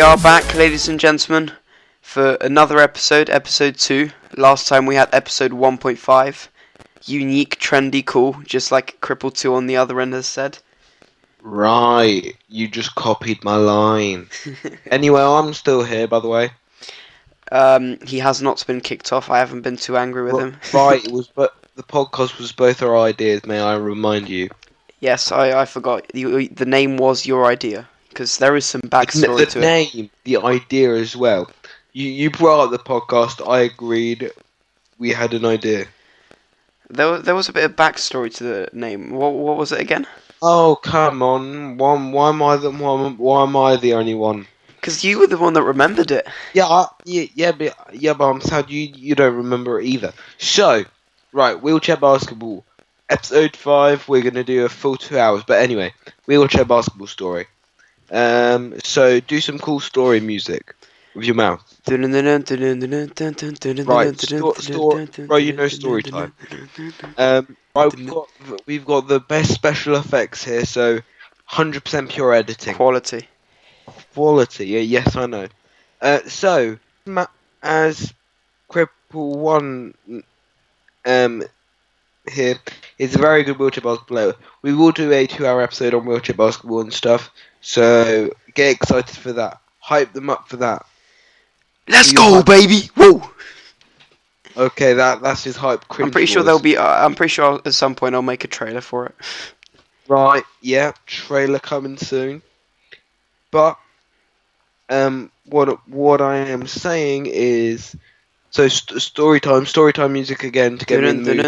We 0.00 0.06
are 0.06 0.16
back, 0.16 0.54
ladies 0.54 0.88
and 0.88 0.98
gentlemen, 0.98 1.52
for 2.00 2.36
another 2.40 2.78
episode, 2.78 3.28
episode 3.28 3.76
2. 3.76 4.10
Last 4.38 4.66
time 4.66 4.86
we 4.86 4.94
had 4.94 5.10
episode 5.12 5.52
1.5. 5.52 6.48
Unique, 7.04 7.60
trendy, 7.60 8.02
cool, 8.02 8.40
just 8.46 8.72
like 8.72 8.98
Cripple 9.02 9.30
2 9.30 9.54
on 9.54 9.66
the 9.66 9.76
other 9.76 10.00
end 10.00 10.14
has 10.14 10.26
said. 10.26 10.56
Right, 11.42 12.34
you 12.48 12.66
just 12.66 12.94
copied 12.94 13.44
my 13.44 13.56
line. 13.56 14.30
anyway, 14.90 15.20
I'm 15.20 15.52
still 15.52 15.84
here, 15.84 16.08
by 16.08 16.20
the 16.20 16.28
way. 16.28 16.52
Um, 17.52 17.98
he 18.06 18.20
has 18.20 18.40
not 18.40 18.66
been 18.66 18.80
kicked 18.80 19.12
off. 19.12 19.28
I 19.28 19.36
haven't 19.36 19.60
been 19.60 19.76
too 19.76 19.98
angry 19.98 20.22
with 20.22 20.40
him. 20.40 20.56
right, 20.72 21.04
it 21.04 21.12
was, 21.12 21.28
but 21.28 21.54
the 21.76 21.82
podcast 21.82 22.38
was 22.38 22.52
both 22.52 22.82
our 22.82 22.96
ideas. 22.96 23.44
May 23.44 23.60
I 23.60 23.74
remind 23.74 24.30
you? 24.30 24.48
Yes, 25.00 25.30
I, 25.30 25.60
I 25.60 25.66
forgot. 25.66 26.08
The, 26.14 26.48
the 26.48 26.64
name 26.64 26.96
was 26.96 27.26
your 27.26 27.44
idea 27.44 27.86
because 28.10 28.38
there 28.38 28.56
is 28.56 28.66
some 28.66 28.82
backstory 28.82 29.38
the, 29.38 29.46
to 29.46 29.58
the 29.60 29.66
it. 29.66 29.94
name, 29.94 30.10
the 30.24 30.36
idea 30.38 30.94
as 30.94 31.16
well. 31.16 31.50
You 31.92 32.08
you 32.08 32.30
brought 32.30 32.64
up 32.64 32.70
the 32.70 32.78
podcast. 32.78 33.46
I 33.48 33.60
agreed. 33.60 34.30
We 34.98 35.10
had 35.12 35.32
an 35.34 35.46
idea. 35.46 35.86
There, 36.90 37.18
there 37.18 37.34
was 37.34 37.48
a 37.48 37.52
bit 37.52 37.64
of 37.64 37.76
backstory 37.76 38.34
to 38.36 38.44
the 38.44 38.68
name. 38.72 39.10
What, 39.10 39.32
what 39.32 39.56
was 39.56 39.72
it 39.72 39.80
again? 39.80 40.06
Oh 40.42 40.78
come 40.82 41.22
on! 41.22 41.78
Why, 41.78 41.94
why 41.94 42.28
am 42.30 42.42
I 42.42 42.56
the 42.56 42.70
why, 42.70 43.04
am- 43.06 43.16
why 43.18 43.42
am 43.44 43.56
I 43.56 43.76
the 43.76 43.94
only 43.94 44.14
one? 44.14 44.46
Because 44.76 45.04
you 45.04 45.18
were 45.18 45.26
the 45.26 45.38
one 45.38 45.52
that 45.54 45.62
remembered 45.62 46.10
it. 46.10 46.26
Yeah, 46.54 46.66
I, 46.66 46.86
yeah, 47.04 47.26
yeah, 47.34 47.52
but 47.52 47.76
yeah, 47.92 48.14
but 48.14 48.30
I'm 48.30 48.40
sad 48.40 48.70
you 48.70 48.92
you 48.94 49.14
don't 49.14 49.34
remember 49.36 49.80
it 49.80 49.86
either. 49.86 50.12
So, 50.38 50.84
right, 51.32 51.60
wheelchair 51.60 51.96
basketball, 51.96 52.64
episode 53.08 53.56
five. 53.56 54.08
We're 54.08 54.22
gonna 54.22 54.44
do 54.44 54.64
a 54.64 54.68
full 54.68 54.96
two 54.96 55.18
hours, 55.18 55.42
but 55.46 55.60
anyway, 55.62 55.92
wheelchair 56.26 56.64
basketball 56.64 57.06
story. 57.06 57.46
Um, 58.10 58.74
so 58.82 59.20
do 59.20 59.40
some 59.40 59.58
cool 59.58 59.80
story 59.80 60.20
music 60.20 60.74
with 61.14 61.24
your 61.24 61.34
mouth. 61.34 61.62
Right, 63.86 64.06
sto- 64.18 64.52
sto- 64.54 64.90
bro, 65.28 65.36
you 65.36 65.52
know 65.52 65.68
story 65.68 66.02
time. 66.02 66.32
Um, 67.16 67.56
right, 67.74 67.94
we've 67.94 68.08
got 68.08 68.28
we've 68.66 68.84
got 68.84 69.08
the 69.08 69.20
best 69.20 69.52
special 69.52 69.96
effects 69.96 70.44
here, 70.44 70.64
so 70.64 71.00
hundred 71.44 71.84
percent 71.84 72.10
pure 72.10 72.32
editing. 72.34 72.74
Quality. 72.74 73.28
quality. 74.14 74.66
Yeah, 74.66 74.80
yes, 74.80 75.16
I 75.16 75.26
know. 75.26 75.48
Uh, 76.00 76.20
so, 76.26 76.78
as 77.62 78.12
Cripple 78.70 79.36
One 79.36 79.94
um, 81.04 81.42
here 82.30 82.56
is 82.98 83.14
a 83.14 83.18
very 83.18 83.42
good 83.42 83.58
wheelchair 83.58 83.82
basketball 83.82 84.06
player. 84.16 84.34
We 84.62 84.74
will 84.74 84.92
do 84.92 85.12
a 85.12 85.26
two-hour 85.26 85.60
episode 85.62 85.94
on 85.94 86.06
wheelchair 86.06 86.36
basketball 86.36 86.80
and 86.80 86.92
stuff. 86.92 87.30
So 87.60 88.30
get 88.54 88.70
excited 88.72 89.16
for 89.16 89.32
that. 89.34 89.60
Hype 89.78 90.12
them 90.12 90.30
up 90.30 90.48
for 90.48 90.56
that. 90.58 90.86
Let's 91.88 92.12
go, 92.12 92.34
have- 92.34 92.46
baby! 92.46 92.90
Whoa! 92.94 93.22
Okay, 94.56 94.92
that 94.94 95.22
that's 95.22 95.44
his 95.44 95.56
hype. 95.56 95.84
I'm 95.98 96.10
pretty 96.10 96.26
sure 96.26 96.42
there'll 96.42 96.58
be. 96.60 96.76
Uh, 96.76 97.04
I'm 97.04 97.14
pretty 97.14 97.30
sure 97.30 97.60
at 97.64 97.74
some 97.74 97.94
point 97.94 98.14
I'll 98.14 98.22
make 98.22 98.44
a 98.44 98.48
trailer 98.48 98.80
for 98.80 99.06
it. 99.06 99.14
Right, 100.08 100.42
yeah, 100.60 100.92
trailer 101.06 101.58
coming 101.60 101.96
soon. 101.96 102.42
But 103.50 103.78
um, 104.88 105.30
what 105.46 105.86
what 105.88 106.20
I 106.20 106.36
am 106.36 106.66
saying 106.66 107.26
is, 107.26 107.96
so 108.50 108.68
st- 108.68 109.00
story 109.00 109.40
time, 109.40 109.66
story 109.66 109.92
time 109.92 110.12
music 110.12 110.42
again 110.44 110.78
to 110.78 110.86
get 110.86 110.96
me 111.02 111.08
in 111.10 111.16
the 111.24 111.30
mood. 111.36 111.46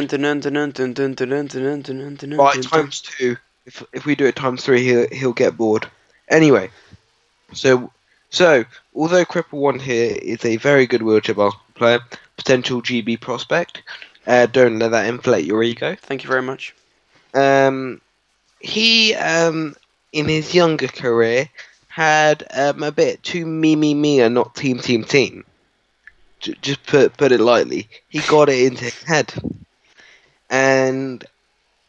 Right, 2.39 2.55
times 2.71 3.01
two. 3.01 3.37
If 3.67 3.83
if 3.93 4.06
we 4.06 4.15
do 4.15 4.27
it 4.27 4.37
times 4.37 4.65
three, 4.65 4.84
he'll 4.84 5.09
he'll 5.11 5.33
get 5.33 5.56
bored. 5.56 5.89
Anyway, 6.28 6.71
so 7.53 7.91
so 8.31 8.65
although 8.94 9.25
Cripple 9.25 9.59
One 9.59 9.78
here 9.78 10.16
is 10.21 10.44
a 10.44 10.56
very 10.56 10.87
good 10.87 11.03
wheelchair 11.03 11.34
basketball 11.34 11.75
player, 11.75 12.00
potential 12.37 12.81
GB 12.83 13.21
prospect, 13.21 13.83
uh, 14.27 14.47
don't 14.47 14.78
let 14.78 14.91
that 14.93 15.06
inflate 15.06 15.44
your 15.44 15.62
ego. 15.62 15.97
Thank 16.00 16.22
you 16.25 16.28
very 16.28 16.43
much. 16.43 16.75
Um, 17.34 18.00
he 18.60 19.15
um 19.15 19.75
in 20.12 20.28
his 20.28 20.55
younger 20.55 20.88
career 20.88 21.49
had 21.88 22.44
um 22.54 22.83
a 22.83 22.93
bit 22.93 23.22
too 23.22 23.44
me 23.44 23.77
me 23.77 23.94
me 23.94 24.21
and 24.21 24.34
not 24.34 24.54
team 24.54 24.78
team 24.78 25.04
team. 25.04 25.44
J- 26.41 26.56
just 26.62 26.84
put 26.87 27.16
put 27.16 27.33
it 27.33 27.41
lightly. 27.41 27.89
He 28.09 28.21
got 28.21 28.49
it 28.49 28.65
into 28.65 28.84
his 28.84 29.03
head, 29.03 29.33
and 30.49 31.25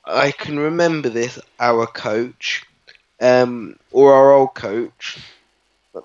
I 0.05 0.31
can 0.31 0.59
remember 0.59 1.09
this. 1.09 1.39
Our 1.59 1.88
coach, 1.88 2.63
um, 3.23 3.78
or 3.91 4.13
our 4.13 4.34
old 4.34 4.56
coach, 4.56 5.19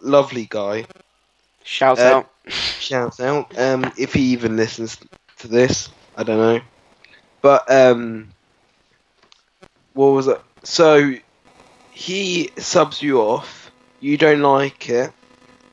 lovely 0.02 0.46
guy. 0.48 0.86
Shout 1.64 2.04
Uh, 2.04 2.14
out. 2.14 2.30
Shouts 2.78 3.20
out. 3.20 3.58
Um, 3.58 3.92
if 3.98 4.14
he 4.14 4.32
even 4.32 4.56
listens 4.56 4.98
to 5.38 5.48
this, 5.48 5.90
I 6.16 6.24
don't 6.24 6.38
know. 6.38 6.60
But 7.42 7.70
um, 7.70 8.34
what 9.94 10.08
was 10.08 10.28
it? 10.28 10.40
So 10.64 11.14
he 11.90 12.50
subs 12.58 13.02
you 13.02 13.20
off. 13.20 13.72
You 14.00 14.16
don't 14.18 14.42
like 14.42 14.88
it. 14.90 15.12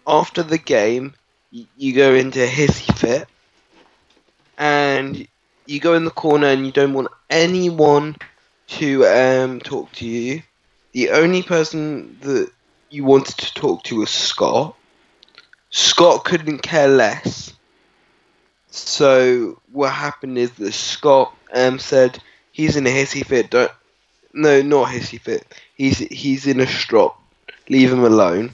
After 0.07 0.44
the 0.44 0.57
game, 0.59 1.16
y- 1.51 1.67
you 1.75 1.94
go 1.94 2.13
into 2.16 2.44
a 2.44 2.47
hissy 2.47 2.97
fit, 2.97 3.28
and 4.57 5.28
you 5.66 5.79
go 5.79 5.94
in 5.95 6.05
the 6.05 6.11
corner, 6.11 6.47
and 6.47 6.66
you 6.66 6.72
don't 6.72 6.94
want 6.94 7.09
anyone 7.29 8.16
to 8.67 9.05
um 9.05 9.59
talk 9.61 9.91
to 9.94 10.05
you. 10.07 10.44
The 10.95 11.09
only 11.09 11.44
person 11.44 12.17
that 12.22 12.50
you 12.89 13.03
wanted 13.03 13.38
to 13.39 13.53
talk 13.53 13.83
to 13.83 13.97
was 13.97 14.09
Scott. 14.09 14.78
Scott 15.69 16.23
couldn't 16.23 16.59
care 16.59 16.88
less. 16.88 17.51
So 18.69 19.59
what 19.73 19.91
happened 19.91 20.38
is 20.38 20.51
that 20.51 20.72
Scott 20.72 21.35
um 21.53 21.79
said 21.79 22.19
he's 22.53 22.78
in 22.78 22.88
a 22.88 22.89
hissy 22.89 23.25
fit. 23.25 23.50
Don't 23.50 23.73
no, 24.31 24.61
not 24.61 24.88
hissy 24.88 25.19
fit. 25.19 25.45
He's 25.75 25.97
he's 25.97 26.47
in 26.47 26.61
a 26.61 26.67
strop. 26.67 27.22
Leave 27.67 27.91
him 27.91 28.05
alone. 28.05 28.53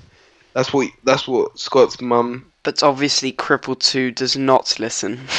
That's 0.56 0.74
what 0.74 0.90
that's 1.03 1.28
what 1.28 1.59
Scott's 1.59 2.01
mum. 2.01 2.51
But 2.63 2.81
obviously, 2.81 3.34
Cripple 3.34 3.78
2 3.78 4.12
does 4.13 4.35
not 4.35 4.80
listen. 4.80 5.19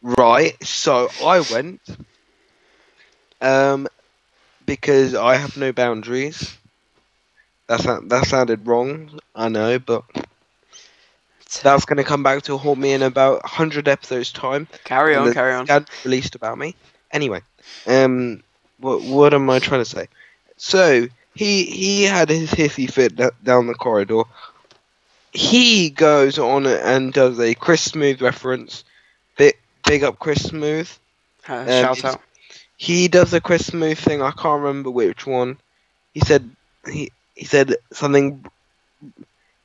Right. 0.00 0.54
So 0.64 1.08
I 1.24 1.40
went. 1.50 1.80
Um, 3.40 3.88
because 4.68 5.14
I 5.14 5.36
have 5.36 5.56
no 5.56 5.72
boundaries. 5.72 6.56
That 7.68 8.08
that 8.10 8.26
sounded 8.26 8.66
wrong. 8.66 9.18
I 9.34 9.48
know, 9.48 9.78
but 9.78 10.04
that's 11.62 11.86
going 11.86 11.96
to 11.96 12.04
come 12.04 12.22
back 12.22 12.42
to 12.42 12.58
haunt 12.58 12.78
me 12.78 12.92
in 12.92 13.02
about 13.02 13.44
hundred 13.46 13.88
episodes 13.88 14.30
time. 14.30 14.68
carry 14.84 15.16
on, 15.16 15.32
carry 15.32 15.54
on. 15.54 15.64
scandal 15.64 15.88
released 16.04 16.34
about 16.34 16.58
me. 16.58 16.74
Anyway, 17.10 17.40
um, 17.86 18.42
what 18.78 19.02
what 19.02 19.34
am 19.34 19.48
I 19.50 19.58
trying 19.58 19.80
to 19.80 19.86
say? 19.86 20.08
So 20.58 21.06
he 21.34 21.64
he 21.64 22.02
had 22.04 22.28
his 22.28 22.50
hissy 22.50 22.90
fit 22.90 23.16
down 23.42 23.66
the 23.66 23.74
corridor. 23.74 24.22
He 25.32 25.90
goes 25.90 26.38
on 26.38 26.66
and 26.66 27.12
does 27.12 27.38
a 27.40 27.54
Chris 27.54 27.88
Smoove 27.88 28.20
reference. 28.20 28.84
Big 29.38 29.56
big 29.86 30.04
up 30.04 30.18
Chris 30.18 30.50
Smoove. 30.50 30.98
Uh, 31.48 31.54
Um, 31.54 31.66
shout 31.66 32.04
out. 32.04 32.20
He 32.78 33.08
does 33.08 33.34
a 33.34 33.42
Chris 33.42 33.70
Smoove 33.70 33.98
thing. 33.98 34.22
I 34.22 34.30
can't 34.32 34.62
remember 34.62 34.90
which 34.90 35.26
one. 35.26 35.58
He 36.14 36.20
said 36.20 36.50
he 36.86 37.12
he 37.36 37.44
said 37.44 37.76
something. 37.92 38.44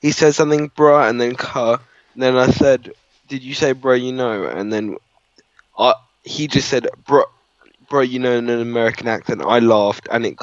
He 0.01 0.11
said 0.11 0.35
something, 0.35 0.69
bruh, 0.71 1.09
and 1.09 1.19
then 1.21 1.35
car. 1.35 1.79
Then 2.15 2.35
I 2.37 2.47
said, 2.51 2.93
"Did 3.29 3.43
you 3.43 3.55
say, 3.55 3.73
bruh? 3.73 4.01
You 4.01 4.13
know?" 4.13 4.45
And 4.45 4.71
then 4.73 4.97
I 5.77 5.93
he 6.23 6.47
just 6.47 6.69
said, 6.69 6.87
"Bruh, 7.07 7.25
bruh, 7.89 8.07
you 8.09 8.19
know," 8.19 8.33
in 8.37 8.49
an 8.49 8.61
American 8.61 9.07
accent. 9.07 9.41
I 9.45 9.59
laughed, 9.59 10.07
and 10.11 10.25
it 10.25 10.37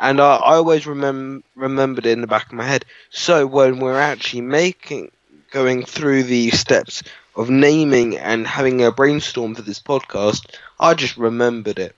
and 0.00 0.20
I, 0.20 0.36
I 0.36 0.54
always 0.56 0.86
remember 0.86 1.44
remembered 1.56 2.06
it 2.06 2.12
in 2.12 2.20
the 2.22 2.26
back 2.28 2.46
of 2.46 2.52
my 2.54 2.64
head. 2.66 2.84
So 3.10 3.46
when 3.46 3.80
we're 3.80 4.00
actually 4.00 4.42
making 4.42 5.10
going 5.52 5.84
through 5.84 6.24
the 6.24 6.50
steps 6.50 7.02
of 7.36 7.50
naming 7.50 8.16
and 8.16 8.46
having 8.46 8.82
a 8.82 8.92
brainstorm 8.92 9.54
for 9.54 9.62
this 9.62 9.80
podcast, 9.80 10.54
I 10.78 10.94
just 10.94 11.16
remembered 11.16 11.78
it. 11.78 11.96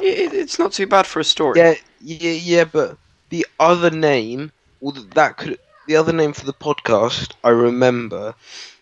It, 0.00 0.34
it's 0.34 0.58
not 0.58 0.72
too 0.72 0.86
bad 0.86 1.06
for 1.06 1.20
a 1.20 1.24
story. 1.24 1.58
Yeah, 1.58 1.74
yeah, 2.00 2.30
yeah, 2.30 2.64
but 2.64 2.98
the 3.30 3.46
other 3.58 3.90
name, 3.90 4.52
well, 4.80 4.92
that 5.14 5.36
could 5.36 5.58
the 5.86 5.96
other 5.96 6.12
name 6.12 6.32
for 6.32 6.44
the 6.44 6.52
podcast 6.52 7.32
I 7.44 7.50
remember 7.50 8.34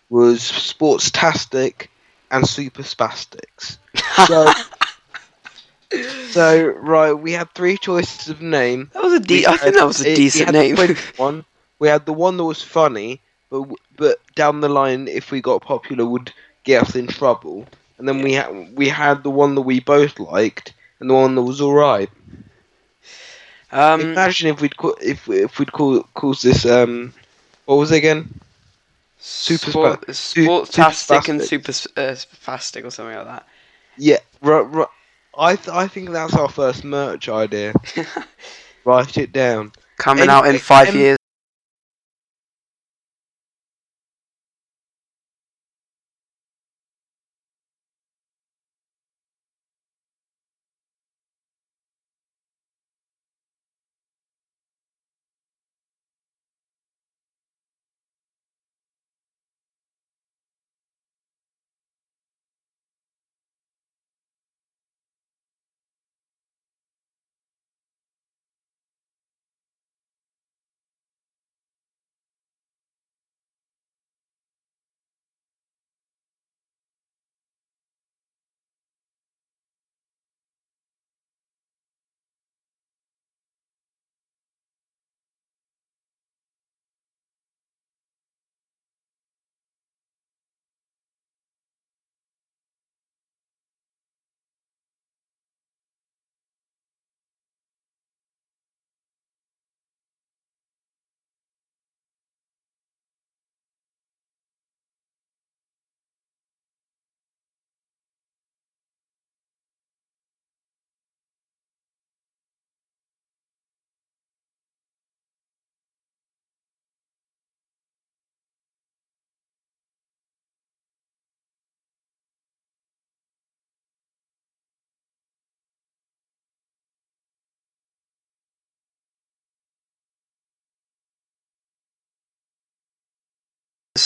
was 0.09 0.39
Sportstastic 0.39 1.87
and 2.31 2.47
Super 2.47 2.83
Spastics. 2.83 3.77
So, 4.25 4.51
so 6.29 6.67
right, 6.67 7.13
we 7.13 7.31
had 7.31 7.53
three 7.53 7.77
choices 7.77 8.29
of 8.29 8.41
name. 8.41 8.89
That 8.93 9.03
was 9.03 9.13
a 9.13 9.19
de- 9.19 9.45
I 9.45 9.57
think 9.57 9.75
that 9.75 9.85
was 9.85 10.01
a 10.01 10.15
decent 10.15 10.51
name. 10.51 10.77
one. 11.17 11.45
We 11.79 11.87
had 11.87 12.05
the 12.05 12.13
one 12.13 12.37
that 12.37 12.43
was 12.43 12.61
funny, 12.61 13.21
but 13.49 13.67
but 13.97 14.19
down 14.35 14.61
the 14.61 14.69
line, 14.69 15.07
if 15.07 15.31
we 15.31 15.41
got 15.41 15.61
popular, 15.61 16.05
would 16.05 16.31
get 16.63 16.83
us 16.83 16.95
in 16.95 17.07
trouble. 17.07 17.67
And 17.97 18.07
then 18.07 18.21
we 18.21 18.33
had 18.33 18.75
we 18.75 18.89
had 18.89 19.23
the 19.23 19.29
one 19.29 19.55
that 19.55 19.61
we 19.61 19.79
both 19.79 20.19
liked, 20.19 20.73
and 20.99 21.09
the 21.09 21.13
one 21.13 21.35
that 21.35 21.43
was 21.43 21.61
all 21.61 21.73
right. 21.73 22.09
Um, 23.71 24.01
Imagine 24.01 24.49
if 24.49 24.61
we'd 24.61 24.77
call 24.77 24.95
if 25.01 25.27
if 25.29 25.59
we'd 25.59 25.71
call 25.71 26.03
calls 26.13 26.41
this 26.41 26.65
um 26.65 27.13
what 27.65 27.75
was 27.75 27.91
it 27.91 27.97
again? 27.97 28.39
super 29.25 29.71
sport, 29.71 30.05
and 31.29 31.41
super 31.41 31.71
uh, 31.71 32.13
spastic 32.13 32.85
or 32.85 32.91
something 32.91 33.15
like 33.15 33.25
that. 33.25 33.47
Yeah, 33.97 34.17
I 35.37 35.55
th- 35.55 35.69
I 35.69 35.87
think 35.87 36.11
that's 36.11 36.35
our 36.35 36.49
first 36.49 36.83
merch 36.83 37.27
idea. 37.29 37.73
Write 38.85 39.17
it 39.17 39.31
down. 39.31 39.71
Coming 39.97 40.29
out 40.29 40.47
in 40.47 40.57
five 40.57 40.89
um, 40.89 40.97
years. 40.97 41.17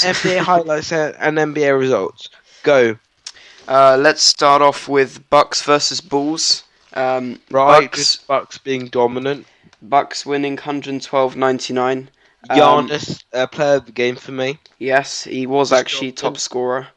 NBA 0.03 0.39
highlights 0.51 0.91
and 0.91 1.15
and 1.19 1.37
NBA 1.37 1.77
results. 1.79 2.29
Go 2.63 2.97
Uh, 3.67 3.97
let's 3.99 4.21
start 4.21 4.61
off 4.61 4.87
with 4.87 5.29
Bucks 5.29 5.61
versus 5.61 6.01
Bulls. 6.01 6.63
Um, 6.93 7.39
right. 7.51 7.91
Bucks, 7.91 8.17
Bucks 8.17 8.57
being 8.57 8.87
dominant. 8.87 9.45
Bucks 9.81 10.25
winning 10.25 10.57
112.99. 10.57 12.07
Um, 12.49 12.57
Giannis, 12.57 13.23
uh, 13.33 13.47
player 13.47 13.75
of 13.75 13.85
the 13.85 13.91
game 13.91 14.15
for 14.15 14.31
me. 14.31 14.59
Yes, 14.79 15.23
he 15.25 15.45
was 15.45 15.69
Just 15.69 15.79
actually 15.79 16.11
dominant. 16.11 16.17
top 16.17 16.37
scorer 16.37 16.87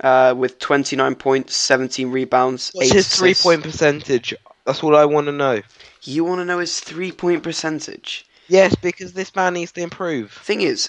uh, 0.00 0.34
with 0.36 0.58
29 0.58 1.14
points, 1.16 1.54
17 1.56 2.10
rebounds, 2.10 2.70
What's 2.72 2.90
8 2.90 2.94
his 2.94 3.08
three-point 3.08 3.62
percentage? 3.62 4.34
That's 4.64 4.82
what 4.82 4.94
I 4.94 5.04
want 5.04 5.26
to 5.26 5.32
know. 5.32 5.62
You 6.02 6.24
want 6.24 6.40
to 6.40 6.44
know 6.44 6.58
his 6.58 6.80
three 6.80 7.12
point 7.12 7.42
percentage? 7.42 8.26
Yes, 8.48 8.74
because 8.76 9.12
this 9.14 9.34
man 9.34 9.54
needs 9.54 9.72
to 9.72 9.80
improve. 9.82 10.32
Thing 10.32 10.60
is, 10.62 10.88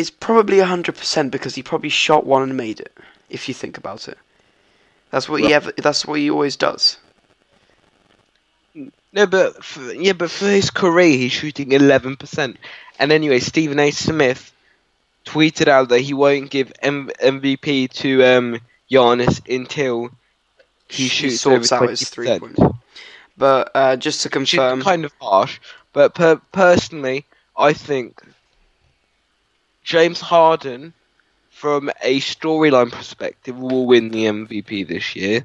it's 0.00 0.10
probably 0.10 0.56
100% 0.58 1.30
because 1.30 1.54
he 1.54 1.62
probably 1.62 1.90
shot 1.90 2.26
one 2.26 2.42
and 2.42 2.56
made 2.56 2.80
it. 2.80 2.96
If 3.28 3.46
you 3.48 3.54
think 3.54 3.78
about 3.78 4.08
it, 4.08 4.18
that's 5.10 5.28
what 5.28 5.40
he 5.42 5.52
ever. 5.54 5.72
That's 5.76 6.06
what 6.06 6.18
he 6.18 6.30
always 6.30 6.56
does. 6.56 6.98
No, 9.12 9.26
but 9.26 9.64
for, 9.64 9.92
yeah, 9.92 10.12
but 10.12 10.30
for 10.30 10.46
his 10.46 10.70
career, 10.70 11.16
he's 11.16 11.32
shooting 11.32 11.72
eleven 11.72 12.16
percent. 12.16 12.56
And 12.98 13.10
anyway, 13.12 13.40
Stephen 13.40 13.78
A. 13.80 13.90
Smith 13.90 14.52
tweeted 15.24 15.68
out 15.68 15.88
that 15.90 16.00
he 16.00 16.14
won't 16.14 16.50
give 16.50 16.72
M- 16.80 17.10
MVP 17.22 17.90
to 18.02 18.24
um, 18.24 18.60
Giannis 18.90 19.40
until 19.48 20.10
he 20.88 21.04
He 21.04 21.08
shoots 21.08 21.40
sorts 21.40 21.72
over 21.72 21.84
out 21.84 21.90
his 21.90 22.02
20%. 22.02 22.08
three 22.10 22.38
points. 22.38 22.60
But 23.36 23.70
uh, 23.74 23.96
just 23.96 24.22
to 24.22 24.28
confirm, 24.28 24.82
kind 24.82 25.04
of 25.04 25.12
harsh, 25.20 25.58
but 25.92 26.14
per- 26.14 26.40
personally, 26.52 27.26
I 27.56 27.72
think 27.72 28.20
James 29.82 30.20
Harden, 30.20 30.92
from 31.50 31.90
a 32.02 32.20
storyline 32.20 32.90
perspective, 32.92 33.58
will 33.58 33.86
win 33.86 34.10
the 34.10 34.26
MVP 34.26 34.86
this 34.86 35.16
year. 35.16 35.44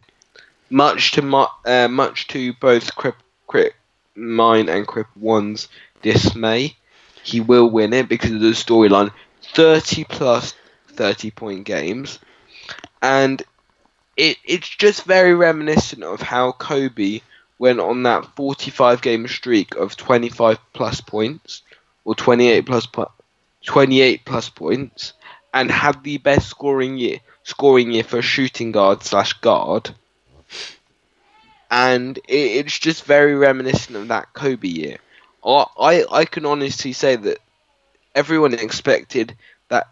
Much 0.70 1.12
to 1.12 1.22
my, 1.22 1.48
uh, 1.66 1.88
much 1.88 2.28
to 2.28 2.54
both 2.54 2.96
Crip, 2.96 3.16
Crip, 3.48 3.74
mine 4.16 4.70
and 4.70 4.88
Crip 4.88 5.08
One's 5.16 5.68
dismay, 6.02 6.76
he 7.24 7.40
will 7.42 7.70
win 7.70 7.94
it 7.94 8.10
because 8.10 8.32
of 8.32 8.40
the 8.40 8.52
storyline. 8.52 9.12
Thirty 9.54 10.04
plus 10.04 10.54
thirty 10.90 11.32
point 11.32 11.66
games, 11.66 12.20
and 13.02 13.42
it 14.18 14.38
it's 14.44 14.70
just 14.70 15.04
very 15.04 15.36
reminiscent 15.36 16.04
of 16.04 16.22
how 16.22 16.52
Kobe 16.52 17.22
went 17.58 17.80
on 17.80 18.04
that 18.04 18.26
45 18.36 19.02
game 19.02 19.28
streak 19.28 19.76
of 19.76 19.96
25 19.96 20.60
plus 20.74 21.02
points 21.02 21.62
or 22.04 22.14
28 22.16 22.66
plus 22.66 22.86
28 23.66 24.26
plus 24.26 24.50
points 24.50 25.14
and 25.54 25.72
had 25.72 26.04
the 26.04 26.18
best 26.18 26.48
scoring 26.48 26.98
year 26.98 27.20
scoring 27.44 27.92
year 27.92 28.04
for 28.04 28.20
a 28.20 28.24
shooting 28.24 28.72
guard 28.72 29.04
slash 29.04 29.34
guard. 29.34 29.94
And 31.72 32.18
it, 32.18 32.66
it's 32.66 32.78
just 32.78 33.06
very 33.06 33.36
reminiscent 33.36 33.98
of 33.98 34.08
that 34.10 34.34
Kobe 34.34 34.68
year. 34.68 34.98
I, 35.44 35.66
I 35.80 36.06
I 36.12 36.26
can 36.26 36.46
honestly 36.46 36.94
say 36.94 37.16
that 37.16 37.38
everyone 38.16 38.54
expected 38.54 39.36
that, 39.70 39.88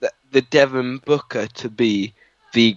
that 0.00 0.12
the 0.30 0.42
Devin 0.42 0.98
Booker 0.98 1.46
to 1.46 1.68
be 1.68 2.14
the 2.52 2.76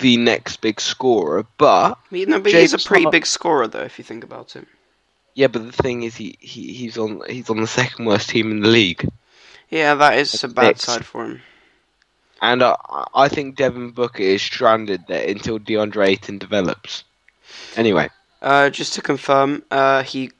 the 0.00 0.16
next 0.16 0.60
big 0.60 0.80
scorer 0.80 1.44
but 1.56 1.98
you 2.10 2.26
know, 2.26 2.38
but 2.40 2.52
he's 2.52 2.74
a 2.74 2.78
pretty 2.78 3.06
big 3.10 3.26
scorer 3.26 3.66
though, 3.66 3.82
if 3.82 3.98
you 3.98 4.04
think 4.04 4.24
about 4.24 4.54
it. 4.56 4.66
Yeah, 5.34 5.46
but 5.46 5.64
the 5.64 5.72
thing 5.72 6.02
is, 6.02 6.16
he, 6.16 6.36
he 6.40 6.72
he's 6.72 6.98
on 6.98 7.22
he's 7.28 7.48
on 7.48 7.60
the 7.60 7.66
second 7.66 8.06
worst 8.06 8.28
team 8.30 8.50
in 8.50 8.60
the 8.60 8.68
league, 8.68 9.08
Yeah, 9.70 9.94
that 9.96 10.16
is 10.18 10.42
a 10.44 10.48
bad 10.48 10.64
Next. 10.66 10.84
side 10.84 11.04
for 11.04 11.24
him. 11.24 11.42
and 12.40 12.62
I 12.62 12.74
I 13.14 13.28
think 13.28 13.56
Devin 13.56 13.90
Booker 13.90 14.22
is 14.22 14.40
stranded 14.42 15.06
there 15.08 15.28
until 15.28 15.58
DeAndre 15.58 16.06
Ayton 16.08 16.38
develops. 16.38 17.04
Anyway, 17.76 18.08
Uh, 18.40 18.70
just 18.70 18.94
to 18.94 19.02
confirm, 19.02 19.62
uh, 19.70 20.02
he 20.04 20.30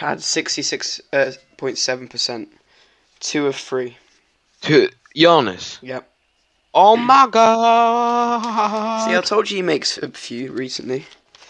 had 0.00 0.18
66.7 0.18 2.10
percent, 2.10 2.48
two 3.20 3.46
of 3.46 3.56
three. 3.56 3.96
to 4.62 4.90
Giannis. 5.16 5.78
Yep. 5.82 6.10
Oh 6.74 6.96
my 6.96 7.26
god! 7.30 9.08
See, 9.08 9.16
I 9.16 9.20
told 9.22 9.48
you 9.50 9.56
he 9.56 9.62
makes 9.62 9.96
a 9.98 10.08
few 10.10 10.52
recently. 10.52 11.06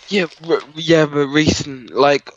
Yeah, 0.09 0.27
r- 0.49 0.63
yeah, 0.77 1.07
but 1.07 1.27
recent 1.27 1.91
like 1.91 2.31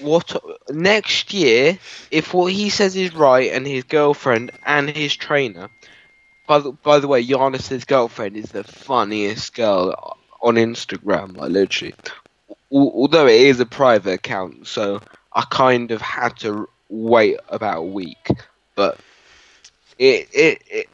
what 0.00 0.34
next 0.70 1.32
year? 1.32 1.78
If 2.10 2.34
what 2.34 2.52
he 2.52 2.70
says 2.70 2.96
is 2.96 3.14
right, 3.14 3.52
and 3.52 3.66
his 3.66 3.84
girlfriend 3.84 4.52
and 4.64 4.88
his 4.88 5.14
trainer. 5.14 5.70
By 6.46 6.58
the 6.58 6.72
by 6.72 6.98
the 6.98 7.08
way, 7.08 7.24
Giannis's 7.24 7.84
girlfriend 7.84 8.36
is 8.36 8.50
the 8.50 8.64
funniest 8.64 9.54
girl 9.54 10.16
on 10.42 10.56
Instagram. 10.56 11.36
Like 11.36 11.50
literally, 11.50 11.94
although 12.70 13.26
it 13.26 13.40
is 13.40 13.60
a 13.60 13.66
private 13.66 14.14
account, 14.14 14.66
so 14.66 15.00
I 15.32 15.44
kind 15.50 15.90
of 15.90 16.00
had 16.00 16.36
to 16.38 16.68
wait 16.88 17.38
about 17.48 17.78
a 17.78 17.82
week. 17.82 18.28
But 18.74 18.98
it 19.98 20.28
it 20.32 20.62
it, 20.68 20.88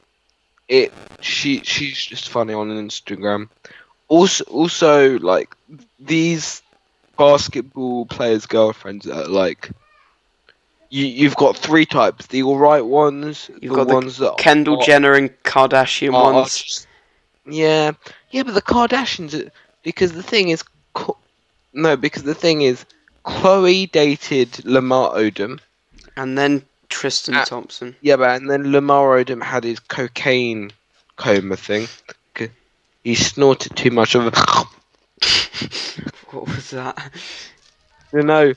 it 0.69 0.93
she 1.21 1.61
she's 1.61 1.99
just 2.05 2.29
funny 2.29 2.53
on 2.53 2.69
Instagram. 2.69 3.49
Also, 4.09 4.45
also 4.45 5.19
like 5.19 5.55
these 5.99 6.63
basketball 7.19 8.07
players' 8.07 8.47
girlfriends 8.47 9.07
are 9.07 9.27
like 9.27 9.71
you. 10.91 11.05
You've 11.05 11.37
got 11.37 11.57
three 11.57 11.85
types: 11.85 12.27
the 12.29 12.43
all 12.45 12.57
right 12.59 12.85
ones, 12.85 13.51
You've 13.61 13.73
the 13.73 13.77
got 13.77 13.89
the 13.89 13.95
ones 13.95 14.17
that 14.19 14.39
Kendall 14.39 14.81
are- 14.81 14.87
Jenner 14.87 15.13
and 15.13 15.31
Kardashian 15.43 16.15
are- 16.15 16.33
ones. 16.33 16.87
yeah, 17.47 17.93
yeah, 18.31 18.43
but 18.45 18.55
the 18.55 18.63
Kardashians. 18.63 19.51
Because 19.83 20.13
the 20.13 20.23
thing 20.23 20.49
is, 20.49 20.63
no, 21.73 21.97
because 21.97 22.23
the 22.25 22.35
thing 22.35 22.63
is, 22.63 22.85
Khloe 23.25 23.91
dated 23.91 24.65
Lamar 24.65 25.13
Odom. 25.15 25.61
And 26.17 26.37
then 26.37 26.65
Tristan 26.89 27.35
Ah. 27.37 27.45
Thompson. 27.45 27.95
Yeah, 28.01 28.17
but 28.17 28.37
and 28.37 28.51
then 28.51 28.73
Lamar 28.73 29.23
Odom 29.23 29.43
had 29.43 29.63
his 29.65 29.79
cocaine 29.81 30.73
coma 31.17 31.57
thing. 31.57 31.89
He 33.05 33.15
snorted 33.15 33.77
too 33.77 33.91
much 33.93 34.15
of 34.17 34.27
a. 34.27 34.33
What 36.31 36.47
was 36.49 36.71
that? 36.71 37.13
You 38.13 38.23
know, 38.23 38.53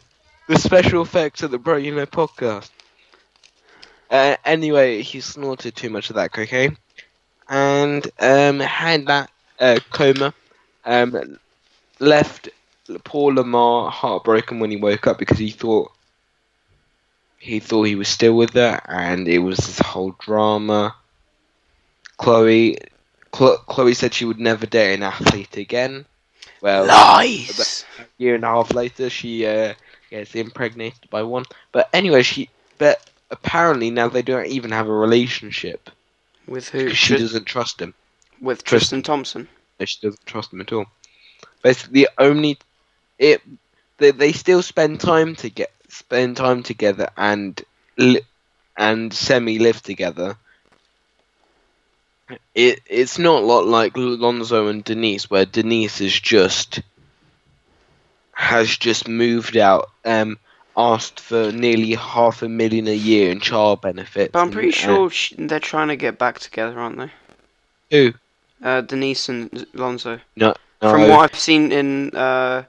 the 0.48 0.60
special 0.60 1.02
effects 1.02 1.44
of 1.44 1.52
the 1.52 1.58
Bro 1.60 1.78
You 1.78 1.96
Know 1.96 2.06
podcast. 2.06 2.70
Uh, 4.10 4.36
anyway, 4.44 5.02
he 5.02 5.22
snorted 5.22 5.76
too 5.76 5.90
much 5.90 6.10
of 6.10 6.16
that 6.18 6.32
cocaine, 6.34 6.78
and 7.50 8.06
um, 8.20 8.60
had 8.60 9.08
that 9.08 9.32
uh, 9.60 9.80
coma. 9.92 10.34
Um, 10.86 11.40
left 12.00 12.50
poor 13.04 13.34
Lamar 13.34 13.92
heartbroken 13.92 14.60
when 14.60 14.72
he 14.72 14.78
woke 14.78 15.08
up 15.08 15.20
because 15.20 15.38
he 15.40 15.52
thought 15.52 15.92
he 17.40 17.60
thought 17.60 17.84
he 17.84 17.96
was 17.96 18.08
still 18.08 18.34
with 18.36 18.54
her, 18.54 18.82
and 18.88 19.28
it 19.28 19.40
was 19.40 19.58
this 19.58 19.80
whole 19.80 20.16
drama. 20.20 20.96
Khloe, 22.20 22.78
Khloe 23.34 23.96
said 23.96 24.14
she 24.14 24.26
would 24.26 24.40
never 24.40 24.66
date 24.66 24.94
an 24.94 25.04
athlete 25.04 25.58
again. 25.58 26.06
Well, 26.62 26.86
Lies! 26.86 27.86
a 28.00 28.04
year 28.18 28.36
and 28.36 28.44
a 28.44 28.48
half 28.48 28.74
later, 28.74 29.10
she 29.10 29.46
uh, 29.46 29.74
gets 30.10 30.36
impregnated 30.36 31.10
by 31.10 31.24
one. 31.24 31.46
But 31.72 31.90
anyway, 31.94 32.22
she 32.24 32.50
but 32.78 33.10
apparently 33.32 33.90
now 33.92 34.10
they 34.10 34.22
don't 34.22 34.48
even 34.48 34.72
have 34.72 34.88
a 34.88 34.94
relationship 34.94 35.90
With 36.48 36.70
who? 36.70 36.90
she 36.90 37.08
Tris- 37.16 37.22
doesn't 37.22 37.46
trust 37.46 37.82
him. 37.82 37.94
with 38.42 38.64
Tristan 38.64 39.02
Thompson. 39.02 39.48
No, 39.80 39.86
She 39.86 40.00
doesn't 40.02 40.26
trust 40.26 40.54
him 40.54 40.62
at 40.62 40.72
all. 40.74 40.86
Basically, 41.64 42.08
only 42.18 42.58
it 43.20 43.42
they, 43.98 44.12
they 44.12 44.32
still 44.32 44.62
spend 44.62 45.00
time 45.00 45.36
to 45.38 45.50
get 45.50 45.72
spend 45.90 46.38
time 46.38 46.64
together 46.64 47.10
and 47.18 47.60
li- 47.98 48.22
and 48.78 49.14
semi 49.14 49.60
live 49.60 49.82
together. 49.82 50.36
It 52.56 52.82
it's 52.86 53.18
not 53.20 53.44
a 53.44 53.46
lot 53.46 53.66
like 53.66 53.94
Lonzo 53.96 54.68
and 54.68 54.84
Denise, 54.84 55.30
where 55.30 55.46
Denise 55.46 56.02
is 56.02 56.20
just 56.20 56.82
has 58.34 58.76
just 58.76 59.08
moved 59.08 59.56
out, 59.58 59.90
um, 60.06 60.38
asked 60.76 61.20
for 61.20 61.52
nearly 61.52 61.94
half 61.94 62.42
a 62.42 62.50
million 62.50 62.88
a 62.88 62.96
year 62.96 63.32
in 63.32 63.40
child 63.40 63.82
benefits. 63.82 64.32
But 64.32 64.40
I'm 64.40 64.52
pretty 64.52 64.70
and- 64.70 64.76
sure 64.76 65.10
sh 65.10 65.34
they're 65.38 65.60
trying 65.60 65.90
to 65.90 65.96
get 65.96 66.18
back 66.18 66.40
together, 66.40 66.80
aren't 66.80 66.98
they? 66.98 67.12
who 67.92 68.14
Uh, 68.64 68.82
Denise 68.82 69.28
and 69.30 69.66
Lonzo. 69.74 70.20
no, 70.36 70.54
From 70.80 71.02
what 71.10 71.32
I've 71.32 71.40
seen 71.40 71.72
in 71.72 72.16
uh, 72.16 72.64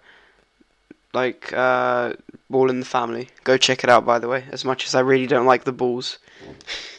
like 1.15 1.53
uh, 1.53 2.15
Ball 2.51 2.71
in 2.71 2.81
the 2.81 2.87
Family. 2.87 3.29
Go 3.45 3.57
check 3.57 3.85
it 3.85 3.91
out, 3.91 4.05
by 4.05 4.19
the 4.19 4.29
way. 4.29 4.45
As 4.51 4.65
much 4.65 4.87
as 4.87 4.95
I 4.95 5.01
really 5.01 5.27
don't 5.27 5.47
like 5.47 5.65
the 5.65 5.73
Bulls. 5.73 6.19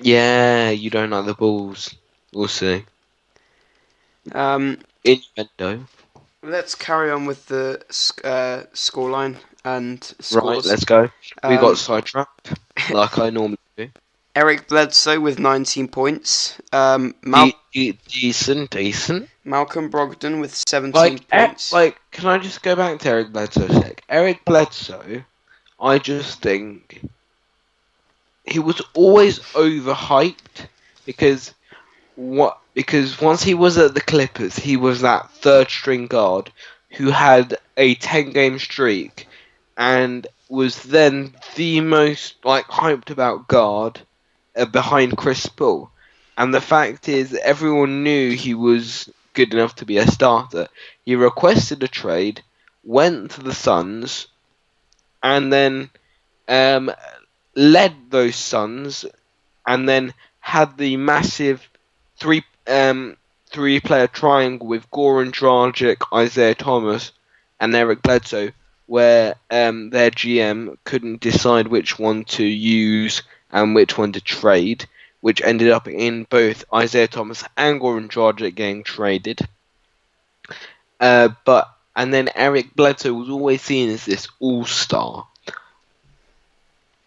yeah, 0.00 0.70
you 0.70 0.90
don't 0.90 1.10
like 1.10 1.26
the 1.26 1.34
Bulls. 1.34 1.94
We'll 2.32 2.48
see. 2.48 2.84
Um, 4.32 4.78
Innuendo. 5.04 5.86
let's 6.42 6.74
carry 6.74 7.10
on 7.10 7.26
with 7.26 7.46
the 7.46 7.82
sc- 7.90 8.24
uh, 8.24 8.64
scoreline 8.72 9.36
and 9.64 10.02
scores. 10.20 10.56
Right, 10.56 10.64
let's 10.64 10.84
go. 10.84 11.10
we 11.48 11.54
Um, 11.54 11.60
got 11.60 11.78
sidetracked, 11.78 12.58
like 12.90 13.18
I 13.18 13.30
normally 13.30 13.58
do. 13.76 13.90
Eric 14.36 14.66
Bledsoe 14.68 15.20
with 15.20 15.38
19 15.38 15.88
points. 15.88 16.58
Um, 16.72 17.14
Mal- 17.22 17.52
De- 17.72 17.92
de- 17.92 17.98
decent, 18.08 18.70
decent. 18.70 19.28
Malcolm 19.44 19.90
Brogdon 19.90 20.40
with 20.40 20.54
17 20.68 20.92
Like, 20.92 21.20
eh, 21.30 21.46
points. 21.46 21.72
like, 21.72 22.00
can 22.10 22.26
I 22.26 22.38
just 22.38 22.62
go 22.62 22.74
back 22.74 22.98
to 23.00 23.08
Eric 23.10 23.32
Bledsoe 23.32 23.66
a 23.66 23.72
sec? 23.72 24.02
Eric 24.08 24.44
Bledsoe, 24.44 25.22
I 25.78 25.98
just 25.98 26.40
think 26.40 27.02
he 28.44 28.58
was 28.58 28.80
always 28.94 29.38
overhyped 29.40 30.68
because 31.04 31.54
what? 32.16 32.58
Because 32.74 33.20
once 33.20 33.42
he 33.42 33.54
was 33.54 33.78
at 33.78 33.94
the 33.94 34.00
Clippers, 34.00 34.56
he 34.56 34.76
was 34.76 35.00
that 35.02 35.30
third 35.30 35.70
string 35.70 36.06
guard 36.08 36.52
who 36.92 37.10
had 37.10 37.58
a 37.76 37.94
ten 37.96 38.30
game 38.30 38.58
streak 38.58 39.28
and 39.76 40.26
was 40.48 40.82
then 40.84 41.34
the 41.56 41.80
most 41.80 42.36
like 42.44 42.66
hyped 42.66 43.10
about 43.10 43.48
guard 43.48 44.00
uh, 44.56 44.64
behind 44.66 45.16
Chris 45.16 45.46
Paul. 45.46 45.90
And 46.36 46.52
the 46.54 46.60
fact 46.60 47.08
is, 47.08 47.32
everyone 47.34 48.02
knew 48.02 48.32
he 48.32 48.54
was 48.54 49.08
good 49.34 49.54
enough 49.54 49.76
to 49.76 49.86
be 49.86 49.98
a 49.98 50.06
starter. 50.06 50.68
He 51.04 51.16
requested 51.16 51.82
a 51.82 51.88
trade, 51.88 52.42
went 52.84 53.32
to 53.32 53.42
the 53.42 53.54
Suns, 53.54 54.26
and 55.22 55.52
then 55.52 55.90
um, 56.48 56.90
led 57.56 57.94
those 58.10 58.36
Suns, 58.36 59.04
and 59.66 59.88
then 59.88 60.14
had 60.40 60.76
the 60.76 60.96
massive 60.96 61.68
three 62.18 62.44
um, 62.66 63.16
three 63.50 63.80
player 63.80 64.06
triangle 64.06 64.66
with 64.66 64.90
Goran 64.90 65.30
Dragic, 65.32 65.98
Isaiah 66.12 66.54
Thomas, 66.54 67.12
and 67.60 67.74
Eric 67.74 68.02
Bledsoe, 68.02 68.50
where 68.86 69.36
um, 69.50 69.90
their 69.90 70.10
GM 70.10 70.76
couldn't 70.84 71.20
decide 71.20 71.68
which 71.68 71.98
one 71.98 72.24
to 72.24 72.44
use 72.44 73.22
and 73.50 73.74
which 73.74 73.96
one 73.96 74.12
to 74.12 74.20
trade, 74.20 74.86
which 75.20 75.40
ended 75.42 75.70
up 75.70 75.86
in 75.88 76.24
both 76.24 76.64
Isaiah 76.72 77.08
Thomas 77.08 77.44
and 77.56 77.80
Goran 77.80 78.08
Dragic 78.08 78.54
getting 78.54 78.82
traded. 78.82 79.40
Uh, 81.00 81.28
but 81.44 81.70
and 81.96 82.12
then 82.12 82.28
Eric 82.34 82.74
Bledsoe 82.74 83.12
was 83.14 83.30
always 83.30 83.62
seen 83.62 83.88
as 83.90 84.04
this 84.04 84.26
all 84.40 84.64
star. 84.64 85.28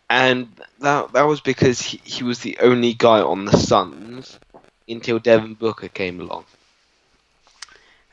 And 0.09 0.49
that 0.79 1.13
that 1.13 1.23
was 1.23 1.41
because 1.41 1.81
he, 1.81 1.99
he 2.03 2.23
was 2.23 2.39
the 2.39 2.57
only 2.61 2.93
guy 2.93 3.19
on 3.21 3.45
the 3.45 3.57
Suns 3.57 4.39
until 4.87 5.19
Devin 5.19 5.55
Booker 5.55 5.89
came 5.89 6.19
along. 6.21 6.45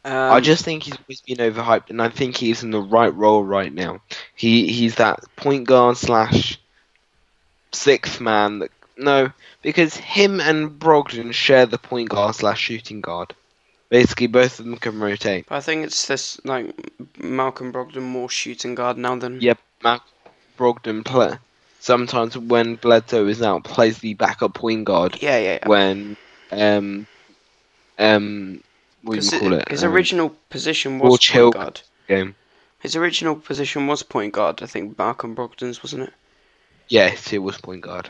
um, 0.04 0.32
I 0.32 0.40
just 0.40 0.64
think 0.64 0.82
he's 0.82 0.96
always 0.96 1.20
been 1.20 1.38
overhyped, 1.38 1.90
and 1.90 2.02
I 2.02 2.08
think 2.08 2.36
he's 2.36 2.62
in 2.62 2.70
the 2.70 2.80
right 2.80 3.14
role 3.14 3.44
right 3.44 3.72
now. 3.72 4.00
He 4.34 4.66
he's 4.72 4.96
that 4.96 5.20
point 5.36 5.66
guard 5.66 5.96
slash 5.96 6.58
sixth 7.72 8.20
man. 8.20 8.58
That 8.60 8.70
no, 8.96 9.30
because 9.62 9.96
him 9.96 10.40
and 10.40 10.78
Brogdon 10.78 11.32
share 11.32 11.66
the 11.66 11.78
point 11.78 12.08
guard 12.08 12.34
slash 12.34 12.60
shooting 12.60 13.00
guard. 13.00 13.34
Basically, 13.88 14.26
both 14.26 14.58
of 14.58 14.64
them 14.64 14.76
can 14.76 14.98
rotate. 14.98 15.46
I 15.48 15.60
think 15.60 15.84
it's 15.84 16.06
this 16.06 16.40
like 16.44 16.74
Malcolm 17.22 17.72
Brogdon 17.72 18.02
more 18.02 18.28
shooting 18.28 18.74
guard 18.74 18.98
now 18.98 19.14
than 19.16 19.40
Yep, 19.40 19.58
Mac 19.82 20.02
Brogdon 20.58 21.04
play. 21.04 21.38
Sometimes 21.88 22.34
when 22.38 22.76
Bledsoe 22.76 23.26
is 23.26 23.42
out, 23.42 23.64
plays 23.64 23.98
the 23.98 24.14
backup 24.14 24.54
point 24.54 24.86
guard. 24.86 25.18
yeah 25.20 25.36
yeah. 25.38 25.58
yeah. 25.62 25.68
When 25.68 26.16
um 26.50 27.06
um 27.98 28.62
what 29.02 29.20
do 29.20 29.26
you 29.26 29.38
call 29.40 29.52
it- 29.52 29.68
his 29.68 29.84
Um, 29.84 29.92
original 29.92 30.34
position 30.48 30.98
was 30.98 31.18
point 31.26 31.52
guard. 31.54 31.80
game. 32.08 32.34
His 32.78 32.96
original 32.96 33.36
position 33.36 33.86
was 33.86 34.02
point 34.02 34.32
guard. 34.32 34.62
I 34.62 34.66
think 34.66 34.96
Malcolm 34.98 35.34
Brogdon's 35.36 35.82
wasn't 35.82 36.04
it? 36.04 36.12
Yes, 36.88 37.32
it 37.34 37.38
was 37.42 37.58
point 37.58 37.82
guard. 37.82 38.08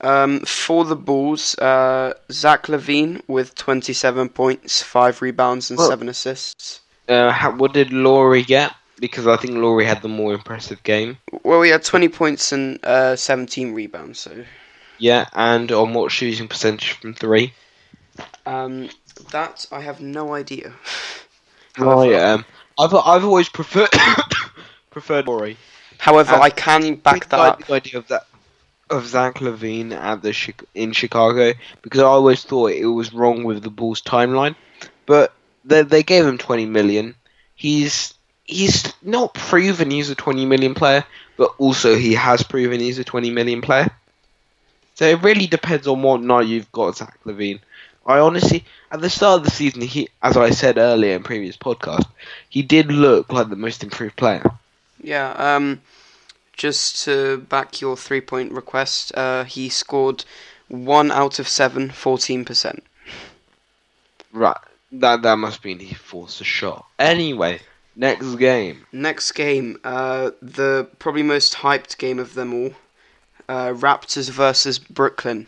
Um, 0.00 0.40
for 0.40 0.84
the 0.84 0.96
Bulls, 0.96 1.56
uh, 1.58 2.12
Zach 2.30 2.66
LaVine 2.68 3.22
with 3.26 3.54
27 3.56 4.28
points, 4.28 4.80
five 4.82 5.22
rebounds, 5.22 5.70
and 5.70 5.78
Well- 5.78 5.88
seven 5.88 6.08
assists. 6.08 6.80
Uh, 7.08 7.30
how, 7.32 7.50
what 7.50 7.72
did 7.72 7.92
Lauri 7.92 8.42
get? 8.44 8.72
Because 8.98 9.26
I 9.26 9.36
think 9.36 9.54
Lauri 9.54 9.84
had 9.84 10.02
the 10.02 10.08
more 10.08 10.32
impressive 10.34 10.82
game. 10.82 11.18
Well, 11.42 11.58
we 11.60 11.70
had 11.70 11.82
20 11.82 12.08
points 12.08 12.52
and 12.52 12.78
uh, 12.84 13.16
17 13.16 13.72
rebounds. 13.74 14.20
So 14.20 14.44
Yeah, 14.98 15.28
and 15.32 15.72
on 15.72 15.92
what 15.94 16.12
shooting 16.12 16.46
percentage 16.48 16.92
from 16.92 17.14
three? 17.14 17.52
um, 18.46 18.88
that 19.30 19.66
I 19.72 19.80
have 19.80 20.00
no 20.00 20.34
idea. 20.34 20.72
Right. 21.78 22.12
Um, 22.14 22.44
I've 22.78 22.92
I've 22.94 23.24
always 23.24 23.48
preferred 23.48 23.88
preferred 24.90 25.26
Lauri. 25.26 25.56
However, 25.98 26.34
Um, 26.34 26.42
I 26.42 26.50
can 26.50 26.96
back 26.96 27.30
that 27.30 27.40
I 27.40 27.48
up. 27.48 27.64
the 27.64 27.72
idea 27.72 27.98
of 27.98 28.08
that 28.08 28.26
of 28.90 29.06
Zach 29.06 29.36
LaVine 29.36 29.92
at 29.92 30.20
the 30.20 30.34
Chi- 30.34 30.66
in 30.74 30.92
Chicago 30.92 31.54
because 31.80 32.02
I 32.02 32.04
always 32.04 32.42
thought 32.44 32.72
it 32.72 32.84
was 32.84 33.14
wrong 33.14 33.44
with 33.44 33.62
the 33.62 33.70
Bulls 33.70 34.02
timeline, 34.02 34.54
but 35.06 35.32
they 35.64 35.80
they 35.82 36.02
gave 36.02 36.26
him 36.26 36.36
twenty 36.36 36.66
million. 36.66 37.14
He's 37.54 38.12
he's 38.44 38.92
not 39.02 39.34
proven 39.34 39.90
he's 39.90 40.10
a 40.10 40.14
twenty 40.14 40.46
million 40.46 40.74
player, 40.74 41.04
but 41.36 41.54
also 41.58 41.96
he 41.96 42.14
has 42.14 42.42
proven 42.42 42.80
he's 42.80 42.98
a 42.98 43.04
twenty 43.04 43.30
million 43.30 43.60
player. 43.62 43.90
So 44.94 45.06
it 45.06 45.22
really 45.22 45.46
depends 45.46 45.86
on 45.86 46.02
what 46.02 46.22
night 46.22 46.46
you've 46.46 46.70
got 46.72 46.96
Zach 46.96 47.18
LaVine. 47.24 47.60
I 48.04 48.18
honestly, 48.18 48.64
at 48.90 49.00
the 49.00 49.08
start 49.08 49.38
of 49.40 49.44
the 49.44 49.50
season, 49.50 49.80
he, 49.80 50.08
as 50.22 50.36
I 50.36 50.50
said 50.50 50.76
earlier 50.76 51.14
in 51.14 51.22
previous 51.22 51.56
podcast, 51.56 52.06
he 52.48 52.62
did 52.62 52.90
look 52.90 53.32
like 53.32 53.48
the 53.48 53.56
most 53.56 53.82
improved 53.82 54.16
player. 54.16 54.44
Yeah. 55.02 55.30
Um, 55.32 55.80
just 56.52 57.04
to 57.04 57.38
back 57.38 57.80
your 57.80 57.96
three-point 57.96 58.52
request, 58.52 59.12
uh, 59.16 59.44
he 59.44 59.68
scored 59.68 60.24
one 60.68 61.10
out 61.10 61.38
of 61.38 61.48
seven, 61.48 61.90
14%. 61.90 62.80
Right. 64.32 64.56
That 64.92 65.22
that 65.22 65.36
must 65.36 65.64
mean 65.64 65.78
he 65.78 65.94
forced 65.94 66.40
a 66.40 66.44
shot. 66.44 66.84
Anyway, 66.98 67.60
Next 67.94 68.36
game. 68.36 68.86
Next 68.92 69.32
game, 69.32 69.78
uh, 69.84 70.30
the 70.40 70.88
probably 70.98 71.22
most 71.22 71.54
hyped 71.56 71.98
game 71.98 72.18
of 72.18 72.34
them 72.34 72.54
all, 72.54 72.72
uh, 73.48 73.68
Raptors 73.68 74.30
versus 74.30 74.78
Brooklyn. 74.78 75.46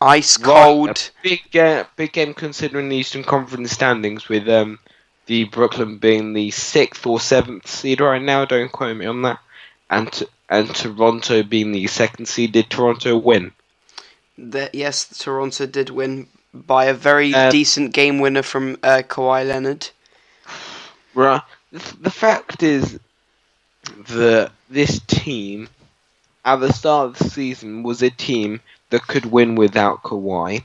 Ice 0.00 0.36
cold. 0.36 1.10
big 1.22 1.42
game, 1.50 1.84
big 1.96 2.12
game 2.12 2.34
considering 2.34 2.88
the 2.88 2.96
Eastern 2.96 3.22
Conference 3.22 3.70
standings 3.72 4.28
with 4.28 4.48
um, 4.48 4.78
the 5.26 5.44
Brooklyn 5.44 5.98
being 5.98 6.32
the 6.32 6.50
sixth 6.50 7.06
or 7.06 7.20
seventh 7.20 7.68
seed 7.68 8.00
right 8.00 8.22
now. 8.22 8.44
Don't 8.44 8.72
quote 8.72 8.96
me 8.96 9.06
on 9.06 9.22
that. 9.22 9.38
And 9.90 10.12
t- 10.12 10.26
and 10.48 10.74
Toronto 10.74 11.42
being 11.42 11.72
the 11.72 11.86
second 11.86 12.26
seed. 12.26 12.52
Did 12.52 12.68
Toronto 12.68 13.16
win? 13.16 13.52
The, 14.36 14.70
yes, 14.72 15.18
Toronto 15.18 15.66
did 15.66 15.90
win 15.90 16.26
by 16.52 16.86
a 16.86 16.94
very 16.94 17.32
Uh, 17.34 17.50
decent 17.50 17.92
game 17.92 18.18
winner 18.18 18.42
from 18.42 18.78
uh, 18.82 19.02
Kawhi 19.06 19.46
Leonard. 19.46 19.90
Right. 21.14 21.42
The, 21.72 22.10
fact 22.10 22.62
is 22.62 22.98
that 24.08 24.52
this 24.68 25.00
team, 25.06 25.68
at 26.44 26.56
the 26.56 26.72
start 26.72 27.08
of 27.08 27.18
the 27.18 27.30
season, 27.30 27.82
was 27.82 28.02
a 28.02 28.10
team 28.10 28.60
that 28.90 29.06
could 29.06 29.26
win 29.26 29.54
without 29.54 30.02
Kawhi, 30.02 30.62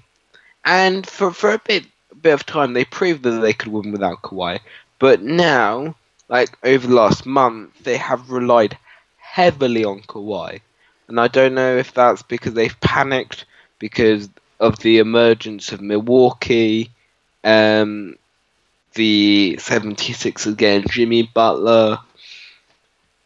and 0.65 1.07
for 1.07 1.31
for 1.31 1.51
a 1.51 1.59
bit 1.59 1.85
bit 2.21 2.33
of 2.33 2.45
time 2.45 2.73
they 2.73 2.83
proved 2.83 3.23
that 3.23 3.39
they 3.39 3.53
could 3.53 3.71
win 3.71 3.91
without 3.91 4.21
Kawhi. 4.21 4.59
But 4.99 5.21
now, 5.21 5.95
like 6.27 6.57
over 6.63 6.87
the 6.87 6.93
last 6.93 7.25
month, 7.25 7.83
they 7.83 7.97
have 7.97 8.29
relied 8.29 8.77
heavily 9.17 9.85
on 9.85 10.01
Kawhi, 10.01 10.59
and 11.07 11.19
I 11.19 11.27
don't 11.27 11.55
know 11.55 11.77
if 11.77 11.93
that's 11.93 12.21
because 12.21 12.53
they've 12.53 12.79
panicked 12.81 13.45
because 13.79 14.29
of 14.59 14.79
the 14.79 14.97
emergence 14.99 15.71
of 15.71 15.81
Milwaukee. 15.81 16.89
Um, 17.43 18.17
the 18.93 19.57
76 19.59 20.45
again, 20.47 20.83
Jimmy 20.89 21.23
Butler. 21.23 21.99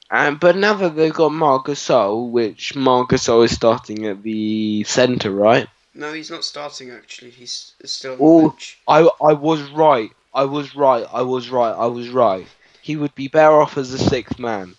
And 0.10 0.40
but 0.40 0.58
now 0.58 0.74
that 0.74 0.96
they've 0.96 1.14
got 1.14 1.32
Marcus 1.32 1.88
Gasol, 1.88 2.30
which 2.32 2.76
Marcus 2.76 3.28
Gasol 3.28 3.46
is 3.46 3.52
starting 3.56 4.06
at 4.08 4.22
the 4.24 4.84
centre, 4.84 5.32
right? 5.32 5.68
No, 5.94 6.12
he's 6.14 6.30
not 6.32 6.44
starting 6.44 6.92
actually. 6.92 7.32
He's 7.32 7.74
still 7.86 8.18
Oh. 8.20 8.56
I 8.88 9.08
I 9.26 9.34
was 9.34 9.62
right. 9.72 10.10
I 10.34 10.44
was 10.46 10.76
right. 10.76 11.06
I 11.12 11.22
was 11.22 11.50
right. 11.50 11.72
I 11.72 11.86
was 11.86 12.10
right. 12.10 12.46
He 12.82 12.96
would 12.98 13.16
be 13.16 13.28
better 13.30 13.62
off 13.62 13.78
as 13.78 13.94
a 13.94 13.98
sixth 14.00 14.40
man. 14.40 14.76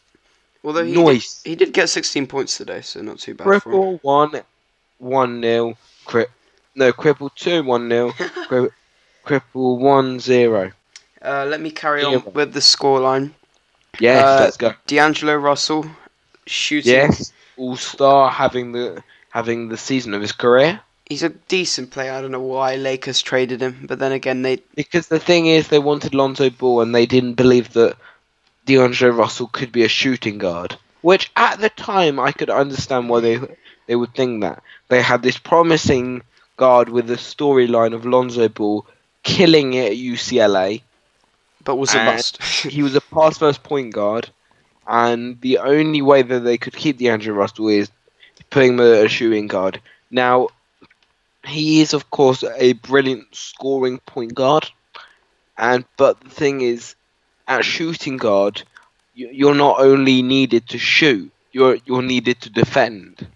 Although 0.65 0.85
he 0.85 0.95
did, 0.95 1.05
Nice. 1.05 1.43
he 1.43 1.57
did 1.57 1.73
get 1.73 1.89
16 1.89 2.27
points 2.27 2.57
today, 2.57 2.83
so 2.83 3.01
not 3.03 3.19
too 3.19 3.35
bad 3.35 3.45
for 3.45 3.51
him. 3.53 3.61
Cripple 3.63 3.99
one, 4.03 4.43
one 4.99 5.41
nil. 5.41 5.77
Cri- 6.05 6.27
no, 6.75 6.93
cripple 6.93 7.35
two, 7.35 7.63
one 7.65 7.89
nil. 7.89 8.13
Cri- 8.49 8.69
cripple 9.25 9.79
one 9.79 10.21
zero. 10.21 10.73
Uh, 11.25 11.47
let 11.49 11.61
me 11.61 11.71
carry 11.71 12.03
on 12.05 12.23
with 12.35 12.53
the 12.53 12.61
scoreline. 12.61 13.31
Yes, 14.01 14.25
Uh, 14.25 14.45
let's 14.45 14.57
go. 14.57 14.75
D'Angelo 14.87 15.37
Russell 15.37 15.87
shooting. 16.47 16.93
Yes, 16.93 17.33
all 17.57 17.77
star 17.77 18.31
having 18.31 18.73
the 18.73 19.03
having 19.31 19.69
the 19.69 19.77
season 19.77 20.15
of 20.15 20.21
his 20.21 20.33
career. 20.33 20.81
He's 21.07 21.23
a 21.23 21.29
decent 21.29 21.91
player. 21.91 22.13
I 22.13 22.21
don't 22.23 22.31
know 22.31 22.41
why 22.41 22.77
Lakers 22.77 23.21
traded 23.21 23.61
him, 23.61 23.85
but 23.87 23.99
then 23.99 24.13
again, 24.13 24.43
they 24.43 24.61
Because 24.75 25.09
the 25.09 25.19
thing 25.19 25.47
is, 25.47 25.69
they 25.69 25.79
wanted 25.79 26.15
Lonzo 26.15 26.49
Ball, 26.51 26.81
and 26.81 26.95
they 26.95 27.07
didn't 27.07 27.35
believe 27.35 27.73
that 27.75 27.97
D'Angelo 28.65 29.13
Russell 29.13 29.49
could 29.49 29.73
be 29.73 29.85
a 29.85 29.89
shooting 29.89 30.39
guard. 30.39 30.77
Which 31.03 31.31
at 31.37 31.61
the 31.61 31.69
time, 31.69 32.19
I 32.19 32.33
could 32.33 32.51
understand 32.51 33.09
why 33.09 33.21
they 33.21 33.39
they 33.87 33.97
would 33.97 34.15
think 34.15 34.41
that 34.43 34.63
they 34.89 35.03
had 35.03 35.23
this 35.23 35.37
promising 35.39 36.23
guard 36.57 36.89
with 36.89 37.07
the 37.09 37.17
storyline 37.17 37.95
of 37.95 38.07
Lonzo 38.07 38.49
Ball 38.49 38.87
killing 39.23 39.75
it 39.75 39.93
at 39.93 39.97
UCLA. 39.99 40.83
but 41.65 41.77
was 41.77 41.95
a 41.95 42.01
bust. 42.01 42.39
He 42.67 42.83
was 42.83 42.95
a 42.95 43.01
pass 43.01 43.39
first 43.39 43.63
point 43.63 43.93
guard, 43.93 44.31
and 44.87 45.41
the 45.41 45.59
only 45.59 46.03
way 46.03 46.23
that 46.23 46.41
they 46.41 46.59
could 46.59 46.75
keep 46.75 46.99
D'Angelo 46.99 47.37
Russell 47.37 47.69
is 47.69 47.91
putting 48.51 48.75
him 48.75 48.81
as 48.81 49.05
a 49.05 49.09
shooting 49.09 49.47
guard. 49.49 49.81
Now, 50.11 50.49
he 51.47 51.81
is 51.81 51.93
of 51.95 52.11
course 52.11 52.43
a 52.57 52.73
brilliant 52.75 53.35
scoring 53.35 53.99
point 54.01 54.35
guard, 54.35 54.69
and 55.59 55.85
but 55.97 56.21
the 56.21 56.31
thing 56.31 56.61
is, 56.61 56.95
at 57.47 57.65
shooting 57.65 58.17
guard, 58.17 58.63
you- 59.15 59.31
you're 59.33 59.55
not 59.55 59.81
only 59.81 60.23
needed 60.23 60.69
to 60.69 60.79
shoot, 60.79 61.31
you're 61.53 61.77
you're 61.87 62.03
needed 62.03 62.41
to 62.43 62.51
defend, 62.51 63.27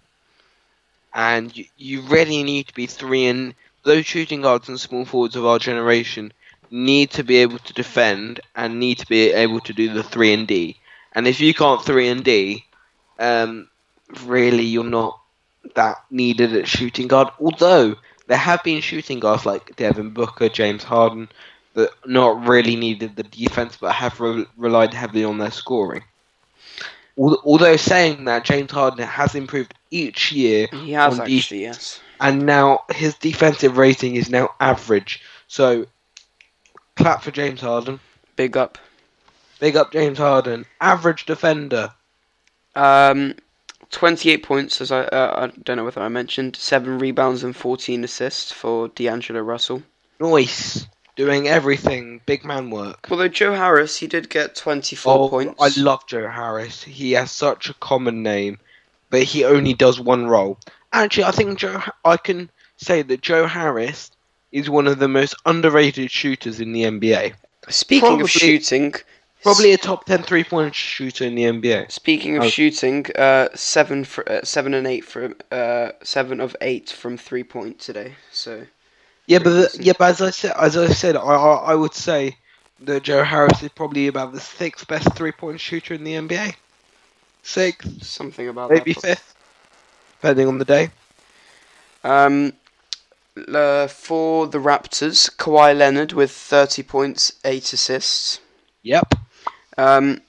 and 1.13 1.55
you, 1.55 1.65
you 1.77 2.01
really 2.01 2.43
need 2.43 2.67
to 2.67 2.73
be 2.73 2.85
three 2.87 3.25
and 3.25 3.53
those 3.87 4.05
shooting 4.05 4.41
guards 4.41 4.69
and 4.69 4.79
small 4.79 5.05
forwards 5.05 5.35
of 5.35 5.45
our 5.45 5.59
generation 5.59 6.33
need 6.69 7.11
to 7.11 7.23
be 7.23 7.37
able 7.37 7.59
to 7.59 7.73
defend 7.73 8.41
and 8.55 8.79
need 8.79 8.99
to 8.99 9.07
be 9.07 9.31
able 9.31 9.61
to 9.61 9.73
do 9.73 9.93
the 9.93 10.03
three 10.03 10.33
and 10.33 10.47
D. 10.47 10.77
And 11.13 11.27
if 11.27 11.39
you 11.39 11.53
can't 11.53 11.83
three 11.83 12.09
and 12.09 12.23
D, 12.23 12.65
um, 13.19 13.69
really 14.25 14.63
you're 14.63 14.83
not 14.83 15.19
that 15.75 15.97
needed 16.11 16.55
at 16.55 16.67
shooting 16.67 17.07
guard. 17.07 17.29
Although 17.39 17.95
there 18.27 18.37
have 18.37 18.63
been 18.63 18.81
shooting 18.81 19.19
guards 19.19 19.45
like 19.45 19.75
Devin 19.75 20.11
Booker, 20.11 20.49
James 20.49 20.83
Harden 20.83 21.29
that 21.75 21.91
not 22.05 22.47
really 22.47 22.75
needed 22.75 23.15
the 23.15 23.23
defense 23.23 23.77
but 23.77 23.93
have 23.93 24.19
re- 24.19 24.45
relied 24.57 24.93
heavily 24.93 25.23
on 25.23 25.37
their 25.37 25.51
scoring. 25.51 26.03
Although 27.17 27.77
saying 27.77 28.25
that, 28.25 28.45
James 28.45 28.71
Harden 28.71 29.05
has 29.05 29.35
improved 29.35 29.73
each 29.91 30.31
year 30.31 30.67
he 30.71 30.91
has 30.91 31.19
actually, 31.19 31.63
yes. 31.63 32.01
And 32.19 32.45
now 32.45 32.83
his 32.93 33.15
defensive 33.15 33.77
rating 33.77 34.15
is 34.15 34.29
now 34.29 34.49
average. 34.59 35.21
So, 35.47 35.85
clap 36.95 37.23
for 37.23 37.31
James 37.31 37.61
Harden. 37.61 37.99
Big 38.35 38.57
up. 38.57 38.77
Big 39.59 39.75
up 39.75 39.91
James 39.91 40.17
Harden. 40.17 40.65
Average 40.81 41.25
defender. 41.25 41.91
Um, 42.75 43.35
28 43.89 44.43
points, 44.43 44.81
as 44.81 44.91
I 44.91 45.01
uh, 45.05 45.49
I 45.49 45.59
don't 45.63 45.77
know 45.77 45.85
whether 45.85 46.01
I 46.01 46.09
mentioned. 46.09 46.55
Seven 46.55 46.99
rebounds 46.99 47.43
and 47.43 47.55
14 47.55 48.03
assists 48.03 48.51
for 48.51 48.89
D'Angelo 48.89 49.41
Russell. 49.41 49.83
Nice. 50.19 50.85
Doing 51.15 51.47
everything. 51.47 52.21
Big 52.27 52.45
man 52.45 52.69
work. 52.69 53.07
Although 53.09 53.27
Joe 53.27 53.53
Harris, 53.55 53.97
he 53.97 54.05
did 54.05 54.29
get 54.29 54.55
24 54.55 55.13
Oh, 55.13 55.29
points. 55.29 55.55
I 55.59 55.81
love 55.81 56.05
Joe 56.05 56.27
Harris. 56.27 56.83
He 56.83 57.13
has 57.13 57.31
such 57.31 57.69
a 57.69 57.73
common 57.75 58.21
name, 58.21 58.59
but 59.09 59.23
he 59.23 59.43
only 59.43 59.73
does 59.73 59.99
one 59.99 60.27
role. 60.27 60.59
Actually, 60.93 61.25
I 61.25 61.31
think 61.31 61.59
Joe. 61.59 61.81
I 62.05 62.17
can 62.17 62.49
say 62.77 63.01
that 63.01 63.21
Joe 63.21 63.45
Harris 63.47 64.11
is 64.51 64.69
one 64.69 64.87
of 64.87 64.99
the 64.99 65.07
most 65.07 65.35
underrated 65.45 66.09
shooters 66.11 66.59
in 66.59 66.71
the 66.73 66.83
NBA. 66.83 67.33
Speaking 67.69 68.07
probably- 68.07 68.23
of 68.23 68.29
shooting, 68.31 68.95
Probably 69.43 69.71
a 69.71 69.77
top 69.77 70.05
10 70.05 70.23
three 70.23 70.43
point 70.43 70.73
shooter 70.73 71.23
in 71.23 71.35
the 71.35 71.43
NBA. 71.43 71.91
Speaking 71.91 72.37
of 72.37 72.43
Oh. 72.43 72.49
shooting, 72.49 73.05
uh, 73.15 73.49
seven 73.53 74.03
for 74.03 74.27
uh, 74.29 74.43
seven 74.43 74.73
and 74.73 74.87
eight 74.87 75.05
from 75.05 75.35
uh, 75.51 75.91
seven 76.03 76.41
of 76.41 76.55
eight 76.59 76.89
from 76.89 77.17
three 77.17 77.43
point 77.43 77.79
today. 77.79 78.15
So 78.31 78.65
Yeah, 79.27 79.37
but 79.39 79.49
the, 79.51 79.77
yeah, 79.79 79.93
but 79.97 80.09
as 80.09 80.21
I 80.21 80.31
said, 80.31 80.53
as 80.59 80.75
I 80.75 80.87
said, 80.87 81.15
I, 81.15 81.19
I 81.21 81.55
I 81.71 81.75
would 81.75 81.93
say 81.93 82.35
that 82.81 83.03
Joe 83.03 83.23
Harris 83.23 83.61
is 83.61 83.69
probably 83.69 84.07
about 84.07 84.33
the 84.33 84.39
sixth 84.39 84.87
best 84.87 85.13
three 85.15 85.31
point 85.31 85.59
shooter 85.61 85.93
in 85.93 86.03
the 86.03 86.13
NBA. 86.15 86.55
Sixth, 87.43 88.03
something 88.03 88.47
about 88.49 88.71
maybe 88.71 88.93
that. 88.93 89.01
fifth, 89.01 89.35
depending 90.19 90.47
on 90.47 90.57
the 90.57 90.65
day. 90.65 90.89
Um, 92.03 92.53
uh, 93.53 93.87
for 93.87 94.47
the 94.47 94.57
Raptors, 94.57 95.35
Kawhi 95.35 95.77
Leonard 95.77 96.13
with 96.13 96.31
thirty 96.31 96.83
points, 96.83 97.33
eight 97.45 97.71
assists. 97.73 98.39
Yep. 98.83 99.13
Um, 99.77 100.21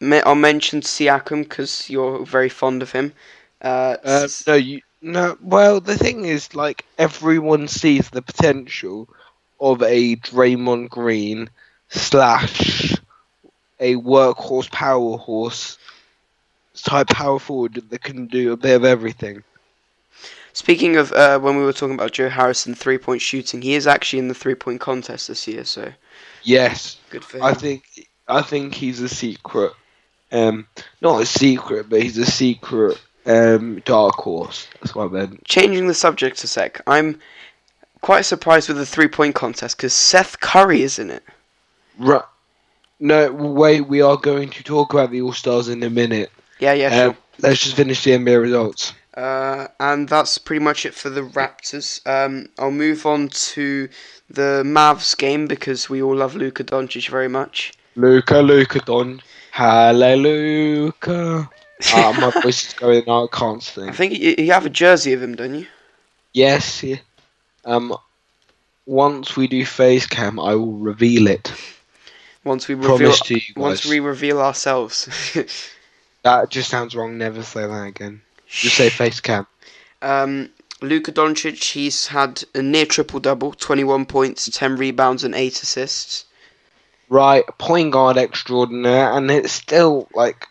I'll 0.00 0.34
mention 0.34 0.80
Siakam 0.82 1.42
because 1.42 1.88
you're 1.90 2.24
very 2.24 2.48
fond 2.48 2.82
of 2.82 2.92
him. 2.92 3.12
Uh, 3.60 3.96
Uh, 4.04 4.28
no, 4.46 4.54
you 4.54 4.82
no. 5.00 5.36
Well, 5.40 5.80
the 5.80 5.96
thing 5.96 6.26
is, 6.26 6.54
like 6.54 6.84
everyone 6.98 7.68
sees 7.68 8.10
the 8.10 8.22
potential 8.22 9.08
of 9.60 9.82
a 9.82 10.16
Draymond 10.16 10.90
Green 10.90 11.48
slash 11.88 12.94
a 13.80 13.96
workhorse 13.96 14.70
power 14.70 15.16
horse 15.16 15.78
type 16.82 17.08
power 17.08 17.38
forward 17.38 17.74
that 17.74 18.02
can 18.02 18.26
do 18.26 18.52
a 18.52 18.56
bit 18.56 18.74
of 18.76 18.84
everything. 18.84 19.42
Speaking 20.52 20.96
of 20.96 21.12
uh, 21.12 21.38
when 21.40 21.56
we 21.56 21.64
were 21.64 21.72
talking 21.72 21.94
about 21.94 22.12
Joe 22.12 22.28
Harrison 22.28 22.74
three 22.74 22.98
point 22.98 23.20
shooting, 23.20 23.62
he 23.62 23.74
is 23.74 23.86
actually 23.86 24.20
in 24.20 24.28
the 24.28 24.34
three 24.34 24.54
point 24.54 24.80
contest 24.80 25.28
this 25.28 25.48
year. 25.48 25.64
So 25.64 25.92
Yes, 26.44 26.96
good 27.10 27.24
for 27.24 27.38
him. 27.38 27.44
I 27.44 27.54
think 27.54 28.08
I 28.28 28.42
think 28.42 28.74
he's 28.74 29.00
a 29.00 29.08
secret, 29.08 29.72
um, 30.32 30.66
not 31.00 31.20
a 31.20 31.26
secret, 31.26 31.88
but 31.88 32.02
he's 32.02 32.18
a 32.18 32.26
secret 32.26 33.00
um 33.26 33.80
dark 33.84 34.14
horse. 34.14 34.68
That's 34.80 34.94
what 34.94 35.06
I 35.06 35.08
meant. 35.08 35.44
changing 35.44 35.86
the 35.86 35.94
subject 35.94 36.44
a 36.44 36.46
sec, 36.46 36.80
I'm 36.86 37.18
quite 38.00 38.22
surprised 38.22 38.68
with 38.68 38.76
the 38.76 38.86
three 38.86 39.08
point 39.08 39.34
contest 39.34 39.76
because 39.76 39.94
Seth 39.94 40.38
Curry 40.40 40.82
is 40.82 40.98
in 40.98 41.10
it. 41.10 41.24
Right. 41.98 42.22
No, 43.00 43.32
wait. 43.32 43.82
We 43.82 44.02
are 44.02 44.16
going 44.16 44.50
to 44.50 44.62
talk 44.62 44.92
about 44.92 45.10
the 45.10 45.22
All 45.22 45.32
Stars 45.32 45.68
in 45.68 45.82
a 45.82 45.90
minute. 45.90 46.30
Yeah, 46.58 46.72
yeah, 46.72 47.06
Um, 47.06 47.16
let's 47.40 47.62
just 47.62 47.76
finish 47.76 48.04
the 48.04 48.12
NBA 48.12 48.40
results. 48.40 48.94
Uh, 49.16 49.68
and 49.78 50.08
that's 50.08 50.38
pretty 50.38 50.62
much 50.62 50.84
it 50.84 50.94
for 50.94 51.08
the 51.08 51.20
Raptors. 51.20 52.04
Um, 52.06 52.48
I'll 52.58 52.70
move 52.70 53.06
on 53.06 53.28
to 53.28 53.88
the 54.28 54.62
Mavs 54.64 55.16
game 55.16 55.46
because 55.46 55.88
we 55.88 56.02
all 56.02 56.16
love 56.16 56.34
Luka 56.34 56.64
Doncic 56.64 57.08
very 57.08 57.28
much. 57.28 57.72
Luka, 57.94 58.38
Luka 58.38 58.80
Don. 58.80 59.22
Hallelujah. 59.52 60.92
Ah, 61.06 61.48
my 62.20 62.42
voice 62.42 62.66
is 62.66 62.72
going 62.74 63.08
out. 63.08 63.30
I 63.32 63.36
can't 63.38 63.78
I 63.78 63.92
think 63.92 64.18
you, 64.18 64.34
you 64.36 64.52
have 64.52 64.66
a 64.66 64.70
jersey 64.70 65.12
of 65.12 65.22
him, 65.22 65.36
don't 65.36 65.54
you? 65.54 65.66
Yes. 66.32 66.82
Yeah. 66.82 66.96
Um. 67.64 67.96
Once 68.86 69.36
we 69.36 69.46
do 69.46 69.64
face 69.64 70.06
cam, 70.06 70.38
I 70.38 70.54
will 70.56 70.74
reveal 70.74 71.28
it. 71.28 71.52
Once 72.44 72.68
we 72.68 72.74
reveal, 72.74 72.98
Promise 72.98 73.20
to 73.20 73.34
you 73.34 73.54
once 73.56 73.86
we 73.86 74.00
reveal 74.00 74.40
ourselves. 74.40 75.08
That 76.24 76.48
just 76.50 76.70
sounds 76.70 76.96
wrong. 76.96 77.18
Never 77.18 77.42
say 77.42 77.66
that 77.66 77.86
again. 77.86 78.20
Just 78.48 78.76
say 78.76 78.88
face 78.88 79.20
cam. 79.20 79.46
Um, 80.02 80.50
Luka 80.80 81.12
Doncic, 81.12 81.72
he's 81.72 82.08
had 82.08 82.44
a 82.54 82.62
near 82.62 82.86
triple 82.86 83.20
double, 83.20 83.52
21 83.52 84.06
points, 84.06 84.48
10 84.50 84.76
rebounds, 84.76 85.22
and 85.24 85.34
8 85.34 85.62
assists. 85.62 86.24
Right, 87.10 87.44
point 87.58 87.92
guard 87.92 88.16
extraordinaire, 88.16 89.12
and 89.12 89.30
it 89.30 89.48
still 89.50 90.08
like 90.14 90.46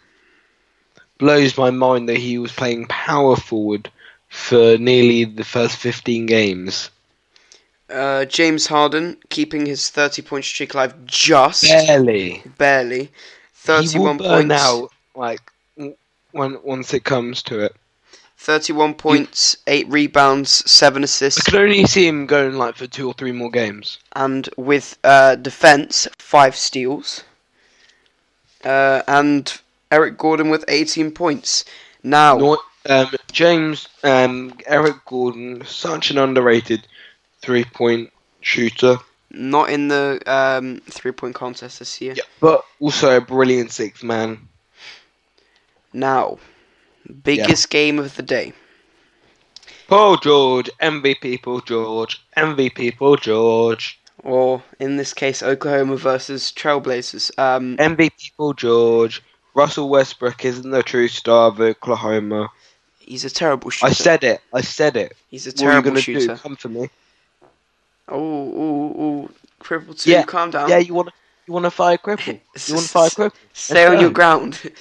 blows 1.18 1.58
my 1.58 1.72
mind 1.72 2.08
that 2.10 2.18
he 2.18 2.38
was 2.38 2.52
playing 2.52 2.86
power 2.88 3.36
forward 3.36 3.90
for 4.30 4.78
nearly 4.78 5.26
the 5.26 5.44
first 5.44 5.78
fifteen 5.78 6.26
games. 6.28 6.92
Uh, 7.90 8.26
James 8.26 8.68
Harden, 8.68 9.18
keeping 9.30 9.66
his 9.66 9.90
30 9.90 10.22
point 10.22 10.46
streak 10.46 10.74
alive 10.76 10.94
just 11.06 11.64
Barely. 11.64 12.44
barely. 12.58 13.12
31 13.54 13.84
he 13.92 13.98
will 14.00 14.06
31 14.06 14.18
burn 14.18 14.48
points. 14.50 14.64
out 14.64 14.90
like 15.16 15.42
when 16.34 16.58
once 16.64 16.94
it 16.94 17.04
comes 17.06 17.42
to 17.44 17.60
it. 17.60 17.76
31 18.38 18.96
points, 18.96 19.56
8 19.68 19.88
rebounds, 19.88 20.70
7 20.70 21.04
assists. 21.04 21.48
I 21.48 21.52
could 21.52 21.60
only 21.62 21.86
see 21.86 22.06
him 22.06 22.26
going 22.26 22.58
like 22.58 22.76
for 22.76 22.88
two 22.88 23.08
or 23.08 23.14
three 23.14 23.32
more 23.32 23.50
games. 23.50 24.00
and 24.16 24.50
with 24.58 24.98
uh, 25.06 25.36
defense, 25.36 26.08
5 26.18 26.56
steals. 26.56 27.24
Uh, 28.66 29.02
and 29.08 29.62
Eric 29.92 30.18
Gordon 30.18 30.50
with 30.50 30.66
18 30.68 31.12
points. 31.12 31.64
Now, 32.02 32.38
Nor- 32.38 32.58
um, 32.90 33.12
James 33.32 33.88
um, 34.04 34.58
Eric 34.66 35.06
Gordon, 35.06 35.64
such 35.66 36.12
an 36.12 36.18
underrated 36.18 36.86
three 37.42 37.64
point 37.64 38.12
shooter, 38.42 38.98
not 39.32 39.70
in 39.70 39.88
the 39.88 40.22
um, 40.26 40.82
three 40.90 41.12
point 41.12 41.36
contest 41.36 41.80
this 41.80 42.02
year. 42.02 42.16
but 42.42 42.66
also 42.82 43.16
a 43.18 43.22
brilliant 43.22 43.72
sixth 43.72 44.04
man. 44.04 44.50
Now, 45.94 46.40
biggest 47.24 47.70
game 47.70 48.00
of 48.00 48.16
the 48.16 48.24
day. 48.24 48.54
Paul 49.88 50.18
George, 50.18 50.70
MVP 50.82 51.42
Paul 51.44 51.62
George, 51.62 52.22
MVP 52.38 52.98
Paul 52.98 53.18
George, 53.18 54.00
Or 54.24 54.64
in 54.80 54.98
this 54.98 55.14
case, 55.14 55.44
Oklahoma 55.44 55.98
versus 55.98 56.52
Trailblazers. 56.52 57.38
Um, 57.38 57.78
MVP 57.78 58.32
Paul 58.38 58.54
George. 58.54 59.22
Russell 59.56 59.90
Westbrook 59.90 60.44
isn't 60.46 60.72
the 60.72 60.82
true 60.82 61.08
star 61.08 61.50
of 61.50 61.60
Oklahoma. 61.60 62.50
he's 63.00 63.24
a 63.26 63.30
terrible 63.30 63.70
shooter. 63.70 63.92
I 63.92 63.94
said 63.94 64.24
it. 64.24 64.42
I 64.52 64.62
said 64.62 64.98
it. 64.98 65.16
he's 65.30 65.46
a 65.46 65.50
What 65.52 65.60
are 65.62 65.64
you 65.64 65.70
terrible 65.70 65.90
gonna 65.92 66.02
shooter. 66.02 66.28
do? 66.36 66.36
Come 66.38 66.56
for 66.56 66.70
me. 66.70 66.90
Oh, 68.08 68.18
oh, 68.18 68.96
oh, 68.98 69.30
cripple 69.62 70.00
two. 70.00 70.10
Yeah, 70.12 70.24
calm 70.24 70.50
down. 70.52 70.70
Yeah, 70.70 70.80
you 70.80 70.94
want 70.96 71.10
you 71.46 71.54
want 71.54 71.66
to 71.66 71.72
fire 71.72 71.98
cripple? 71.98 72.40
You 72.68 72.74
want 72.76 72.86
to 72.88 72.92
fire 72.92 73.10
cripple? 73.10 73.36
Stay 73.54 73.86
on 73.86 74.00
your 74.00 74.10
ground. 74.10 74.60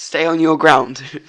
Stay 0.00 0.24
on 0.24 0.40
your 0.40 0.56
ground. 0.56 1.02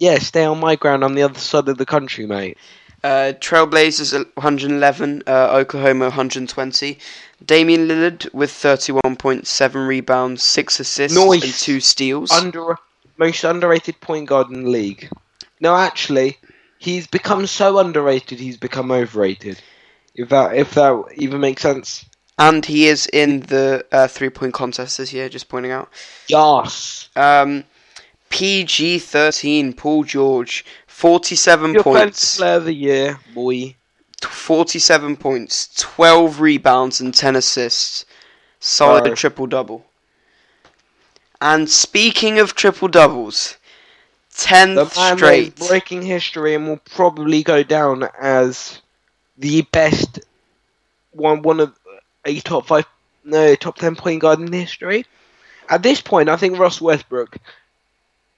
Yeah, 0.00 0.18
stay 0.20 0.44
on 0.44 0.60
my 0.60 0.76
ground. 0.76 1.02
I'm 1.02 1.14
the 1.16 1.24
other 1.24 1.40
side 1.40 1.68
of 1.68 1.76
the 1.76 1.84
country, 1.84 2.24
mate. 2.24 2.56
Uh, 3.02 3.32
Trailblazers 3.40 4.12
111, 4.36 5.24
uh, 5.26 5.30
Oklahoma 5.54 6.04
120. 6.04 6.98
Damian 7.44 7.88
Lillard 7.88 8.32
with 8.32 8.52
31.7 8.52 9.88
rebounds, 9.88 10.44
6 10.44 10.78
assists, 10.78 11.18
Nice. 11.18 11.42
and 11.42 11.52
2 11.52 11.80
steals. 11.80 12.30
Under 12.30 12.76
most 13.16 13.42
underrated 13.42 14.00
point 14.00 14.28
guard 14.28 14.50
in 14.50 14.62
the 14.62 14.70
league. 14.70 15.10
No, 15.60 15.74
actually, 15.74 16.38
he's 16.78 17.08
become 17.08 17.44
so 17.48 17.80
underrated. 17.80 18.38
He's 18.38 18.56
become 18.56 18.92
overrated. 18.92 19.60
If 20.14 20.28
that 20.28 20.54
if 20.54 20.74
that 20.74 21.06
even 21.16 21.40
makes 21.40 21.62
sense. 21.62 22.04
and 22.38 22.64
he 22.64 22.86
is 22.86 23.08
in 23.12 23.40
the 23.40 23.84
uh, 23.90 24.06
three 24.06 24.30
point 24.30 24.54
contest 24.54 24.98
this 24.98 25.12
year, 25.12 25.28
just 25.28 25.48
pointing 25.48 25.72
out. 25.72 25.88
Yes. 26.28 27.08
Um, 27.16 27.64
PG 28.30 28.98
13, 29.00 29.72
Paul 29.72 30.04
George, 30.04 30.64
47 30.86 31.74
Your 31.74 31.82
points. 31.82 32.36
player 32.36 32.56
of 32.56 32.64
the 32.64 32.74
year, 32.74 33.18
boy. 33.34 33.74
47 34.22 35.16
points, 35.16 35.68
12 35.76 36.40
rebounds, 36.40 37.00
and 37.00 37.14
10 37.14 37.36
assists. 37.36 38.04
Solid 38.60 39.04
Bro. 39.04 39.14
triple 39.14 39.46
double. 39.46 39.86
And 41.40 41.70
speaking 41.70 42.40
of 42.40 42.54
triple 42.54 42.88
doubles, 42.88 43.56
10th 44.34 44.74
The 44.94 45.16
straight. 45.16 45.56
breaking 45.56 46.02
history 46.02 46.54
and 46.54 46.66
will 46.66 46.78
probably 46.78 47.42
go 47.44 47.62
down 47.62 48.08
as 48.20 48.80
the 49.36 49.62
best 49.62 50.20
one 51.12 51.42
one 51.42 51.60
of 51.60 51.76
a 52.24 52.40
top 52.40 52.66
five 52.66 52.86
no 53.24 53.54
top 53.54 53.76
ten 53.76 53.94
point 53.94 54.20
guard 54.20 54.40
in 54.40 54.52
history. 54.52 55.06
At 55.68 55.82
this 55.82 56.00
point, 56.00 56.28
I 56.28 56.36
think 56.36 56.58
Ross 56.58 56.80
Westbrook, 56.80 57.36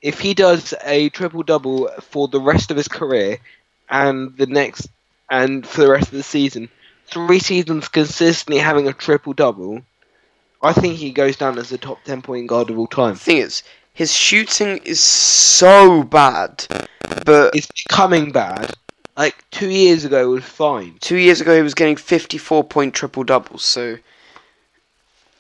if 0.03 0.21
he 0.21 0.35
does 0.35 0.75
a 0.85 1.09
triple 1.11 1.43
double 1.43 1.89
for 2.01 2.29
the 2.29 2.41
rest 2.41 2.71
of 2.71 2.77
his 2.77 2.89
career 2.89 3.39
and 3.89 4.37
the 4.37 4.47
next 4.47 4.89
and 5.31 5.67
for 5.67 5.83
the 5.83 5.91
rest 5.91 6.09
of 6.09 6.15
the 6.15 6.23
season, 6.23 6.69
three 7.07 7.39
seasons 7.39 7.89
consistently 7.89 8.59
having 8.61 8.89
a 8.89 8.93
triple 8.93 9.33
double, 9.33 9.83
I 10.63 10.73
think 10.73 10.97
he 10.97 11.11
goes 11.11 11.37
down 11.37 11.59
as 11.59 11.69
the 11.71 11.79
top 11.79 12.03
ten 12.05 12.23
point 12.23 12.47
guard 12.49 12.71
of 12.71 12.79
all 12.79 12.87
time. 12.87 13.15
The 13.15 13.21
thing 13.21 13.37
is, 13.39 13.63
his 13.95 14.13
shooting 14.13 14.79
is 14.85 15.01
so 15.01 16.03
bad, 16.03 16.67
but 17.27 17.55
It's 17.55 17.69
becoming 17.89 18.33
bad. 18.33 18.73
Like 19.17 19.45
two 19.51 19.69
years 19.69 20.05
ago, 20.05 20.23
it 20.23 20.35
was 20.35 20.45
fine. 20.45 20.97
two 21.01 21.17
years 21.17 21.41
ago 21.41 21.55
he 21.55 21.63
was 21.63 21.75
getting 21.75 21.97
54 21.97 22.65
point 22.65 22.95
triple 22.95 23.25
doubles, 23.25 23.63
so 23.65 23.99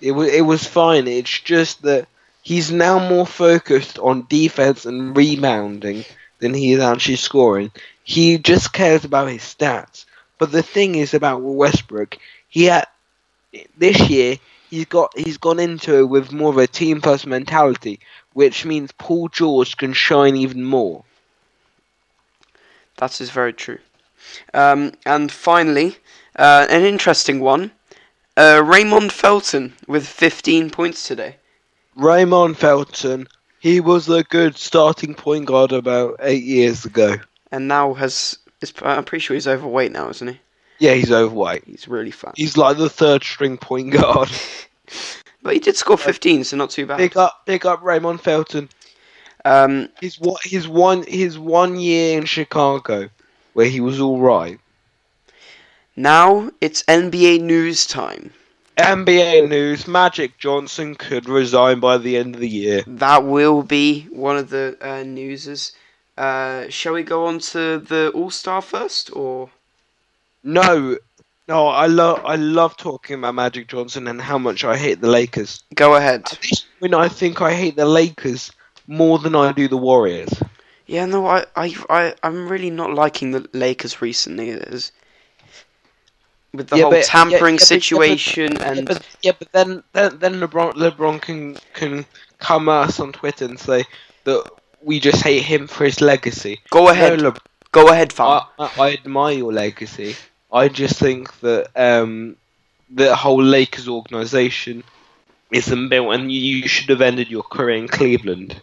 It 0.00 0.12
was 0.12 0.28
it 0.32 0.42
was 0.42 0.66
fine. 0.66 1.06
It's 1.08 1.40
just 1.40 1.82
that 1.82 2.06
he's 2.42 2.70
now 2.70 2.98
more 3.08 3.26
focused 3.26 3.98
on 3.98 4.26
defense 4.28 4.86
and 4.86 5.16
rebounding 5.16 6.04
than 6.38 6.54
he 6.54 6.72
is 6.72 6.80
actually 6.80 7.16
scoring. 7.16 7.70
He 8.02 8.38
just 8.38 8.72
cares 8.72 9.04
about 9.04 9.28
his 9.28 9.42
stats. 9.42 10.04
But 10.38 10.52
the 10.52 10.62
thing 10.62 10.94
is 10.94 11.12
about 11.14 11.42
Westbrook, 11.42 12.16
he 12.48 12.64
had 12.64 12.86
this 13.76 14.08
year 14.08 14.38
he's 14.70 14.86
got 14.86 15.12
he's 15.18 15.36
gone 15.36 15.58
into 15.58 15.98
it 15.98 16.08
with 16.08 16.32
more 16.32 16.50
of 16.50 16.58
a 16.58 16.66
team 16.66 17.00
first 17.00 17.26
mentality, 17.26 18.00
which 18.32 18.64
means 18.64 18.92
Paul 18.92 19.28
George 19.28 19.76
can 19.76 19.92
shine 19.92 20.36
even 20.36 20.64
more. 20.64 21.04
that 22.96 23.20
is 23.20 23.30
very 23.30 23.52
true. 23.52 23.78
Um, 24.54 24.92
and 25.04 25.32
finally, 25.32 25.96
uh, 26.36 26.66
an 26.70 26.84
interesting 26.84 27.40
one. 27.40 27.72
Uh, 28.36 28.62
Raymond 28.64 29.12
Felton 29.12 29.74
with 29.86 30.06
15 30.06 30.70
points 30.70 31.06
today. 31.06 31.36
Raymond 31.96 32.56
Felton, 32.58 33.26
he 33.60 33.80
was 33.80 34.08
a 34.08 34.22
good 34.24 34.56
starting 34.56 35.14
point 35.14 35.46
guard 35.46 35.72
about 35.72 36.16
eight 36.20 36.44
years 36.44 36.84
ago. 36.84 37.16
and 37.52 37.68
now 37.68 37.94
has. 37.94 38.38
Is, 38.60 38.72
I'm 38.82 39.04
pretty 39.04 39.22
sure 39.22 39.34
he's 39.34 39.48
overweight 39.48 39.90
now, 39.92 40.10
isn't 40.10 40.28
he? 40.28 40.40
Yeah, 40.78 40.92
he's 40.94 41.10
overweight. 41.12 41.64
He's 41.64 41.88
really 41.88 42.10
fat. 42.10 42.34
He's 42.36 42.56
like 42.56 42.76
the 42.76 42.90
third 42.90 43.22
string 43.24 43.56
point 43.58 43.92
guard. 43.92 44.30
But 45.42 45.54
he 45.54 45.58
did 45.58 45.74
score 45.74 45.96
15, 45.96 46.44
so 46.44 46.58
not 46.58 46.68
too 46.68 46.84
bad. 46.84 46.98
Pick 46.98 47.16
up, 47.16 47.46
pick 47.46 47.64
up 47.64 47.82
Raymond 47.82 48.20
Felton. 48.20 48.68
Um, 49.46 49.88
His 49.98 50.20
what? 50.20 50.42
His 50.44 50.68
one, 50.68 51.02
his 51.08 51.38
one 51.38 51.80
year 51.80 52.18
in 52.18 52.26
Chicago, 52.26 53.08
where 53.54 53.64
he 53.70 53.80
was 53.80 53.98
all 54.00 54.18
right. 54.20 54.60
now 55.96 56.50
it's 56.60 56.82
NBA 56.82 57.40
news 57.40 57.86
time. 57.86 58.34
NBA 58.82 59.48
news: 59.48 59.86
Magic 59.86 60.38
Johnson 60.38 60.94
could 60.94 61.28
resign 61.28 61.80
by 61.80 61.98
the 61.98 62.16
end 62.16 62.34
of 62.34 62.40
the 62.40 62.48
year. 62.48 62.82
That 62.86 63.24
will 63.24 63.62
be 63.62 64.02
one 64.10 64.36
of 64.36 64.50
the 64.50 64.76
uh, 64.80 65.02
newses. 65.02 65.72
Uh, 66.16 66.68
shall 66.68 66.92
we 66.92 67.02
go 67.02 67.26
on 67.26 67.38
to 67.38 67.78
the 67.78 68.10
All 68.14 68.30
Star 68.30 68.60
first, 68.60 69.14
or 69.14 69.50
No, 70.42 70.98
no, 71.50 71.66
I 71.66 71.86
love, 71.86 72.22
I 72.24 72.36
love 72.36 72.76
talking 72.76 73.18
about 73.18 73.34
Magic 73.34 73.66
Johnson 73.66 74.06
and 74.06 74.20
how 74.20 74.38
much 74.38 74.64
I 74.64 74.76
hate 74.76 75.00
the 75.00 75.08
Lakers. 75.08 75.64
go 75.74 75.96
ahead? 75.96 76.24
Point, 76.78 76.94
I 76.94 77.08
think 77.08 77.42
I 77.42 77.54
hate 77.54 77.74
the 77.74 77.86
Lakers 77.86 78.52
more 78.86 79.18
than 79.18 79.34
I 79.34 79.50
do 79.50 79.66
the 79.66 79.76
Warriors. 79.76 80.30
Yeah, 80.86 81.06
no, 81.06 81.26
I, 81.26 81.46
I, 81.56 81.74
I, 81.88 82.14
I'm 82.22 82.48
really 82.48 82.70
not 82.70 82.94
liking 82.94 83.32
the 83.32 83.48
Lakers 83.52 84.00
recently. 84.00 84.50
It 84.50 84.62
is 84.68 84.92
with 86.52 86.68
the 86.68 86.76
Yeah, 86.76 86.82
whole 86.82 86.90
but- 86.92 87.04
tampering 87.04 87.34
yeah, 87.34 87.40
but- 87.40 87.48
yeah, 87.48 87.56
but- 87.56 87.66
situation 87.82 88.52
Yeah, 88.56 88.70
and 88.72 88.86
but, 88.86 89.06
yeah, 89.22 89.32
but 89.38 89.52
then, 89.52 89.82
then, 89.92 90.18
then 90.18 90.34
LeBron, 90.40 90.74
LeBron 90.74 91.20
can 91.22 91.56
can 91.74 92.04
come 92.38 92.68
at 92.68 92.88
us 92.88 93.00
on 93.00 93.12
Twitter 93.12 93.44
and 93.44 93.58
say 93.58 93.84
that 94.24 94.44
we 94.82 94.98
just 94.98 95.22
hate 95.22 95.42
him 95.42 95.66
for 95.66 95.84
his 95.84 96.00
legacy. 96.00 96.60
go 96.70 96.88
ahead, 96.88 97.20
No, 97.20 97.32
LeBron, 97.32 97.38
go 97.72 97.88
ahead, 97.88 98.12
fam. 98.12 98.26
I, 98.26 98.42
I, 98.58 98.70
I 98.78 98.92
admire 98.94 99.36
your 99.36 99.52
legacy. 99.52 100.16
I 100.52 100.68
just 100.68 100.98
think 100.98 101.38
that 101.40 101.68
um, 101.76 102.36
the 102.88 103.14
whole 103.14 103.42
Lakers 103.42 103.88
organization 103.88 104.82
isn't 105.52 105.88
built, 105.90 106.14
and 106.14 106.32
you, 106.32 106.40
you 106.40 106.68
should 106.68 106.88
have 106.88 107.00
ended 107.02 107.28
your 107.28 107.42
career 107.42 107.76
in 107.76 107.86
Cleveland. 107.88 108.60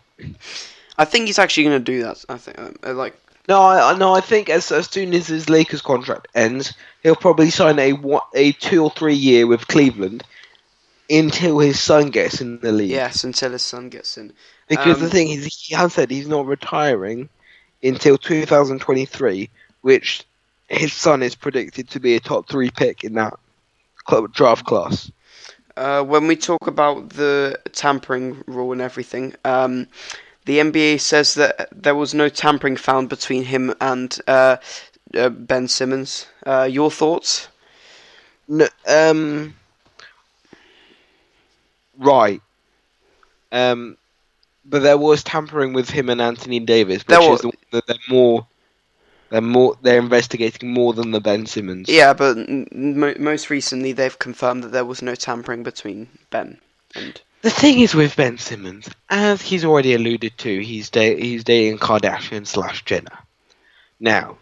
I 0.98 1.06
think 1.06 1.28
he's 1.28 1.38
actually 1.40 1.64
going 1.66 1.80
to 1.80 1.92
do 1.92 2.04
that. 2.04 2.26
I 2.28 2.38
think, 2.38 2.58
uh, 2.84 2.94
like, 2.94 3.16
No, 3.48 3.62
I 3.62 3.98
no. 3.98 4.14
I 4.16 4.22
think 4.22 4.50
as 4.50 4.72
as 4.72 4.88
soon 4.90 5.14
as 5.14 5.28
his 5.28 5.50
Lakers 5.50 5.82
contract 5.82 6.28
ends, 6.36 6.74
he'll 7.04 7.16
probably 7.16 7.50
sign 7.50 7.80
a 7.80 7.94
a 8.36 8.52
two 8.54 8.84
or 8.84 8.92
three 8.92 9.16
year 9.16 9.48
with 9.48 9.68
Cleveland 9.68 10.24
until 11.10 11.60
his 11.60 11.80
son 11.80 12.10
gets 12.10 12.42
in 12.42 12.60
the 12.62 12.72
league. 12.72 12.92
yes, 12.92 13.24
until 13.24 13.52
his 13.52 13.64
son 13.64 13.90
gets 13.90 14.18
in. 14.18 14.34
Because 14.68 15.00
the 15.00 15.10
Um, 15.10 15.10
thing 15.10 15.30
is, 15.30 15.46
he 15.46 15.76
has 15.76 15.94
said 15.94 16.10
he's 16.10 16.28
not 16.28 16.46
retiring 16.46 17.30
until 17.84 18.18
2023, 18.18 19.50
which 19.82 20.24
his 20.68 20.94
son 20.94 21.22
is 21.24 21.36
predicted 21.36 21.90
to 21.90 22.00
be 22.00 22.16
a 22.16 22.20
top 22.20 22.50
three 22.50 22.70
pick 22.72 23.04
in 23.04 23.14
that 23.14 23.34
draft 24.34 24.66
class. 24.66 25.12
Uh, 25.76 26.04
when 26.04 26.28
we 26.28 26.36
talk 26.36 26.68
about 26.68 27.10
the 27.12 27.58
tampering 27.72 28.44
rule 28.48 28.72
and 28.72 28.82
everything, 28.82 29.34
um, 29.46 29.88
the 30.48 30.60
NBA 30.60 31.00
says 31.02 31.34
that 31.36 31.68
there 31.72 31.94
was 31.94 32.14
no 32.14 32.30
tampering 32.30 32.78
found 32.78 33.10
between 33.10 33.44
him 33.44 33.74
and 33.82 34.18
uh, 34.28 34.58
uh, 35.14 35.30
Ben 35.30 35.68
Simmons. 35.68 36.26
Uh, 36.46 36.68
your 36.72 36.90
thoughts? 36.90 37.50
No, 38.48 38.68
um, 38.88 39.56
right. 41.98 42.42
Um, 43.52 43.98
but 44.64 44.82
there 44.84 44.98
was 44.98 45.22
tampering 45.24 45.74
with 45.74 45.90
him 45.90 46.10
and 46.10 46.22
Anthony 46.22 46.62
Davis, 46.62 47.00
which 47.00 47.08
There 47.08 47.20
wa- 47.20 47.36
is 47.36 47.42
the 47.42 47.48
one 47.50 47.58
that 47.72 47.88
they're 47.88 47.98
more. 48.10 48.48
They're 49.30 49.42
more. 49.42 49.76
They're 49.82 50.00
investigating 50.00 50.72
more 50.74 50.94
than 50.94 51.12
the 51.12 51.20
Ben 51.20 51.46
Simmons. 51.46 51.90
Yeah, 51.90 52.14
but 52.14 52.38
n- 52.38 52.68
mo- 52.72 53.16
most 53.20 53.50
recently 53.50 53.92
they've 53.92 54.18
confirmed 54.18 54.64
that 54.64 54.72
there 54.72 54.86
was 54.86 55.02
no 55.02 55.14
tampering 55.16 55.64
between 55.64 56.08
Ben 56.30 56.60
and. 56.96 57.20
The 57.42 57.50
thing 57.52 57.80
is 57.80 57.94
with 57.94 58.16
Ben 58.16 58.38
Simmons, 58.38 58.90
as 59.10 59.42
he's 59.42 59.64
already 59.64 59.94
alluded 59.94 60.38
to, 60.40 60.60
he's 60.60 60.90
da- 60.90 61.20
he's 61.20 61.44
dating 61.44 61.78
Kardashian 61.78 62.48
slash 62.48 62.84
Jenner. 62.84 63.18
Now, 64.00 64.38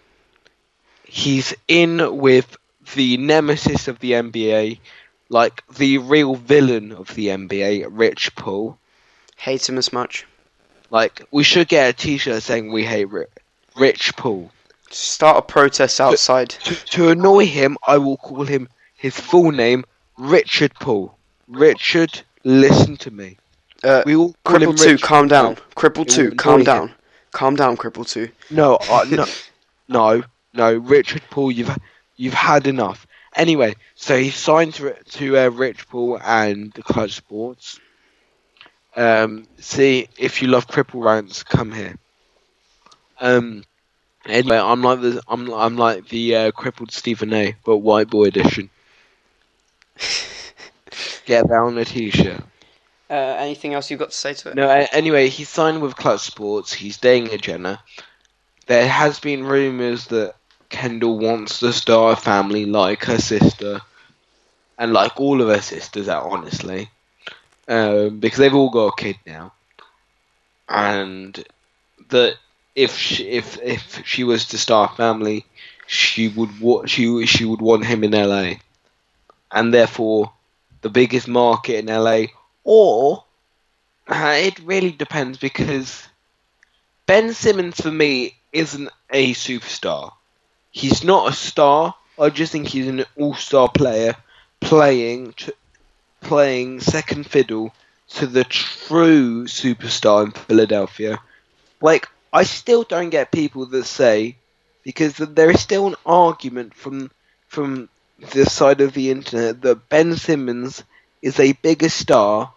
he's 1.04 1.54
in 1.68 2.18
with 2.18 2.58
the 2.96 3.18
nemesis 3.18 3.88
of 3.88 4.00
the 4.00 4.14
NBA, 4.14 4.80
like 5.30 5.64
the 5.76 5.98
real 5.98 6.36
villain 6.36 6.92
of 6.92 7.14
the 7.16 7.28
NBA, 7.28 7.88
Rich 7.90 8.36
Paul. 8.36 8.78
Hate 9.38 9.68
him 9.68 9.78
as 9.78 9.92
much. 9.92 10.26
Like 10.90 11.24
we 11.32 11.44
should 11.44 11.68
get 11.68 11.90
a 11.90 11.94
T-shirt 11.94 12.42
saying 12.44 12.72
we 12.72 12.86
hate 12.86 13.06
Ri- 13.06 13.26
Rich 13.76 14.16
Paul. 14.16 14.52
Start 14.90 15.38
a 15.38 15.42
protest 15.42 16.00
outside. 16.00 16.50
To, 16.50 16.76
to 16.76 17.10
annoy 17.10 17.46
him, 17.48 17.78
I 17.86 17.98
will 17.98 18.18
call 18.18 18.46
him 18.46 18.70
his 18.96 19.20
full 19.20 19.52
name, 19.52 19.84
Richard 20.18 20.74
Paul. 20.76 21.18
Richard, 21.48 22.22
listen 22.46 22.96
to 22.98 23.12
me. 23.12 23.38
Uh, 23.84 24.04
We 24.06 24.16
all 24.16 24.34
Cripple 24.46 24.80
two, 24.80 24.98
calm 24.98 25.28
down. 25.28 25.58
Cripple 25.76 26.08
two, 26.08 26.32
calm 26.32 26.64
down. 26.64 26.94
Calm 27.32 27.56
down, 27.58 27.76
Cripple 27.76 28.10
two. 28.10 28.30
No, 28.50 28.76
uh, 28.90 29.06
no, 29.10 29.26
no, 29.90 30.24
no, 30.54 30.74
Richard 30.76 31.24
Paul, 31.30 31.52
you've 31.52 31.78
you've 32.16 32.34
had 32.34 32.66
enough. 32.68 33.06
Anyway, 33.36 33.76
so 33.96 34.18
he 34.18 34.30
signed 34.30 34.76
to 34.76 34.96
to 35.12 35.38
uh, 35.38 35.50
Rich 35.50 35.90
Paul 35.90 36.20
and 36.24 36.72
the 36.72 36.84
Clutch 36.84 37.12
Sports. 37.12 37.82
Um, 38.96 39.46
see 39.60 40.08
if 40.18 40.42
you 40.42 40.48
love 40.48 40.68
cripple 40.68 41.04
rants, 41.04 41.44
come 41.44 41.74
here. 41.74 41.98
Um, 43.20 43.66
anyway, 44.26 44.58
I'm 44.58 44.82
like 44.82 45.02
the 45.02 45.22
I'm 45.28 45.52
I'm 45.54 45.76
like 45.76 46.08
the 46.08 46.36
uh, 46.36 46.52
crippled 46.52 46.94
Stephen 46.94 47.34
A, 47.34 47.56
but 47.66 47.78
white 47.78 48.10
boy 48.10 48.26
edition. 48.26 48.70
Get 51.26 51.48
that 51.48 51.56
on 51.56 51.78
a 51.78 51.86
t-shirt. 51.86 52.42
Uh, 53.10 53.14
anything 53.14 53.74
else 53.74 53.90
you've 53.92 54.00
got 54.00 54.12
to 54.12 54.18
say 54.18 54.34
to 54.34 54.50
it? 54.50 54.56
No, 54.56 54.68
anyway, 54.70 55.30
he 55.30 55.44
signed 55.44 55.82
with 55.82 55.96
Clutch 55.96 56.22
Sports. 56.22 56.74
He's 56.74 56.98
dating 56.98 57.34
a 57.34 57.38
Jenner. 57.38 57.80
There 58.68 58.88
has 58.88 59.20
been 59.20 59.44
rumours 59.44 60.08
that 60.08 60.36
Kendall 60.70 61.20
wants 61.20 61.60
to 61.60 61.72
start 61.72 62.18
a 62.18 62.22
family 62.22 62.66
like 62.66 63.04
her 63.06 63.20
sister, 63.20 63.82
and 64.78 64.92
like 64.92 65.20
all 65.20 65.42
of 65.42 65.50
her 65.50 65.62
sisters, 65.62 66.10
out 66.10 66.26
honestly, 66.32 66.90
um, 67.68 68.20
because 68.20 68.40
they've 68.40 68.56
all 68.56 68.72
got 68.72 68.88
a 68.88 68.96
kid 69.02 69.18
now, 69.26 69.54
and 70.68 71.46
that 72.10 72.38
if 72.76 72.98
she, 72.98 73.24
if 73.30 73.62
if 73.62 74.02
she 74.06 74.24
was 74.24 74.48
to 74.48 74.58
start 74.58 74.94
a 74.94 74.96
family, 74.96 75.46
she 75.86 76.28
would 76.28 76.60
wa- 76.60 76.86
she 76.88 77.26
she 77.28 77.46
would 77.46 77.62
want 77.62 77.86
him 77.86 78.04
in 78.04 78.12
LA, 78.12 78.56
and 79.52 79.72
therefore 79.74 80.32
the 80.86 80.90
biggest 80.92 81.28
market 81.28 81.80
in 81.80 81.88
LA, 81.88 82.26
or 82.64 83.24
uh, 84.08 84.36
it 84.38 84.60
really 84.60 84.92
depends 84.92 85.36
because 85.40 86.08
Ben 87.08 87.34
Simmons 87.34 87.82
for 87.82 87.90
me 87.90 88.36
isn't 88.54 88.92
a 89.10 89.34
superstar. 89.34 90.12
He's 90.70 91.04
not 91.04 91.28
a 91.28 91.36
star. 91.36 91.96
I 92.20 92.30
just 92.30 92.52
think 92.52 92.68
he's 92.68 92.88
an 92.88 93.04
all-star 93.18 93.68
player 93.70 94.16
playing 94.60 95.34
playing 96.22 96.82
second 96.82 97.26
fiddle 97.26 97.74
to 98.10 98.28
the 98.28 98.44
true 98.44 99.46
superstar 99.46 100.26
in 100.26 100.32
Philadelphia. 100.34 101.20
Like 101.82 102.08
I 102.32 102.44
still 102.44 102.84
don't 102.84 103.10
get 103.10 103.32
people 103.32 103.66
that 103.66 103.86
say 103.86 104.36
because 104.84 105.18
there 105.18 105.50
is 105.50 105.62
still 105.62 105.88
an 105.88 105.96
argument 106.06 106.76
from 106.76 107.10
from 107.48 107.90
the 108.20 108.46
side 108.46 108.82
of 108.82 108.94
the 108.94 109.12
internet 109.12 109.62
that 109.62 109.90
Ben 109.90 110.16
Simmons 110.18 110.84
is 111.22 111.40
a 111.40 111.54
bigger 111.54 111.90
star 111.90 112.54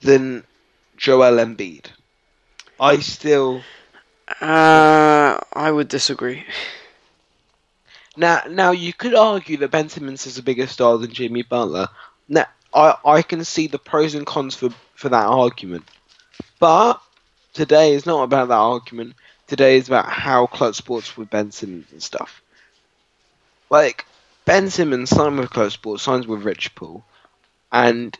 than 0.00 0.44
Joel 0.96 1.38
Embiid. 1.44 1.86
I 2.80 2.98
still 2.98 3.64
Uh, 4.40 5.38
I 5.52 5.70
would 5.70 5.88
disagree. 5.88 6.44
now 8.16 8.42
now 8.48 8.70
you 8.72 8.92
could 8.92 9.14
argue 9.14 9.56
that 9.58 9.70
Ben 9.70 9.88
Simmons 9.88 10.26
is 10.26 10.38
a 10.38 10.42
bigger 10.42 10.66
star 10.66 10.98
than 10.98 11.12
Jimmy 11.12 11.42
Butler. 11.42 11.88
Now 12.28 12.46
I 12.74 12.96
I 13.04 13.22
can 13.22 13.44
see 13.44 13.66
the 13.68 13.78
pros 13.78 14.14
and 14.14 14.26
cons 14.26 14.54
for 14.54 14.70
for 14.94 15.08
that 15.08 15.26
argument, 15.26 15.88
but 16.60 17.00
today 17.54 17.94
is 17.94 18.06
not 18.06 18.22
about 18.24 18.48
that 18.48 18.54
argument. 18.54 19.14
Today 19.46 19.76
is 19.76 19.88
about 19.88 20.06
how 20.08 20.46
Clutch 20.46 20.76
Sports 20.76 21.16
with 21.16 21.30
Ben 21.30 21.50
Simmons 21.52 21.92
and 21.92 22.02
stuff. 22.02 22.42
Like 23.70 24.06
Ben 24.44 24.70
Simmons 24.70 25.10
signed 25.10 25.38
with 25.38 25.50
Clutch 25.50 25.74
Sports, 25.74 26.02
signs 26.02 26.26
with 26.26 26.42
Rich 26.42 26.74
Paul, 26.74 27.04
and 27.70 28.16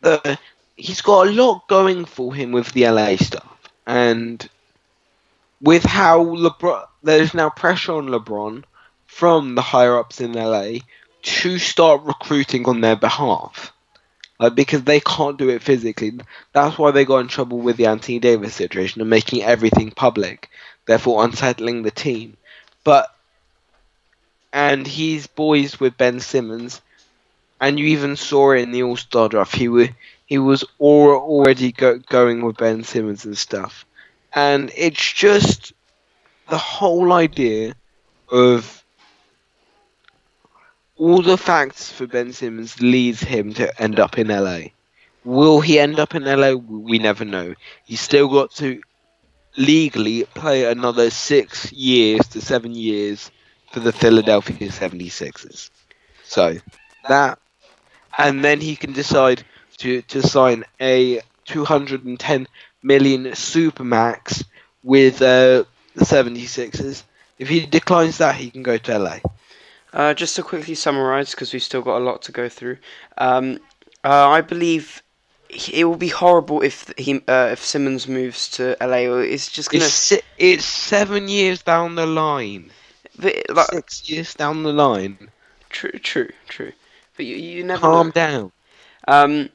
the 0.00 0.38
he's 0.76 1.00
got 1.00 1.28
a 1.28 1.30
lot 1.30 1.68
going 1.68 2.04
for 2.04 2.34
him 2.34 2.52
with 2.52 2.72
the 2.72 2.88
LA 2.88 3.16
stuff, 3.16 3.58
and 3.86 4.48
with 5.60 5.84
how 5.84 6.24
LeBron, 6.24 6.86
there's 7.02 7.34
now 7.34 7.50
pressure 7.50 7.92
on 7.92 8.08
LeBron 8.08 8.64
from 9.06 9.54
the 9.54 9.62
higher 9.62 9.98
ups 9.98 10.20
in 10.20 10.32
LA 10.32 10.78
to 11.22 11.58
start 11.58 12.02
recruiting 12.02 12.66
on 12.66 12.80
their 12.80 12.96
behalf. 12.96 13.72
Like, 14.40 14.56
because 14.56 14.82
they 14.82 14.98
can't 14.98 15.38
do 15.38 15.50
it 15.50 15.62
physically. 15.62 16.18
That's 16.52 16.76
why 16.76 16.90
they 16.90 17.04
got 17.04 17.18
in 17.18 17.28
trouble 17.28 17.58
with 17.58 17.76
the 17.76 17.86
Anthony 17.86 18.18
Davis 18.18 18.54
situation 18.56 19.00
and 19.00 19.08
making 19.08 19.42
everything 19.42 19.92
public, 19.92 20.50
therefore 20.86 21.24
unsettling 21.24 21.82
the 21.82 21.92
team. 21.92 22.36
But 22.82 23.14
and 24.52 24.86
he's 24.86 25.26
boys 25.26 25.80
with 25.80 25.96
Ben 25.96 26.20
Simmons, 26.20 26.80
and 27.60 27.78
you 27.78 27.86
even 27.86 28.16
saw 28.16 28.52
it 28.52 28.60
in 28.62 28.72
the 28.72 28.82
All 28.82 28.96
Star 28.96 29.28
draft. 29.28 29.54
He 29.56 29.68
was 29.68 29.88
he 30.26 30.38
was 30.38 30.64
already 30.80 31.72
go, 31.72 31.98
going 31.98 32.44
with 32.44 32.56
Ben 32.56 32.84
Simmons 32.84 33.24
and 33.24 33.36
stuff, 33.36 33.84
and 34.34 34.70
it's 34.76 35.12
just 35.12 35.72
the 36.48 36.58
whole 36.58 37.12
idea 37.12 37.74
of 38.30 38.84
all 40.96 41.22
the 41.22 41.36
facts 41.36 41.90
for 41.92 42.06
Ben 42.06 42.32
Simmons 42.32 42.80
leads 42.80 43.20
him 43.22 43.52
to 43.54 43.82
end 43.82 43.98
up 44.00 44.18
in 44.18 44.28
LA. 44.28 44.60
Will 45.24 45.60
he 45.60 45.78
end 45.78 45.98
up 45.98 46.14
in 46.14 46.24
LA? 46.24 46.52
We 46.52 46.98
never 46.98 47.24
know. 47.24 47.54
He's 47.84 48.00
still 48.00 48.28
got 48.28 48.52
to 48.56 48.80
legally 49.56 50.24
play 50.34 50.64
another 50.64 51.10
six 51.10 51.72
years 51.72 52.26
to 52.28 52.40
seven 52.40 52.74
years 52.74 53.30
for 53.72 53.80
the 53.80 53.92
Philadelphia 53.92 54.68
76ers. 54.68 55.70
So 56.24 56.56
that, 57.08 57.38
and 58.16 58.44
then 58.44 58.60
he 58.60 58.76
can 58.76 58.92
decide 58.92 59.44
to, 59.78 60.02
to 60.02 60.22
sign 60.22 60.64
a 60.80 61.20
210 61.46 62.46
million 62.82 63.24
supermax 63.24 64.44
with 64.82 65.16
uh, 65.22 65.64
the 65.94 66.04
76ers. 66.04 67.02
If 67.38 67.48
he 67.48 67.66
declines 67.66 68.18
that, 68.18 68.36
he 68.36 68.50
can 68.50 68.62
go 68.62 68.78
to 68.78 68.98
LA. 68.98 69.18
Uh, 69.92 70.14
just 70.14 70.36
to 70.36 70.42
quickly 70.42 70.74
summarise, 70.74 71.32
because 71.32 71.52
we've 71.52 71.62
still 71.62 71.82
got 71.82 71.98
a 71.98 72.04
lot 72.04 72.22
to 72.22 72.32
go 72.32 72.48
through. 72.48 72.78
Um, 73.18 73.58
uh, 74.04 74.28
I 74.28 74.40
believe 74.40 75.02
it 75.72 75.84
will 75.84 75.96
be 75.96 76.08
horrible 76.08 76.62
if 76.62 76.92
he 76.96 77.20
uh, 77.28 77.50
if 77.52 77.62
Simmons 77.62 78.08
moves 78.08 78.48
to 78.50 78.76
LA. 78.80 79.20
It's 79.20 79.50
just 79.50 79.70
gonna 79.70 79.84
It's, 79.84 80.12
it's 80.38 80.64
seven 80.64 81.28
years 81.28 81.62
down 81.62 81.94
the 81.94 82.06
line. 82.06 82.70
But, 83.18 83.34
like, 83.50 83.70
Six 83.70 84.08
years 84.08 84.34
down 84.34 84.62
the 84.62 84.72
line. 84.72 85.30
true, 85.70 85.98
true, 85.98 86.30
true. 86.48 86.72
But 87.16 87.26
you, 87.26 87.36
you 87.36 87.64
never 87.64 87.80
Calm 87.80 88.06
know. 88.06 88.12
down. 88.12 88.52
Um, 89.06 89.50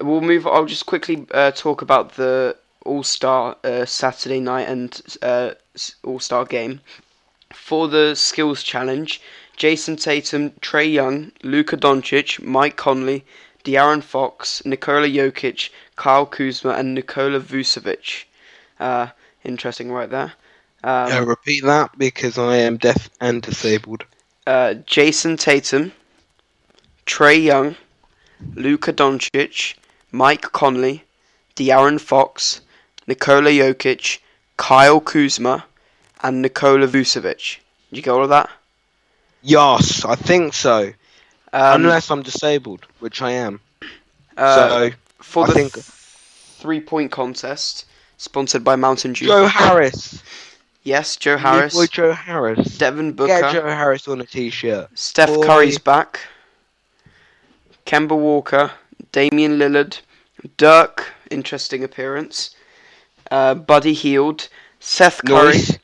we'll 0.00 0.20
move. 0.20 0.46
I'll 0.46 0.66
just 0.66 0.86
quickly 0.86 1.26
uh, 1.32 1.52
talk 1.52 1.82
about 1.82 2.16
the 2.16 2.56
All 2.84 3.02
Star 3.02 3.56
uh, 3.64 3.84
Saturday 3.84 4.40
night 4.40 4.68
and 4.68 5.00
uh, 5.22 5.50
All 6.02 6.18
Star 6.20 6.44
game. 6.44 6.80
For 7.52 7.86
the 7.88 8.14
skills 8.16 8.62
challenge, 8.62 9.20
Jayson 9.56 9.96
Tatum, 9.96 10.50
Trae 10.60 10.92
Young, 10.92 11.32
Luka 11.42 11.76
Doncic, 11.76 12.42
Mike 12.42 12.76
Conley, 12.76 13.24
De'Aaron 13.64 14.02
Fox, 14.02 14.64
Nikola 14.64 15.06
Jokic, 15.06 15.70
Kyle 15.94 16.26
Kuzma, 16.26 16.72
and 16.72 16.94
Nikola 16.94 17.40
Vucevic. 17.40 18.24
Uh, 18.80 19.08
interesting, 19.44 19.90
right 19.92 20.10
there. 20.10 20.32
Um, 20.86 21.12
Uh, 21.12 21.20
repeat 21.22 21.64
that 21.64 21.98
because 21.98 22.38
I 22.38 22.56
am 22.58 22.76
deaf 22.76 23.10
and 23.20 23.42
disabled. 23.42 24.04
uh, 24.46 24.74
Jayson 24.86 25.36
Tatum, 25.36 25.90
Trae 27.06 27.42
Young, 27.42 27.74
Luka 28.54 28.92
Doncic, 28.92 29.74
Mike 30.12 30.52
Conley, 30.52 31.02
De'Aaron 31.56 32.00
Fox, 32.00 32.60
Nikola 33.08 33.50
Jokic, 33.50 34.18
Kyle 34.56 35.00
Kuzma, 35.00 35.64
and 36.22 36.40
Nikola 36.42 36.86
Vucevic. 36.86 37.58
Did 37.90 37.96
you 37.96 38.02
get 38.02 38.10
all 38.12 38.22
of 38.22 38.28
that? 38.30 38.48
Yes, 39.42 40.04
I 40.04 40.14
think 40.14 40.54
so. 40.54 40.92
Um, 41.52 41.82
Unless 41.84 42.10
I'm 42.10 42.22
disabled, 42.22 42.86
which 43.00 43.20
I 43.22 43.32
am. 43.32 43.60
uh, 44.36 44.56
so 44.56 44.90
for 45.18 45.44
I 45.44 45.46
the 45.48 45.52
think- 45.52 45.72
three-point 45.74 47.10
contest, 47.10 47.86
sponsored 48.18 48.62
by 48.64 48.76
Mountain 48.76 49.14
Dew. 49.14 49.26
Joe 49.26 49.46
Harris. 49.46 50.22
Yes, 50.86 51.16
Joe 51.16 51.36
Harris, 51.36 51.74
boy 51.74 51.86
Joe 51.86 52.12
Harris. 52.12 52.78
Devin 52.78 53.08
Get 53.08 53.16
Booker, 53.16 53.50
Joe 53.50 53.66
Harris 53.66 54.06
on 54.06 54.20
a 54.20 54.24
t-shirt. 54.24 54.96
Steph 54.96 55.34
boy. 55.34 55.44
Curry's 55.44 55.78
back, 55.78 56.20
Kemba 57.84 58.16
Walker, 58.16 58.70
Damian 59.10 59.58
Lillard, 59.58 59.98
Dirk, 60.56 61.12
interesting 61.28 61.82
appearance, 61.82 62.54
uh, 63.32 63.54
Buddy 63.54 63.94
Hield, 63.94 64.48
Seth 64.78 65.22
Curry, 65.26 65.54
Nice. 65.54 65.78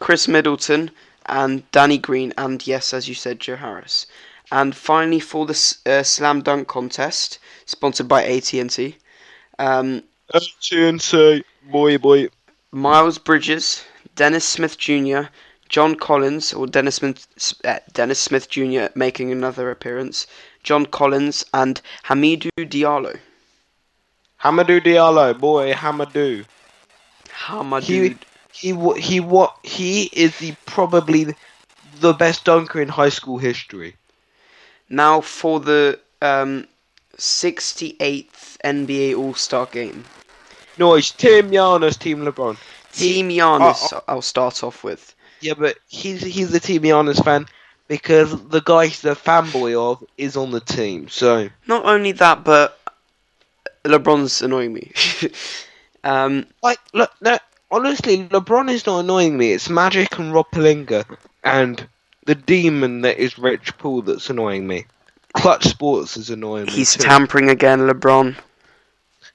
Khris 0.00 0.26
Middleton, 0.26 0.90
and 1.26 1.70
Danny 1.70 1.96
Green, 1.98 2.32
and 2.36 2.66
yes, 2.66 2.92
as 2.92 3.08
you 3.08 3.14
said, 3.14 3.38
Joe 3.38 3.54
Harris. 3.54 4.06
And 4.50 4.74
finally, 4.74 5.20
for 5.20 5.46
the 5.46 5.76
uh, 5.86 6.02
slam 6.02 6.42
dunk 6.42 6.66
contest, 6.66 7.38
sponsored 7.64 8.08
by 8.08 8.24
AT&T, 8.24 8.96
um, 9.60 10.02
TNC. 10.34 11.44
Boy, 11.70 11.96
boy. 11.98 12.28
Miles 12.72 13.18
Bridges, 13.18 13.84
Dennis 14.20 14.44
Smith 14.44 14.76
Jr., 14.76 15.22
John 15.70 15.94
Collins, 15.94 16.52
or 16.52 16.66
Dennis 16.66 16.96
Smith, 16.96 17.26
uh, 17.64 17.78
Dennis 17.94 18.18
Smith 18.18 18.50
Jr. 18.50 18.88
making 18.94 19.32
another 19.32 19.70
appearance, 19.70 20.26
John 20.62 20.84
Collins, 20.84 21.42
and 21.54 21.80
Hamidou 22.04 22.50
Diallo. 22.58 23.18
Hamadou 24.42 24.78
Diallo. 24.82 25.32
Boy, 25.38 25.72
Hamadou. 25.72 26.44
Hamadou. 27.46 28.18
He, 28.52 28.72
he, 28.72 29.00
he, 29.00 29.20
what? 29.20 29.56
He 29.62 30.10
is 30.12 30.36
the 30.38 30.54
probably 30.66 31.34
the 32.00 32.12
best 32.12 32.44
dunker 32.44 32.82
in 32.82 32.90
high 32.90 33.08
school 33.08 33.38
history. 33.38 33.96
Now 34.90 35.22
for 35.22 35.60
the 35.60 35.98
um, 36.20 36.68
68th 37.16 38.58
NBA 38.62 39.16
All 39.16 39.32
Star 39.32 39.64
game. 39.64 40.04
Nice. 40.76 41.10
Team 41.10 41.50
Giannis, 41.50 41.98
Team 41.98 42.18
LeBron. 42.26 42.58
Team 42.92 43.28
Giannis, 43.28 44.02
I'll 44.08 44.22
start 44.22 44.62
off 44.64 44.84
with. 44.84 45.14
Yeah, 45.40 45.54
but 45.56 45.78
he's 45.88 46.22
he's 46.22 46.52
a 46.54 46.60
Team 46.60 46.82
Giannis 46.82 47.24
fan 47.24 47.46
because 47.88 48.30
the 48.48 48.60
guy 48.60 48.86
he's 48.86 49.04
a 49.04 49.14
fanboy 49.14 49.74
of 49.74 50.04
is 50.16 50.36
on 50.36 50.50
the 50.50 50.60
team. 50.60 51.08
So 51.08 51.48
Not 51.66 51.84
only 51.84 52.12
that, 52.12 52.44
but 52.44 52.78
LeBron's 53.84 54.42
annoying 54.42 54.72
me. 54.72 54.92
um, 56.04 56.46
like, 56.62 56.78
look, 56.92 57.10
no, 57.20 57.38
honestly, 57.70 58.28
LeBron 58.28 58.70
is 58.70 58.86
not 58.86 59.00
annoying 59.00 59.36
me. 59.36 59.52
It's 59.52 59.68
Magic 59.68 60.18
and 60.18 60.32
Rob 60.32 60.46
Pelinka 60.52 61.04
and 61.42 61.86
the 62.26 62.34
demon 62.34 63.00
that 63.02 63.18
is 63.18 63.38
Rich 63.38 63.76
Paul 63.78 64.02
that's 64.02 64.30
annoying 64.30 64.66
me. 64.66 64.86
Clutch 65.32 65.64
Sports 65.64 66.16
is 66.16 66.30
annoying 66.30 66.66
me. 66.66 66.72
he's 66.72 66.96
tampering 66.96 67.50
again, 67.50 67.80
LeBron. 67.80 68.36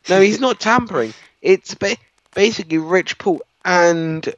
no, 0.10 0.22
he's 0.22 0.39
not 0.39 0.60
tampering. 0.60 1.13
It's 1.41 1.74
basically 2.36 2.78
Rich 2.78 3.17
Paul 3.17 3.41
and 3.65 4.32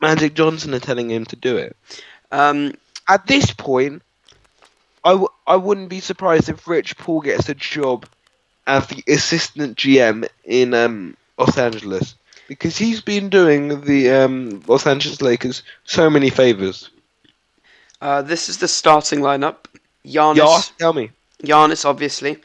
Magic 0.00 0.32
Johnson 0.34 0.72
are 0.74 0.80
telling 0.80 1.10
him 1.10 1.26
to 1.26 1.36
do 1.36 1.56
it. 1.58 1.76
Um, 2.32 2.72
At 3.08 3.26
this 3.26 3.52
point, 3.52 4.02
I, 5.04 5.10
w- 5.10 5.28
I 5.46 5.56
wouldn't 5.56 5.90
be 5.90 6.00
surprised 6.00 6.48
if 6.48 6.66
Rich 6.66 6.96
Paul 6.96 7.20
gets 7.20 7.48
a 7.50 7.54
job 7.54 8.06
as 8.66 8.86
the 8.86 9.04
assistant 9.12 9.76
GM 9.76 10.26
in 10.46 10.72
um, 10.72 11.16
Los 11.38 11.58
Angeles 11.58 12.14
because 12.48 12.78
he's 12.78 13.00
been 13.02 13.28
doing 13.28 13.82
the 13.82 14.10
um, 14.10 14.62
Los 14.66 14.86
Angeles 14.86 15.20
Lakers 15.20 15.62
so 15.84 16.08
many 16.08 16.30
favors. 16.30 16.88
uh, 18.00 18.22
this 18.22 18.48
is 18.48 18.58
the 18.58 18.68
starting 18.68 19.20
lineup. 19.20 19.66
Giannis, 20.06 20.36
Yas, 20.36 20.72
tell 20.78 20.92
me. 20.94 21.10
Giannis, 21.42 21.84
obviously. 21.84 22.38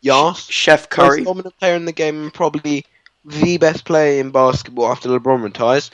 Yas, 0.00 0.46
Chef 0.48 0.88
Curry. 0.88 1.18
most 1.18 1.26
dominant 1.26 1.58
player 1.58 1.74
in 1.76 1.84
the 1.84 1.92
game 1.92 2.22
and 2.22 2.34
probably 2.34 2.84
the 3.24 3.56
best 3.58 3.84
player 3.84 4.20
in 4.20 4.30
basketball 4.30 4.90
after 4.90 5.08
LeBron 5.08 5.42
retires. 5.42 5.90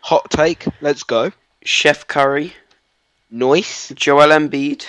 Hot 0.00 0.30
take, 0.30 0.66
let's 0.80 1.02
go. 1.02 1.32
Chef 1.64 2.06
Curry. 2.06 2.52
Noise, 3.30 3.92
Joel 3.94 4.28
Embiid. 4.28 4.86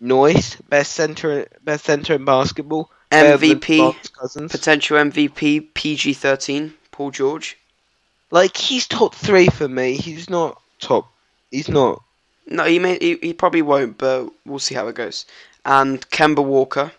Noise, 0.00 0.56
best 0.68 0.92
center, 0.92 1.46
best 1.62 1.84
center 1.84 2.14
in 2.14 2.24
basketball. 2.24 2.90
MVP. 3.10 4.50
Potential 4.50 4.98
MVP. 4.98 5.72
PG 5.72 6.14
13. 6.14 6.74
Paul 6.90 7.10
George. 7.10 7.56
Like 8.30 8.56
he's 8.56 8.86
top 8.86 9.14
three 9.14 9.48
for 9.48 9.68
me. 9.68 9.96
He's 9.96 10.28
not 10.28 10.60
top. 10.80 11.10
He's 11.50 11.68
not. 11.68 12.02
No, 12.46 12.64
he 12.64 12.78
may 12.78 12.98
he, 12.98 13.16
he 13.22 13.32
probably 13.32 13.62
won't, 13.62 13.96
but 13.96 14.28
we'll 14.44 14.58
see 14.58 14.74
how 14.74 14.88
it 14.88 14.96
goes. 14.96 15.24
And 15.64 16.08
Kemba 16.10 16.44
Walker. 16.44 16.92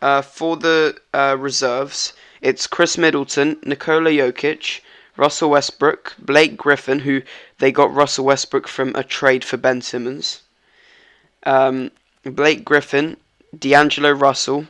Uh, 0.00 0.20
for 0.20 0.56
the 0.58 0.96
uh, 1.14 1.36
reserves, 1.38 2.12
it's 2.40 2.66
Khris 2.66 2.98
Middleton, 2.98 3.58
Nikola 3.64 4.10
Jokic, 4.10 4.80
Russell 5.16 5.50
Westbrook, 5.50 6.14
Blake 6.18 6.56
Griffin, 6.56 7.00
who 7.00 7.22
they 7.58 7.72
got 7.72 7.94
Russell 7.94 8.24
Westbrook 8.26 8.68
from 8.68 8.94
a 8.94 9.02
trade 9.02 9.44
for 9.44 9.56
Ben 9.56 9.80
Simmons. 9.80 10.42
Um, 11.44 11.90
Blake 12.24 12.64
Griffin, 12.64 13.16
D'Angelo 13.58 14.10
Russell, 14.10 14.66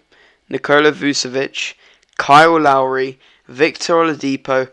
Nikola 0.48 0.92
Vucevic, 0.92 1.74
Kyle 2.18 2.60
Lowry, 2.60 3.18
Victor 3.48 3.94
Oladipo, 3.94 4.70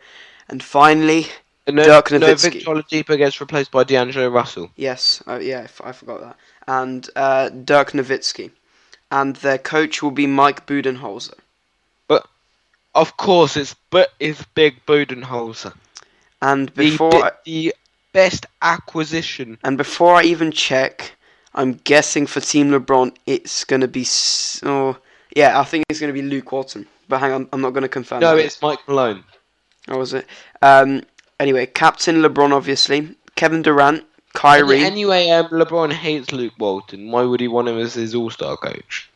and 0.50 0.62
finally, 0.62 1.28
No, 1.68 1.84
Dirk 1.84 2.12
no 2.12 2.20
Nowitzki. 2.20 2.52
Victor 2.54 2.72
Oladipo 2.72 3.18
gets 3.18 3.40
replaced 3.42 3.72
by 3.72 3.84
D'Angelo 3.84 4.30
Russell. 4.30 4.70
Yes, 4.76 5.24
uh, 5.28 5.40
yeah, 5.42 5.60
I 5.60 5.64
f- 5.64 5.82
I 5.84 5.92
forgot 5.94 6.22
that. 6.22 6.36
And 6.68 7.10
uh, 7.16 7.50
Dirk 7.50 7.92
Nowitzki. 7.92 8.52
And 9.12 9.36
their 9.38 9.58
coach 9.60 10.02
will 10.04 10.12
be 10.12 10.28
Mike 10.28 10.66
Budenholzer. 10.66 11.36
Of 12.96 13.18
course, 13.18 13.58
it's 13.58 13.76
but 13.90 14.14
it's 14.20 14.44
Big 14.54 14.86
Budenholzer. 14.86 15.74
And 16.42 16.70
The, 16.70 16.90
before 16.92 17.10
bi- 17.12 17.28
I, 17.28 17.32
the 17.46 17.76
best 18.12 18.46
acquisition. 18.62 19.58
and 19.64 19.78
before 19.78 20.16
I 20.16 20.24
even 20.24 20.52
check, 20.52 21.14
I'm 21.56 21.74
guessing 21.84 22.28
for 22.28 22.40
Team 22.42 22.70
LeBron 22.72 23.16
it's 23.26 23.64
gonna 23.64 23.88
be 23.88 24.06
oh 24.64 24.98
yeah, 25.36 25.60
I 25.60 25.64
think 25.64 25.86
it's 25.90 26.00
gonna 26.00 26.14
be 26.14 26.22
Luke 26.22 26.52
Walton. 26.52 26.88
But 27.10 27.20
hang 27.20 27.32
on, 27.32 27.50
I'm 27.52 27.62
not 27.62 27.72
gonna 27.74 27.90
confirm. 27.90 28.22
No, 28.22 28.38
it's 28.38 28.62
Mike 28.62 28.80
Malone. 28.88 29.24
Or 29.88 29.98
was 29.98 30.14
it? 30.14 30.26
Um. 30.62 31.04
Anyway, 31.40 31.66
Captain 31.66 32.18
LeBron 32.22 32.52
obviously, 32.54 33.16
Kevin 33.36 33.62
Durant, 33.64 34.06
Kyrie. 34.34 34.84
Anyway, 34.84 35.30
um, 35.32 35.48
LeBron 35.48 35.92
hates 35.92 36.32
Luke 36.32 36.54
Walton. 36.60 37.12
Why 37.12 37.24
would 37.24 37.40
he 37.42 37.48
want 37.48 37.68
him 37.68 37.78
as 37.80 37.96
his 37.96 38.14
All-Star 38.16 38.56
coach? 38.58 39.10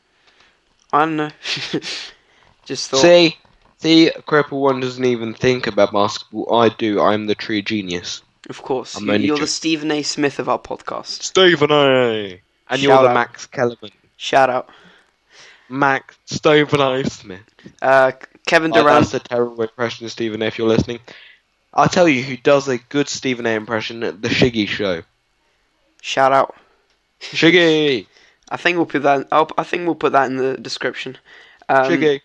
I 0.92 1.00
don't 1.06 1.16
know. 1.16 1.30
Just 2.66 2.90
thought. 2.90 3.00
See, 3.02 3.38
see, 3.78 4.12
Cripple 4.28 4.60
One 4.62 4.80
doesn't 4.80 5.04
even 5.06 5.34
think 5.34 5.68
about 5.68 5.92
basketball. 5.94 6.54
I 6.54 6.70
do. 6.70 7.00
I'm 7.02 7.28
the 7.28 7.36
true 7.36 7.62
genius. 7.62 8.22
Of 8.50 8.62
course, 8.62 8.96
I'm 8.96 9.08
you- 9.08 9.14
only 9.14 9.28
you're 9.28 9.38
the. 9.38 9.48
Stephen 9.48 9.92
A. 9.92 10.04
Smith 10.04 10.40
of 10.40 10.48
our 10.50 10.60
podcast. 10.60 11.22
Stephen 11.24 11.72
A. 11.72 12.42
And 12.70 12.82
you're 12.82 12.92
Shout 12.94 13.04
the 13.04 13.10
out. 13.10 13.14
Max 13.14 13.46
Kellerman. 13.46 13.92
Shout 14.18 14.50
out. 14.50 14.70
Max 15.70 16.18
Stephen 16.26 16.82
A. 16.82 17.04
Smith. 17.10 17.42
Uh, 17.82 18.12
Kevin 18.46 18.72
Oh, 18.74 18.82
Durant. 18.82 19.02
that's 19.10 19.14
a 19.14 19.20
terrible 19.20 19.64
impression 19.64 20.06
of 20.06 20.12
Stephen 20.12 20.42
A. 20.42 20.46
If 20.46 20.58
you're 20.58 20.68
listening, 20.68 21.00
I'll 21.74 21.90
tell 21.90 22.08
you 22.08 22.24
who 22.24 22.38
does 22.38 22.68
a 22.70 22.78
good 22.78 23.10
Stephen 23.10 23.46
A. 23.46 23.50
impression: 23.50 24.00
the 24.00 24.30
Shiggy 24.30 24.68
Show. 24.68 25.04
Shout 26.02 26.32
out. 26.32 26.56
Shiggy, 27.20 28.06
I 28.50 28.58
think 28.58 28.78
we'll 28.78 28.86
put 28.86 29.04
that. 29.04 29.28
I'll, 29.32 29.50
I 29.58 29.64
think 29.64 29.86
we'll 29.86 29.96
put 29.96 30.14
that 30.14 30.30
in 30.30 30.38
the 30.38 30.56
description. 30.58 31.18
Um, 31.68 31.86
Shiggy. 31.92 32.22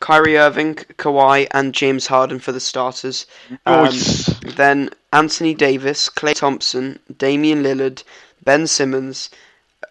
Kyrie 0.00 0.38
Irving, 0.38 0.74
Kawhi, 0.74 1.46
and 1.52 1.74
James 1.74 2.06
Harden 2.06 2.38
for 2.38 2.52
the 2.52 2.60
starters. 2.60 3.26
Um, 3.66 3.84
Nice. 3.84 4.26
Then 4.56 4.90
Anthony 5.12 5.54
Davis, 5.54 6.08
Klay 6.08 6.34
Thompson, 6.34 6.98
Damian 7.16 7.62
Lillard, 7.62 8.02
Ben 8.42 8.66
Simmons, 8.66 9.30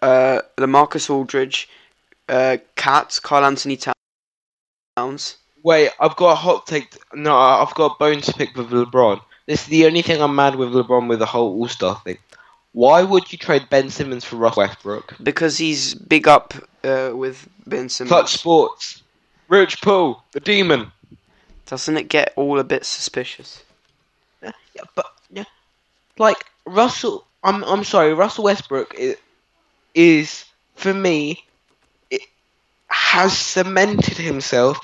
uh, 0.02 0.42
Lamarcus 0.58 1.10
Aldridge, 1.10 1.70
uh, 2.28 2.58
Cat, 2.76 3.20
Karl-Anthony 3.24 3.78
Towns. 4.98 5.38
Wait, 5.64 5.92
I've 6.00 6.16
got 6.16 6.32
a 6.32 6.36
hot 6.36 6.68
take. 6.68 6.96
No, 7.14 7.36
I've 7.38 7.74
got 7.76 7.94
a 7.94 7.96
bone 8.00 8.22
to 8.22 8.34
pick 8.34 8.56
with 8.56 8.70
LeBron. 8.70 9.22
This 9.46 9.64
is 9.64 9.68
the 9.68 9.86
only 9.86 10.02
thing 10.02 10.22
I'm 10.22 10.36
mad 10.36 10.56
with 10.56 10.70
LeBron 10.70 11.10
with 11.10 11.20
the 11.20 11.26
whole 11.26 11.54
All 11.54 11.68
Star 11.68 12.02
thing. 12.04 12.18
Why 12.72 13.04
would 13.04 13.32
you 13.32 13.38
trade 13.38 13.68
Ben 13.70 13.90
Simmons 13.90 14.24
for 14.24 14.38
Russ 14.38 14.56
Westbrook? 14.56 15.16
Because 15.22 15.58
he's 15.58 15.96
big 15.96 16.28
up 16.28 16.54
uh, 16.84 17.12
with 17.14 17.48
Ben 17.66 17.90
Simmons. 17.90 18.10
Clutch 18.10 18.38
Sports, 18.38 19.02
Rich 19.50 19.82
Paul, 19.82 20.24
the 20.32 20.40
Demon. 20.40 20.92
Doesn't 21.66 21.98
it 21.98 22.08
get 22.08 22.34
all 22.36 22.60
a 22.60 22.64
bit 22.64 22.86
suspicious? 22.86 23.64
Yeah, 24.44 24.52
but 24.96 25.08
yeah, 25.32 25.46
like 26.18 26.46
Russell. 26.66 27.26
I'm 27.44 27.64
I'm 27.64 27.84
sorry, 27.84 28.14
Russell 28.14 28.44
Westbrook 28.44 28.94
is, 28.96 29.18
is 29.96 30.46
for 30.76 30.94
me. 30.94 31.44
It 32.12 32.22
has 32.88 33.36
cemented 33.36 34.18
himself 34.18 34.78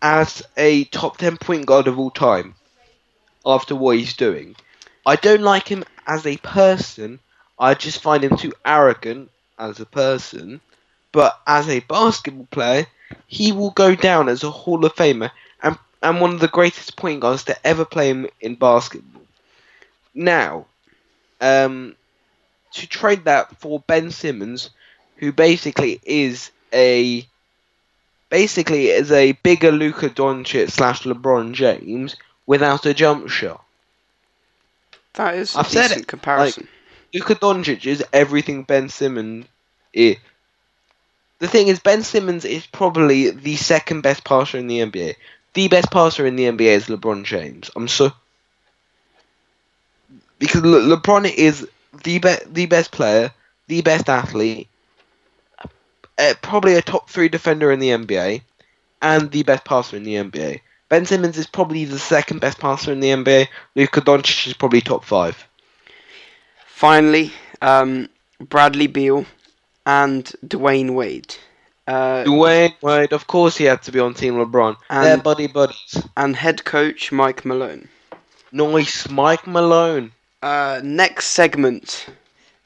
as 0.00 0.42
a 0.56 0.84
top 0.84 1.18
ten 1.18 1.36
point 1.36 1.66
guard 1.66 1.88
of 1.88 1.98
all 1.98 2.10
time. 2.10 2.54
After 3.44 3.74
what 3.74 3.96
he's 3.96 4.14
doing, 4.14 4.54
I 5.04 5.16
don't 5.16 5.42
like 5.42 5.66
him 5.66 5.84
as 6.06 6.24
a 6.24 6.36
person. 6.36 7.18
I 7.58 7.74
just 7.74 8.00
find 8.00 8.22
him 8.22 8.36
too 8.36 8.52
arrogant 8.64 9.30
as 9.58 9.80
a 9.80 9.86
person. 9.86 10.60
But 11.12 11.38
as 11.46 11.68
a 11.68 11.80
basketball 11.80 12.48
player, 12.50 12.86
he 13.26 13.52
will 13.52 13.70
go 13.70 13.94
down 13.94 14.28
as 14.28 14.42
a 14.42 14.50
Hall 14.50 14.84
of 14.84 14.94
Famer 14.94 15.30
and 15.62 15.78
and 16.02 16.20
one 16.20 16.32
of 16.34 16.40
the 16.40 16.48
greatest 16.48 16.96
point 16.96 17.20
guards 17.20 17.44
to 17.44 17.66
ever 17.66 17.84
play 17.84 18.10
in, 18.10 18.28
in 18.40 18.54
basketball. 18.54 19.22
Now, 20.14 20.66
um, 21.40 21.96
to 22.74 22.86
trade 22.86 23.24
that 23.24 23.56
for 23.60 23.80
Ben 23.80 24.10
Simmons, 24.10 24.70
who 25.16 25.32
basically 25.32 26.00
is 26.04 26.50
a 26.72 27.26
basically 28.28 28.88
is 28.88 29.10
a 29.12 29.32
bigger 29.32 29.72
Luka 29.72 30.10
Doncic 30.10 30.70
slash 30.70 31.02
LeBron 31.02 31.52
James 31.54 32.16
without 32.46 32.84
a 32.86 32.94
jump 32.94 33.28
shot. 33.28 33.64
That 35.14 35.34
is 35.36 35.54
a 35.54 35.60
I've 35.60 35.68
said 35.68 35.88
decent 35.88 36.02
it, 36.02 36.08
comparison. 36.08 36.68
Luka 37.14 37.36
Doncic 37.36 37.86
is 37.86 38.04
everything 38.12 38.64
Ben 38.64 38.88
Simmons 38.88 39.46
is. 39.92 40.16
The 41.44 41.50
thing 41.50 41.68
is, 41.68 41.78
Ben 41.78 42.02
Simmons 42.02 42.46
is 42.46 42.66
probably 42.66 43.28
the 43.28 43.56
second 43.56 44.00
best 44.00 44.24
passer 44.24 44.56
in 44.56 44.66
the 44.66 44.80
NBA. 44.80 45.14
The 45.52 45.68
best 45.68 45.90
passer 45.90 46.24
in 46.24 46.36
the 46.36 46.46
NBA 46.46 46.72
is 46.72 46.86
LeBron 46.86 47.22
James. 47.24 47.70
I'm 47.76 47.86
so 47.86 48.14
because 50.38 50.62
Le- 50.62 50.96
LeBron 50.96 51.30
is 51.30 51.68
the 52.02 52.18
be- 52.18 52.46
the 52.46 52.64
best 52.64 52.92
player, 52.92 53.30
the 53.66 53.82
best 53.82 54.08
athlete, 54.08 54.68
uh, 56.16 56.32
probably 56.40 56.76
a 56.76 56.80
top 56.80 57.10
three 57.10 57.28
defender 57.28 57.70
in 57.70 57.78
the 57.78 57.90
NBA, 57.90 58.42
and 59.02 59.30
the 59.30 59.42
best 59.42 59.66
passer 59.66 59.98
in 59.98 60.04
the 60.04 60.16
NBA. 60.16 60.62
Ben 60.88 61.04
Simmons 61.04 61.36
is 61.36 61.46
probably 61.46 61.84
the 61.84 61.98
second 61.98 62.40
best 62.40 62.58
passer 62.58 62.90
in 62.90 63.00
the 63.00 63.10
NBA. 63.10 63.48
Luka 63.74 64.00
Doncic 64.00 64.46
is 64.46 64.54
probably 64.54 64.80
top 64.80 65.04
five. 65.04 65.46
Finally, 66.68 67.34
um, 67.60 68.08
Bradley 68.40 68.86
Beal 68.86 69.26
and 69.86 70.24
Dwyane 70.46 70.94
Wade. 70.94 71.34
Uh, 71.86 72.24
Dwyane 72.24 72.74
Wade, 72.82 73.12
of 73.12 73.26
course, 73.26 73.56
he 73.56 73.64
had 73.64 73.82
to 73.82 73.92
be 73.92 74.00
on 74.00 74.14
Team 74.14 74.34
LeBron. 74.34 74.76
And- 74.88 75.04
They're 75.06 75.16
buddy 75.18 75.46
buddies. 75.46 76.02
and 76.16 76.34
head 76.34 76.64
coach 76.64 77.12
Mike 77.12 77.44
Malone. 77.44 77.88
Nice, 78.52 79.08
Mike 79.10 79.46
Malone. 79.46 80.12
Uh, 80.42 80.80
next 80.82 81.26
segment. 81.28 82.06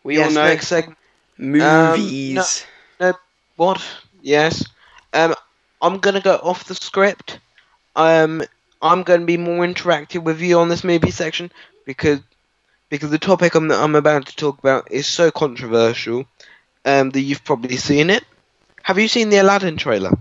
We 0.04 0.16
yes, 0.16 0.28
all 0.28 0.34
know 0.34 0.48
next 0.48 0.68
segment. 0.68 0.98
movies. 1.38 2.66
No. 3.00 3.14
What? 3.56 3.82
Yes. 4.22 4.64
Um, 5.12 5.34
I'm 5.80 5.98
gonna 5.98 6.20
go 6.20 6.36
off 6.36 6.64
the 6.64 6.74
script. 6.74 7.38
Um, 7.96 8.42
I'm 8.82 9.02
gonna 9.02 9.24
be 9.24 9.36
more 9.36 9.64
interactive 9.64 10.22
with 10.22 10.40
you 10.40 10.58
on 10.58 10.68
this 10.68 10.84
movie 10.84 11.10
section 11.10 11.50
because 11.84 12.20
because 12.90 13.10
the 13.10 13.18
topic 13.18 13.54
I'm 13.54 13.70
I'm 13.70 13.94
about 13.94 14.26
to 14.26 14.36
talk 14.36 14.58
about 14.58 14.90
is 14.90 15.06
so 15.06 15.30
controversial. 15.30 16.26
Um, 16.84 17.10
that 17.10 17.20
you've 17.20 17.44
probably 17.44 17.76
seen 17.76 18.08
it. 18.10 18.24
Have 18.82 18.98
you 18.98 19.08
seen 19.08 19.28
the 19.28 19.38
Aladdin 19.38 19.76
trailer? 19.76 20.12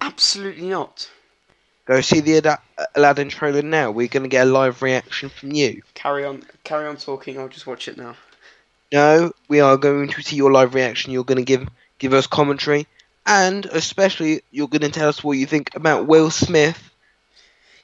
Absolutely 0.00 0.68
not. 0.68 1.08
Go 1.86 2.00
see 2.00 2.20
the 2.20 2.34
Ada- 2.34 2.60
Aladdin 2.94 3.28
trailer 3.28 3.62
now. 3.62 3.90
We're 3.90 4.08
gonna 4.08 4.28
get 4.28 4.46
a 4.46 4.50
live 4.50 4.82
reaction 4.82 5.28
from 5.28 5.52
you. 5.52 5.82
Carry 5.94 6.24
on. 6.24 6.44
Carry 6.64 6.86
on 6.86 6.96
talking. 6.96 7.38
I'll 7.38 7.48
just 7.48 7.66
watch 7.66 7.88
it 7.88 7.96
now. 7.96 8.16
No, 8.92 9.32
we 9.48 9.60
are 9.60 9.76
going 9.78 10.08
to 10.08 10.22
see 10.22 10.36
your 10.36 10.52
live 10.52 10.74
reaction. 10.74 11.12
You're 11.12 11.24
going 11.24 11.38
to 11.38 11.44
give 11.44 11.66
give 11.98 12.12
us 12.12 12.26
commentary, 12.26 12.86
and 13.24 13.64
especially 13.66 14.42
you're 14.50 14.68
going 14.68 14.82
to 14.82 14.90
tell 14.90 15.08
us 15.08 15.24
what 15.24 15.38
you 15.38 15.46
think 15.46 15.74
about 15.74 16.06
Will 16.06 16.30
Smith. 16.30 16.90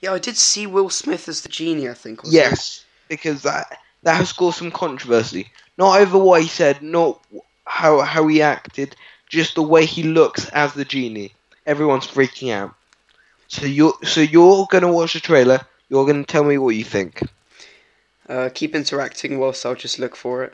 Yeah, 0.03 0.13
I 0.13 0.19
did 0.19 0.37
see 0.37 0.67
Will 0.67 0.91
Smith 0.91 1.29
as 1.29 1.41
the 1.41 1.49
genie. 1.49 1.89
I 1.89 1.95
think. 1.95 2.23
wasn't 2.23 2.35
it? 2.35 2.51
Yes, 2.51 2.85
because 3.09 3.43
that 3.43 3.79
that 4.03 4.17
has 4.17 4.33
caused 4.33 4.59
some 4.59 4.71
controversy. 4.71 5.51
Not 5.79 6.01
over 6.01 6.19
what 6.19 6.43
he 6.43 6.49
said, 6.49 6.83
not 6.83 7.25
how 7.69 8.01
how 8.01 8.27
he 8.27 8.43
acted, 8.43 8.97
just 9.29 9.55
the 9.55 9.63
way 9.63 9.85
he 9.85 10.03
looks 10.03 10.49
as 10.49 10.73
the 10.73 10.85
genie. 10.85 11.33
Everyone's 11.67 12.07
freaking 12.07 12.53
out. 12.53 12.75
So 13.49 13.67
you're 13.67 13.95
so 14.03 14.21
you're 14.21 14.67
going 14.71 14.83
to 14.83 14.93
watch 14.93 15.13
the 15.13 15.21
trailer. 15.21 15.61
You're 15.89 16.07
going 16.07 16.25
to 16.25 16.33
tell 16.33 16.45
me 16.45 16.59
what 16.59 16.77
you 16.77 16.85
think. 16.85 17.23
Uh, 18.29 18.51
keep 18.53 18.75
interacting 18.75 19.39
whilst 19.39 19.65
I'll 19.65 19.75
just 19.75 19.99
look 19.99 20.15
for 20.15 20.45
it. 20.45 20.53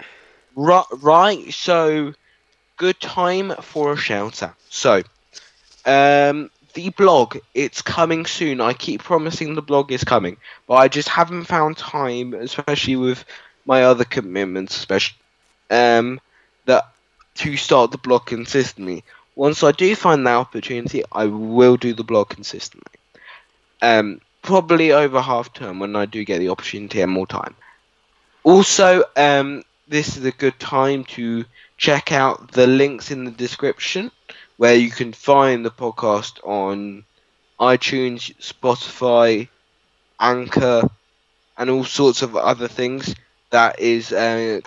Right, 0.55 0.85
right. 1.01 1.53
So, 1.53 2.15
good 2.77 3.01
time 3.01 3.53
for 3.61 3.93
a 3.93 3.97
shout 3.97 4.45
out. 4.45 4.55
So, 4.69 5.03
um, 5.85 6.51
the 6.75 6.91
blog, 6.91 7.39
it's 7.53 7.83
coming 7.83 8.27
soon. 8.27 8.61
I 8.61 8.75
keep 8.75 9.03
promising 9.03 9.55
the 9.55 9.63
blog 9.63 9.91
is 9.91 10.05
coming, 10.05 10.37
but 10.69 10.75
I 10.75 10.87
just 10.87 11.09
haven't 11.09 11.45
found 11.45 11.77
time, 11.77 12.33
especially 12.35 12.95
with 12.95 13.25
my 13.67 13.83
other 13.83 14.05
commitments, 14.05 14.77
especially 14.77 15.19
um, 15.71 16.21
that 16.67 16.94
to 17.37 17.57
start 17.57 17.91
the 17.91 17.99
blog 17.99 18.27
consistently. 18.27 19.05
Once 19.37 19.63
I 19.63 19.73
do 19.73 19.95
find 19.97 20.27
that 20.27 20.37
opportunity, 20.37 21.03
I 21.13 21.27
will 21.27 21.77
do 21.77 21.93
the 21.93 22.05
blog 22.05 22.29
consistently. 22.29 22.93
Um, 23.83 24.21
probably 24.43 24.93
over 24.93 25.21
half 25.21 25.53
term 25.53 25.79
when 25.81 25.97
I 25.97 26.07
do 26.07 26.25
get 26.25 26.39
the 26.39 26.51
opportunity 26.51 27.01
and 27.01 27.11
more 27.11 27.27
time. 27.27 27.55
Also, 28.45 29.05
um, 29.17 29.65
this 29.89 30.17
is 30.17 30.25
a 30.25 30.31
good 30.31 30.59
time 30.61 31.05
to 31.05 31.45
check 31.77 32.13
out 32.13 32.53
the 32.53 32.67
links 32.67 33.11
in 33.11 33.25
the 33.25 33.31
description 33.31 34.11
where 34.57 34.75
you 34.75 34.91
can 34.91 35.13
find 35.13 35.65
the 35.65 35.71
podcast 35.71 36.39
on 36.47 37.05
iTunes, 37.59 38.35
Spotify, 38.37 39.49
Anchor, 40.21 40.89
and 41.57 41.71
all 41.71 41.85
sorts 41.85 42.23
of 42.23 42.37
other 42.37 42.69
things. 42.69 43.15
That 43.51 43.79
is 43.81 44.13
uh, 44.13 44.61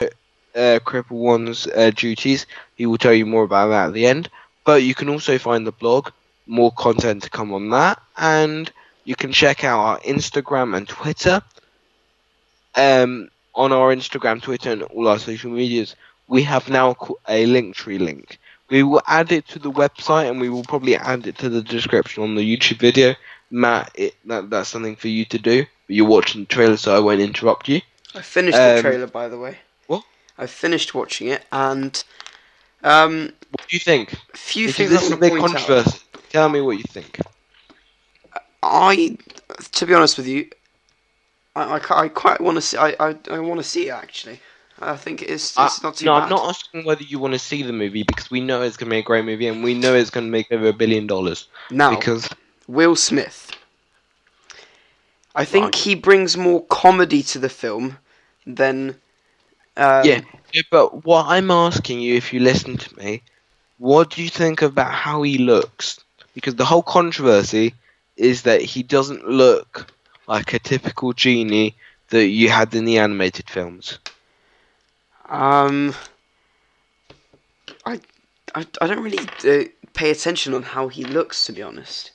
uh, 0.57 0.79
Cripple 0.79 1.11
One's 1.11 1.67
uh, 1.67 1.91
duties. 1.95 2.45
He 2.75 2.85
will 2.85 2.97
tell 2.97 3.13
you 3.13 3.25
more 3.25 3.43
about 3.43 3.67
that 3.69 3.87
at 3.87 3.93
the 3.93 4.07
end. 4.07 4.29
But 4.65 4.83
you 4.83 4.93
can 4.95 5.07
also 5.07 5.37
find 5.37 5.65
the 5.65 5.71
blog, 5.71 6.09
more 6.47 6.71
content 6.71 7.23
to 7.23 7.29
come 7.29 7.53
on 7.53 7.69
that, 7.69 8.01
and 8.17 8.71
you 9.05 9.15
can 9.15 9.31
check 9.31 9.63
out 9.63 9.79
our 9.79 9.99
Instagram 10.01 10.75
and 10.75 10.87
Twitter. 10.87 11.41
Um, 12.75 13.29
on 13.55 13.71
our 13.71 13.95
Instagram, 13.95 14.41
Twitter, 14.41 14.71
and 14.71 14.83
all 14.83 15.07
our 15.07 15.19
social 15.19 15.49
medias, 15.51 15.95
we 16.27 16.43
have 16.43 16.69
now 16.69 16.91
a 17.27 17.45
Linktree 17.45 17.99
link. 17.99 18.39
We 18.69 18.83
will 18.83 19.01
add 19.07 19.31
it 19.31 19.47
to 19.49 19.59
the 19.59 19.71
website, 19.71 20.29
and 20.29 20.41
we 20.41 20.49
will 20.49 20.63
probably 20.63 20.95
add 20.95 21.25
it 21.25 21.37
to 21.39 21.49
the 21.49 21.61
description 21.61 22.23
on 22.23 22.35
the 22.35 22.57
YouTube 22.57 22.79
video. 22.79 23.15
Matt, 23.49 23.91
it, 23.95 24.15
that, 24.25 24.49
that's 24.49 24.69
something 24.69 24.95
for 24.97 25.07
you 25.07 25.23
to 25.25 25.39
do. 25.39 25.65
You're 25.87 26.05
watching 26.05 26.41
the 26.41 26.47
trailer, 26.47 26.77
so 26.77 26.95
I 26.95 26.99
won't 26.99 27.21
interrupt 27.21 27.69
you. 27.69 27.81
I 28.13 28.21
finished 28.21 28.57
the 28.57 28.75
Um, 28.75 28.81
trailer, 28.81 29.07
by 29.07 29.29
the 29.29 29.37
way. 29.39 29.57
I 30.37 30.45
finished 30.47 30.93
watching 30.93 31.27
it, 31.29 31.43
and 31.51 32.03
um, 32.83 33.33
What 33.51 33.67
do 33.67 33.75
you 33.75 33.79
think? 33.79 34.13
a 34.13 34.37
few 34.37 34.71
things 34.71 34.89
this 34.91 35.03
is 35.03 35.11
a 35.11 35.17
big 35.17 35.31
point 35.31 35.43
out. 35.45 35.49
controversy. 35.51 35.99
Tell 36.29 36.49
me 36.49 36.61
what 36.61 36.77
you 36.77 36.83
think. 36.83 37.19
I, 38.61 39.17
to 39.73 39.85
be 39.85 39.93
honest 39.93 40.17
with 40.17 40.27
you, 40.27 40.49
I, 41.55 41.77
I, 41.77 42.01
I 42.03 42.07
quite 42.09 42.41
want 42.41 42.55
to 42.55 42.61
see. 42.61 42.77
I, 42.77 42.95
I, 42.99 43.15
I 43.31 43.39
want 43.39 43.59
to 43.59 43.63
see 43.63 43.87
it 43.87 43.91
actually. 43.91 44.39
I 44.79 44.95
think 44.95 45.23
it's 45.23 45.57
it's 45.57 45.81
not 45.81 45.95
too 45.95 46.05
no, 46.05 46.13
bad. 46.13 46.23
I'm 46.23 46.29
not 46.29 46.49
asking 46.49 46.85
whether 46.85 47.01
you 47.03 47.17
want 47.17 47.33
to 47.33 47.39
see 47.39 47.63
the 47.63 47.73
movie 47.73 48.03
because 48.03 48.29
we 48.29 48.41
know 48.41 48.61
it's 48.61 48.77
going 48.77 48.89
to 48.89 48.93
be 48.93 48.99
a 48.99 49.03
great 49.03 49.25
movie 49.25 49.47
and 49.47 49.63
we 49.63 49.73
know 49.73 49.95
it's 49.95 50.11
going 50.11 50.27
to 50.27 50.31
make 50.31 50.51
over 50.51 50.67
a 50.67 50.73
billion 50.73 51.07
dollars. 51.07 51.47
now, 51.71 51.95
Because 51.95 52.29
Will 52.67 52.95
Smith. 52.95 53.51
I 55.33 55.45
think 55.45 55.65
Right. 55.65 55.75
he 55.75 55.95
brings 55.95 56.37
more 56.37 56.63
comedy 56.65 57.23
to 57.23 57.39
the 57.39 57.49
film 57.49 57.97
than. 58.45 58.99
Um, 59.77 60.05
Yeah. 60.05 60.21
But 60.71 61.05
what 61.05 61.27
I'm 61.27 61.51
asking 61.51 61.99
you, 61.99 62.15
if 62.15 62.33
you 62.33 62.39
listen 62.39 62.77
to 62.77 62.97
me, 62.97 63.21
what 63.77 64.11
do 64.11 64.23
you 64.23 64.29
think 64.29 64.61
about 64.61 64.91
how 64.91 65.21
he 65.21 65.37
looks? 65.37 65.99
Because 66.33 66.55
the 66.55 66.65
whole 66.65 66.81
controversy 66.81 67.73
is 68.15 68.43
that 68.43 68.61
he 68.61 68.81
doesn't 68.81 69.27
look 69.27 69.91
like 70.27 70.53
a 70.53 70.59
typical 70.59 71.13
genie 71.13 71.75
that 72.09 72.27
you 72.27 72.49
had 72.49 72.73
in 72.73 72.85
the 72.85 72.97
animated 72.97 73.49
films. 73.49 73.99
Um. 75.29 75.93
I, 77.85 77.99
I, 78.55 78.65
I 78.81 78.87
don't 78.87 79.03
really 79.03 79.19
uh, 79.19 79.69
pay 79.93 80.09
attention 80.09 80.53
on 80.53 80.63
how 80.63 80.87
he 80.87 81.03
looks, 81.03 81.45
to 81.45 81.53
be 81.53 81.61
honest. 81.61 82.11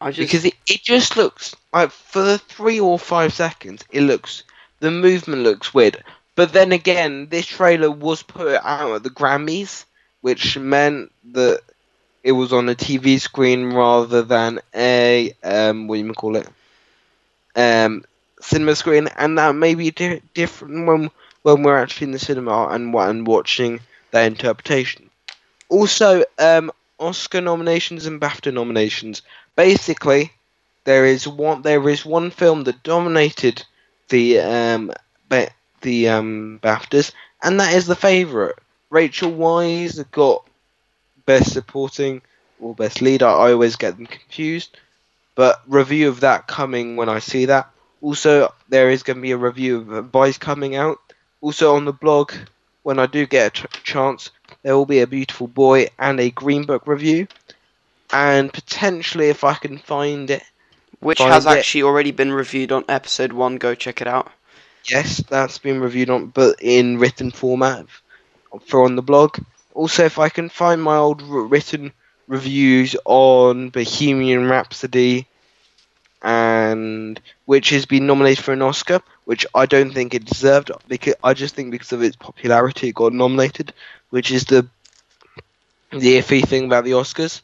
I 0.00 0.10
just 0.10 0.30
because 0.30 0.44
it, 0.44 0.54
it 0.68 0.82
just 0.82 1.16
looks 1.16 1.54
like 1.72 1.90
for 1.90 2.22
the 2.22 2.38
three 2.38 2.78
or 2.78 2.98
five 2.98 3.32
seconds 3.32 3.84
it 3.90 4.02
looks 4.02 4.44
the 4.80 4.90
movement 4.90 5.42
looks 5.42 5.74
weird 5.74 6.02
but 6.38 6.52
then 6.52 6.70
again 6.72 7.28
this 7.30 7.46
trailer 7.46 7.90
was 7.90 8.22
put 8.22 8.60
out 8.64 8.94
at 8.94 9.02
the 9.02 9.10
grammys 9.10 9.84
which 10.20 10.56
meant 10.58 11.10
that 11.32 11.60
it 12.22 12.32
was 12.32 12.52
on 12.52 12.68
a 12.68 12.74
tv 12.74 13.20
screen 13.20 13.72
rather 13.72 14.22
than 14.22 14.60
a 14.74 15.32
um 15.42 15.88
what 15.88 15.96
do 15.96 16.06
you 16.06 16.12
call 16.14 16.36
it? 16.36 16.48
Um 17.56 18.04
cinema 18.40 18.76
screen. 18.76 19.08
And 19.16 19.38
that 19.38 19.54
may 19.54 19.74
be 19.74 19.90
di- 19.90 20.22
different 20.34 20.86
when 20.86 21.10
when 21.42 21.62
we're 21.62 21.78
actually 21.78 22.06
in 22.06 22.12
the 22.12 22.18
cinema 22.18 22.68
and, 22.68 22.94
and 22.94 23.26
watching 23.26 23.80
that 24.12 24.26
interpretation. 24.26 25.10
Also 25.68 26.24
um 26.38 26.70
oscar 27.00 27.40
nominations 27.40 28.06
and 28.06 28.20
bafta 28.20 28.52
nominations. 28.52 29.22
Basically 29.56 30.32
there 30.84 31.06
is 31.06 31.26
one 31.26 31.62
there 31.62 31.88
is 31.88 32.04
one 32.06 32.30
film 32.30 32.64
that 32.64 32.82
dominated 32.82 33.64
the 34.08 34.40
um 34.40 34.92
the 35.82 36.08
um 36.08 36.58
BAFTAs 36.62 37.12
and 37.42 37.60
that 37.60 37.74
is 37.74 37.86
the 37.86 37.96
favorite 37.96 38.56
Rachel 38.90 39.32
Weisz 39.32 40.02
got 40.10 40.44
best 41.26 41.52
supporting 41.52 42.22
or 42.60 42.74
best 42.74 43.02
lead 43.02 43.22
I, 43.22 43.52
always 43.52 43.76
get 43.76 43.96
them 43.96 44.06
confused 44.06 44.76
but 45.34 45.62
review 45.66 46.08
of 46.08 46.20
that 46.20 46.46
coming 46.46 46.96
when 46.96 47.08
I 47.08 47.18
see 47.18 47.46
that 47.46 47.70
also 48.00 48.52
there 48.68 48.90
is 48.90 49.02
going 49.02 49.16
to 49.16 49.22
be 49.22 49.32
a 49.32 49.36
review 49.36 49.78
of 49.78 50.06
Vice 50.06 50.38
coming 50.38 50.76
out 50.76 50.98
also 51.40 51.76
on 51.76 51.84
the 51.84 51.92
blog 51.92 52.32
when 52.82 52.98
I 52.98 53.06
do 53.06 53.26
get 53.26 53.62
a 53.62 53.68
chance 53.82 54.30
there 54.62 54.76
will 54.76 54.86
be 54.86 55.00
a 55.00 55.06
beautiful 55.06 55.46
boy 55.46 55.88
and 55.98 56.18
a 56.18 56.30
green 56.30 56.64
book 56.64 56.86
review 56.86 57.28
and 58.12 58.52
potentially 58.52 59.28
if 59.28 59.44
I 59.44 59.54
can 59.54 59.78
find 59.78 60.30
it 60.30 60.42
which 61.00 61.18
Find 61.18 61.32
has 61.32 61.46
it. 61.46 61.50
actually 61.50 61.82
already 61.82 62.10
been 62.10 62.32
reviewed 62.32 62.72
on 62.72 62.84
episode 62.88 63.32
one. 63.32 63.56
Go 63.56 63.74
check 63.74 64.00
it 64.00 64.06
out. 64.06 64.30
Yes 64.90 65.18
that's 65.28 65.58
been 65.58 65.80
reviewed 65.80 66.10
on 66.10 66.26
but 66.26 66.56
in 66.60 66.98
written 66.98 67.30
format 67.30 67.86
for 68.66 68.84
on 68.84 68.96
the 68.96 69.02
blog. 69.02 69.38
Also 69.74 70.04
if 70.04 70.18
I 70.18 70.28
can 70.28 70.48
find 70.48 70.82
my 70.82 70.96
old 70.96 71.22
written 71.22 71.92
reviews 72.28 72.96
on 73.04 73.70
Bohemian 73.70 74.48
Rhapsody 74.48 75.26
and 76.22 77.20
which 77.46 77.70
has 77.70 77.86
been 77.86 78.06
nominated 78.06 78.44
for 78.44 78.52
an 78.52 78.62
Oscar 78.62 79.00
which 79.24 79.46
I 79.54 79.66
don't 79.66 79.92
think 79.92 80.14
it 80.14 80.24
deserved 80.24 80.70
because 80.88 81.14
I 81.22 81.34
just 81.34 81.54
think 81.54 81.70
because 81.70 81.92
of 81.92 82.02
its 82.02 82.16
popularity 82.16 82.88
it 82.88 82.94
got 82.94 83.12
nominated 83.12 83.72
which 84.10 84.30
is 84.30 84.44
the 84.46 84.68
the 85.90 86.18
iffy 86.18 86.46
thing 86.46 86.64
about 86.66 86.84
the 86.84 86.92
Oscars. 86.92 87.40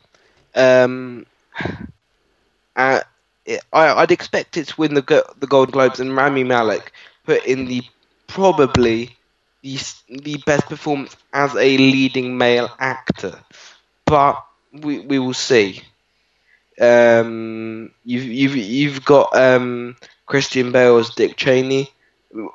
Um 0.54 1.26
uh, 2.76 3.00
I, 3.72 3.88
I'd 4.02 4.10
expect 4.12 4.56
it 4.56 4.68
to 4.68 4.74
win 4.80 4.94
the 4.94 5.24
the 5.38 5.46
Golden 5.46 5.72
Globes, 5.72 6.00
and 6.00 6.16
Rami 6.16 6.44
Malek 6.44 6.92
put 7.24 7.44
in 7.46 7.66
the 7.66 7.82
probably 8.26 9.16
the 9.62 9.78
the 10.08 10.36
best 10.46 10.66
performance 10.66 11.16
as 11.32 11.54
a 11.54 11.76
leading 11.78 12.36
male 12.38 12.70
actor, 12.78 13.38
but 14.04 14.44
we 14.72 15.00
we 15.00 15.18
will 15.18 15.34
see. 15.34 15.82
Um, 16.80 17.92
you've 18.04 18.24
you've 18.24 18.56
you've 18.56 19.04
got 19.04 19.34
um 19.36 19.96
Christian 20.26 20.72
Bale 20.72 20.98
as 20.98 21.10
Dick 21.10 21.36
Cheney. 21.36 21.90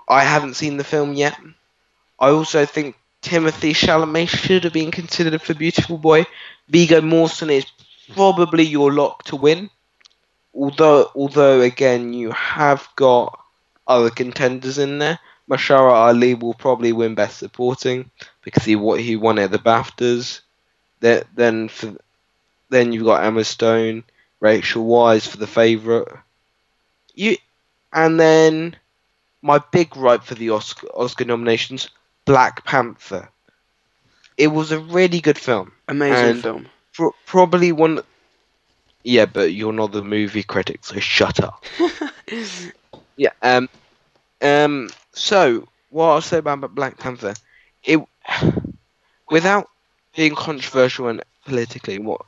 I 0.10 0.24
haven't 0.24 0.56
seen 0.56 0.78
the 0.78 0.84
film 0.84 1.14
yet. 1.14 1.40
I 2.20 2.30
also 2.30 2.66
think 2.66 2.98
Timothée 3.22 3.74
Chalamet 3.74 4.28
should 4.28 4.66
have 4.66 4.74
been 4.74 4.92
considered 4.92 5.42
for 5.42 5.54
Beautiful 5.54 5.98
Boy. 5.98 6.26
Viggo 6.68 7.02
Mortensen 7.02 7.50
is 7.50 7.66
probably 8.14 8.64
your 8.64 8.92
lock 8.92 9.24
to 9.24 9.36
win 9.36 9.70
although 10.54 11.10
although 11.16 11.62
again 11.62 12.14
you 12.14 12.32
have 12.32 12.88
got 12.96 13.40
other 13.90 14.10
contenders 14.10 14.78
in 14.78 15.00
there. 15.00 15.20
Mahershala 15.50 15.92
Ali 15.92 16.36
will 16.36 16.54
probably 16.54 16.94
win 16.94 17.16
Best 17.16 17.40
Supporting 17.40 18.10
because 18.44 18.64
he 18.64 18.76
what 18.76 19.02
he 19.02 19.16
won 19.16 19.40
at 19.40 19.52
the 19.52 19.58
BAFTAs. 19.58 20.42
Then 21.00 21.24
then 21.36 21.68
for 21.68 21.96
then 22.70 22.94
you've 22.94 23.06
got 23.06 23.24
Emma 23.24 23.44
Stone, 23.44 24.04
Rachel 24.40 24.86
Weisz 24.86 25.28
for 25.28 25.38
the 25.38 25.48
favourite. 25.48 26.08
You 27.16 27.36
and 27.92 28.20
then 28.20 28.76
my 29.42 29.60
big 29.72 29.90
gripe 29.90 30.24
for 30.24 30.36
the 30.36 30.52
Oscar 30.52 30.88
Oscar 30.94 31.26
nominations, 31.26 31.90
Black 32.26 32.64
Panther. 32.64 33.30
It 34.38 34.48
was 34.48 34.72
a 34.72 34.80
really 34.80 35.20
good 35.20 35.38
film. 35.38 35.72
Amazing 35.88 36.42
film. 36.42 36.68
Pro- 36.94 37.16
probably 37.26 37.72
one. 37.72 38.02
Yeah, 39.04 39.26
but 39.26 39.54
you're 39.54 39.74
not 39.74 39.92
the 39.92 40.04
movie 40.04 40.44
critic, 40.44 40.86
so 40.86 41.00
shut 41.00 41.42
up. 41.42 41.66
Yeah. 43.20 43.32
Um. 43.44 43.70
Um. 44.42 44.90
So 45.14 45.68
what 45.92 46.08
I'll 46.08 46.22
say 46.22 46.40
about 46.40 46.76
Black 46.76 46.98
Panther, 47.00 47.36
it 47.84 48.00
without 49.30 49.70
being 50.16 50.36
controversial 50.36 51.08
and 51.08 51.24
politically, 51.46 52.00
what 52.00 52.22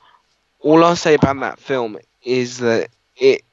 all 0.61 0.83
I'll 0.83 0.97
say 0.97 1.15
about 1.15 1.39
that 1.41 1.59
film 1.59 1.99
is 2.23 2.59
that 2.59 2.89
it 3.17 3.43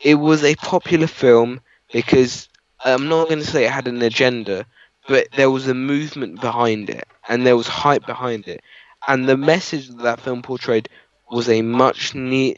it 0.00 0.14
was 0.16 0.44
a 0.44 0.54
popular 0.56 1.06
film 1.06 1.60
because 1.92 2.48
I'm 2.84 3.08
not 3.08 3.28
going 3.28 3.40
to 3.40 3.46
say 3.46 3.64
it 3.66 3.70
had 3.70 3.88
an 3.88 4.02
agenda, 4.02 4.66
but 5.08 5.28
there 5.36 5.50
was 5.50 5.68
a 5.68 5.74
movement 5.74 6.40
behind 6.40 6.90
it 6.90 7.06
and 7.28 7.46
there 7.46 7.56
was 7.56 7.68
hype 7.68 8.06
behind 8.06 8.48
it, 8.48 8.62
and 9.06 9.28
the 9.28 9.36
message 9.36 9.88
that 9.88 10.02
that 10.02 10.20
film 10.20 10.42
portrayed 10.42 10.88
was 11.30 11.48
a 11.48 11.62
much 11.62 12.14
ne- 12.14 12.56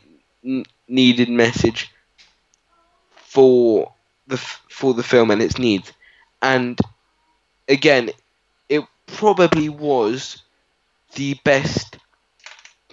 needed 0.88 1.28
message 1.28 1.90
for 3.32 3.92
the 4.26 4.36
for 4.36 4.94
the 4.94 5.02
film 5.02 5.30
and 5.30 5.42
its 5.42 5.58
needs. 5.58 5.92
And 6.42 6.78
again, 7.68 8.10
it 8.68 8.84
probably 9.06 9.68
was 9.68 10.42
the 11.14 11.34
best 11.44 11.98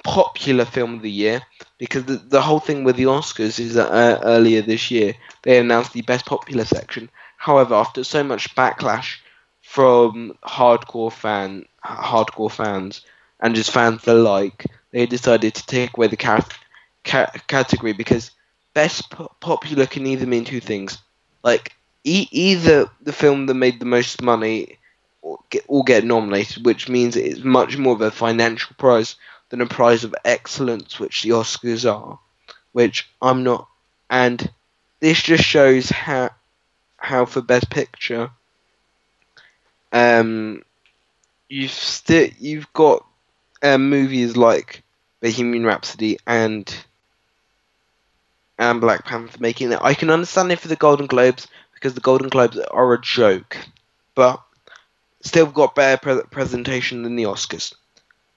popular 0.03 0.65
film 0.65 0.95
of 0.95 1.01
the 1.01 1.11
year 1.11 1.41
because 1.77 2.05
the, 2.05 2.15
the 2.17 2.41
whole 2.41 2.59
thing 2.59 2.83
with 2.83 2.95
the 2.95 3.03
Oscars 3.03 3.59
is 3.59 3.73
that 3.75 3.91
uh, 3.91 4.19
earlier 4.23 4.61
this 4.61 4.91
year 4.91 5.13
they 5.43 5.57
announced 5.59 5.93
the 5.93 6.01
best 6.03 6.25
popular 6.25 6.65
section. 6.65 7.09
However, 7.37 7.75
after 7.75 8.03
so 8.03 8.23
much 8.23 8.55
backlash 8.55 9.17
from 9.61 10.37
hardcore 10.43 11.11
fan 11.11 11.65
hardcore 11.83 12.51
fans 12.51 13.01
and 13.39 13.55
just 13.55 13.71
fans 13.71 14.07
alike, 14.07 14.65
they 14.91 15.05
decided 15.05 15.53
to 15.55 15.65
take 15.65 15.95
away 15.97 16.07
the 16.07 16.17
cat- 16.17 16.53
ca- 17.03 17.31
category 17.47 17.93
because 17.93 18.31
best 18.79 19.09
po- 19.09 19.35
popular 19.41 19.85
can 19.85 20.07
either 20.07 20.25
mean 20.25 20.45
two 20.45 20.61
things, 20.61 20.99
like 21.43 21.75
e- 22.05 22.29
either 22.31 22.89
the 23.01 23.11
film 23.11 23.45
that 23.45 23.53
made 23.53 23.77
the 23.77 23.85
most 23.97 24.21
money 24.21 24.77
or 25.21 25.37
get, 25.49 25.65
or 25.67 25.83
get 25.83 26.05
nominated, 26.05 26.65
which 26.65 26.87
means 26.87 27.17
it's 27.17 27.43
much 27.43 27.77
more 27.77 27.93
of 27.93 27.99
a 27.99 28.09
financial 28.09 28.73
prize 28.77 29.17
than 29.49 29.59
a 29.59 29.65
prize 29.65 30.05
of 30.05 30.15
excellence, 30.23 30.97
which 30.97 31.23
the 31.23 31.31
Oscars 31.31 31.83
are, 31.93 32.17
which 32.71 33.09
I'm 33.21 33.43
not. 33.43 33.67
And 34.09 34.49
this 35.01 35.21
just 35.21 35.43
shows 35.43 35.89
how 35.89 36.29
how 36.95 37.25
for 37.25 37.41
best 37.41 37.69
picture, 37.69 38.31
um, 39.91 40.63
you've 41.49 41.71
still 41.71 42.29
you've 42.39 42.71
got 42.71 43.05
um, 43.61 43.89
movies 43.89 44.37
like 44.37 44.83
Bohemian 45.19 45.65
Rhapsody 45.65 46.17
and 46.25 46.65
and 48.59 48.81
Black 48.81 49.05
Panther 49.05 49.37
making 49.39 49.71
it. 49.73 49.79
I 49.81 49.95
can 49.95 50.11
understand 50.11 50.51
it 50.51 50.59
for 50.59 50.69
the 50.69 50.77
Golden 50.77 51.07
Globes 51.07 51.47
because 51.73 51.95
the 51.95 52.01
Golden 52.01 52.29
Globes 52.29 52.59
are 52.59 52.93
a 52.93 53.01
joke, 53.01 53.57
but 54.15 54.41
still 55.23 55.47
got 55.47 55.75
better 55.75 55.97
pre- 56.01 56.23
presentation 56.31 57.03
than 57.03 57.15
the 57.17 57.23
Oscars. 57.25 57.73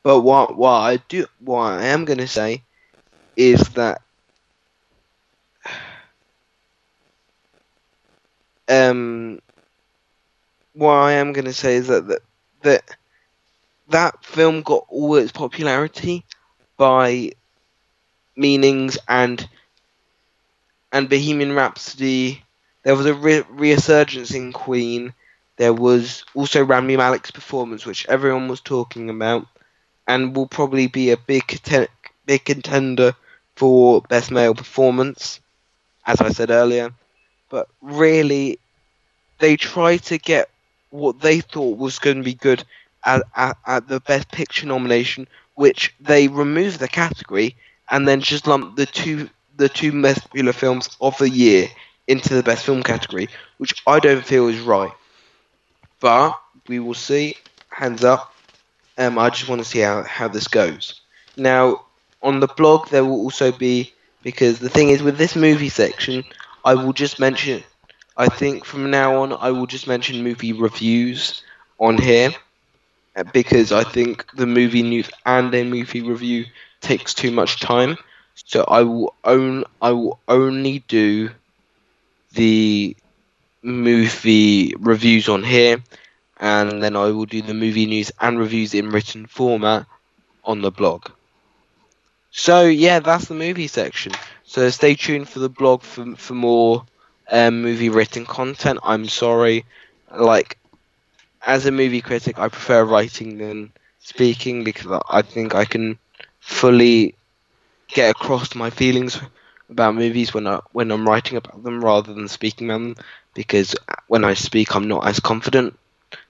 But 0.05 0.21
what 0.23 0.57
what 0.57 0.73
I 0.81 0.99
do 1.09 1.27
what 1.41 1.61
I 1.63 1.87
am 1.87 2.05
gonna 2.07 2.29
say 2.29 2.65
is 3.37 3.61
that 3.71 4.03
um 8.69 9.39
what 10.75 10.93
I 10.93 11.13
am 11.13 11.33
gonna 11.33 11.53
say 11.53 11.77
is 11.77 11.89
that 11.89 12.07
that 12.09 12.21
that, 12.63 12.97
that 13.89 14.25
film 14.25 14.63
got 14.63 14.85
all 14.89 15.17
its 15.17 15.33
popularity 15.33 16.25
by 16.79 17.33
meanings 18.37 18.99
and 19.09 19.49
and 20.93 21.09
Bohemian 21.09 21.55
Rhapsody. 21.55 22.43
There 22.85 22.97
was 22.97 23.07
a 23.07 23.15
re- 23.15 23.45
resurgence 23.51 24.33
in 24.33 24.53
Queen. 24.53 25.15
There 25.57 25.73
was 25.73 26.25
also 26.35 26.63
Rami 26.65 26.97
Malek's 26.97 27.31
performance, 27.31 27.87
which 27.87 28.07
everyone 28.09 28.49
was 28.49 28.61
talking 28.61 29.11
about, 29.11 29.47
and 30.07 30.35
will 30.37 30.47
probably 30.49 30.87
be 30.89 31.11
a 31.11 31.17
big 31.17 31.47
conten- 31.47 31.89
big 32.27 32.45
contender 32.45 33.15
for 33.57 34.03
best 34.03 34.31
male 34.31 34.55
performance, 34.55 35.41
as 36.07 36.21
I 36.21 36.31
said 36.31 36.51
earlier. 36.51 36.93
But 37.51 37.69
really, 37.83 38.59
they 39.39 39.57
tried 39.57 40.03
to 40.05 40.19
get 40.19 40.49
what 40.91 41.21
they 41.21 41.41
thought 41.41 41.79
was 41.79 41.99
going 41.99 42.19
to 42.19 42.23
be 42.23 42.35
good 42.35 42.65
at, 43.05 43.23
at, 43.37 43.57
at 43.67 43.89
the 43.89 44.01
best 44.01 44.31
picture 44.31 44.67
nomination, 44.67 45.27
which 45.55 45.95
they 46.01 46.29
removed 46.29 46.79
the 46.81 46.89
category 46.89 47.57
and 47.91 48.07
then 48.09 48.21
just 48.21 48.47
lumped 48.47 48.77
the 48.77 48.87
two 48.87 49.29
the 49.57 49.69
two 49.69 49.93
most 49.93 50.23
popular 50.23 50.53
films 50.53 50.89
of 51.01 51.17
the 51.19 51.29
year 51.29 51.69
into 52.07 52.35
the 52.35 52.43
best 52.43 52.65
film 52.65 52.83
category, 52.83 53.29
which 53.59 53.75
I 53.87 53.99
don't 54.01 54.25
feel 54.25 54.49
is 54.49 54.61
right. 54.61 54.93
But 56.01 56.39
we 56.69 56.79
will 56.81 56.95
see. 56.95 57.37
Hands 57.71 58.03
up. 58.05 58.33
Um, 58.99 59.19
I 59.19 59.31
just 59.31 59.49
want 59.49 59.61
to 59.61 59.65
see 59.69 59.81
how, 59.81 60.03
how 60.03 60.29
this 60.29 60.49
goes. 60.49 61.01
Now, 61.37 61.87
on 62.23 62.41
the 62.41 62.49
blog, 62.49 62.89
there 62.89 63.05
will 63.05 63.21
also 63.21 63.53
be 63.53 63.93
because 64.23 64.59
the 64.59 64.69
thing 64.71 64.91
is 64.91 65.03
with 65.03 65.17
this 65.19 65.37
movie 65.37 65.69
section, 65.69 66.25
I 66.65 66.75
will 66.75 66.93
just 66.93 67.19
mention. 67.19 67.63
I 68.17 68.29
think 68.29 68.65
from 68.65 68.91
now 68.91 69.23
on, 69.23 69.33
I 69.33 69.51
will 69.51 69.67
just 69.67 69.87
mention 69.89 70.23
movie 70.23 70.53
reviews 70.53 71.43
on 71.79 71.99
here 71.99 72.31
uh, 73.17 73.25
because 73.33 73.73
I 73.73 73.83
think 73.85 74.25
the 74.35 74.47
movie 74.47 74.83
news 74.83 75.11
and 75.25 75.55
a 75.55 75.65
movie 75.65 76.03
review 76.03 76.45
takes 76.81 77.15
too 77.15 77.31
much 77.31 77.61
time. 77.61 77.97
So 78.35 78.65
I 78.65 78.83
will 78.83 79.15
own 79.25 79.65
I 79.81 79.93
will 79.93 80.21
only 80.29 80.81
do 80.89 81.31
the 82.33 82.97
movie 83.63 84.75
reviews 84.79 85.29
on 85.29 85.43
here, 85.45 85.83
and 86.39 86.83
then 86.83 86.97
I 86.97 87.07
will 87.11 87.27
do 87.27 87.43
the 87.43 87.55
movie 87.55 87.87
news 87.87 88.13
and 88.21 88.39
reviews 88.39 88.75
in 88.75 88.91
written 88.91 89.27
format 89.27 89.87
on 90.45 90.63
the 90.63 90.71
blog. 90.71 91.09
So 92.31 92.65
yeah, 92.65 92.99
that's 93.01 93.27
the 93.27 93.35
movie 93.35 93.69
section. 93.69 94.13
So 94.43 94.69
stay 94.71 94.95
tuned 94.95 95.29
for 95.29 95.39
the 95.39 95.49
blog 95.49 95.83
for 95.83 96.17
for 96.17 96.35
more 96.35 96.87
um, 97.31 97.63
movie 97.63 97.89
written 97.91 98.27
content. 98.27 98.81
I'm 98.83 99.07
sorry, 99.09 99.65
like 100.17 100.59
as 101.47 101.67
a 101.67 101.73
movie 101.73 102.01
critic, 102.03 102.39
I 102.39 102.49
prefer 102.49 102.85
writing 102.85 103.39
than 103.39 103.73
speaking 103.99 104.65
because 104.65 105.03
I 105.09 105.23
think 105.23 105.55
I 105.55 105.65
can 105.65 105.99
fully 106.41 107.17
get 107.93 108.11
across 108.11 108.55
my 108.55 108.71
feelings 108.71 109.19
about 109.71 109.95
movies 109.95 110.33
when 110.35 110.47
I 110.47 110.61
when 110.73 110.91
I'm 110.91 111.09
writing 111.09 111.37
about 111.37 111.63
them 111.63 111.85
rather 111.85 112.13
than 112.15 112.29
speaking 112.29 112.69
about 112.71 112.81
them 112.83 112.97
because 113.35 113.75
when 114.09 114.25
I 114.25 114.35
speak 114.35 114.75
I'm 114.75 114.89
not 114.89 115.07
as 115.07 115.21
confident. 115.21 115.79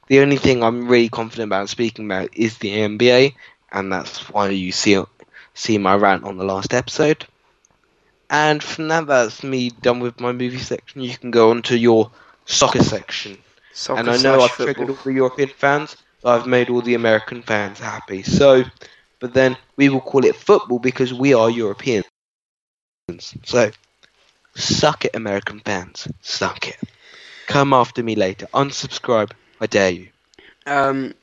The 0.09 0.21
only 0.21 0.37
thing 0.37 0.63
I'm 0.63 0.89
really 0.89 1.09
confident 1.09 1.49
about 1.49 1.69
speaking 1.71 2.07
about 2.07 2.29
is 2.35 2.59
the 2.59 2.73
NBA, 2.73 3.35
and 3.73 3.93
that's 3.93 4.29
why 4.31 4.51
you 4.51 4.73
see 4.73 5.03
see 5.55 5.79
my 5.79 5.95
rant 5.95 6.25
on 6.25 6.37
the 6.37 6.45
last 6.45 6.75
episode. 6.75 7.27
And 8.31 8.63
from 8.63 8.89
that, 8.89 9.07
that's 9.07 9.43
me 9.43 9.71
done 9.71 10.01
with 10.01 10.21
my 10.21 10.33
movie 10.33 10.59
section. 10.59 11.03
You 11.03 11.17
can 11.17 11.31
go 11.31 11.51
on 11.51 11.63
to 11.63 11.77
your 11.79 12.11
soccer 12.47 12.83
section. 12.83 13.43
Soccer 13.73 13.95
and 13.95 14.11
I 14.11 14.17
know 14.17 14.43
I've 14.43 14.57
football. 14.57 14.89
triggered 14.91 14.91
all 14.91 14.99
the 15.05 15.13
European 15.13 15.51
fans, 15.51 15.97
but 16.23 16.31
I've 16.41 16.47
made 16.47 16.71
all 16.71 16.83
the 16.83 16.95
American 16.95 17.43
fans 17.43 17.79
happy. 17.81 18.23
So, 18.23 18.65
but 19.23 19.35
then 19.35 19.57
we 19.77 19.89
will 19.89 20.01
call 20.01 20.25
it 20.25 20.35
football 20.35 20.81
because 20.81 21.15
we 21.15 21.33
are 21.33 21.49
Europeans. 21.49 22.05
So, 23.45 23.71
suck 24.57 25.05
it, 25.05 25.15
American 25.15 25.61
fans. 25.61 26.09
Suck 26.23 26.67
it. 26.67 26.79
Come 27.47 27.73
after 27.73 28.03
me 28.03 28.17
later. 28.17 28.49
Unsubscribe. 28.53 29.31
I 29.61 29.67
dare 29.67 29.91
you. 29.91 30.09
Um, 30.67 31.15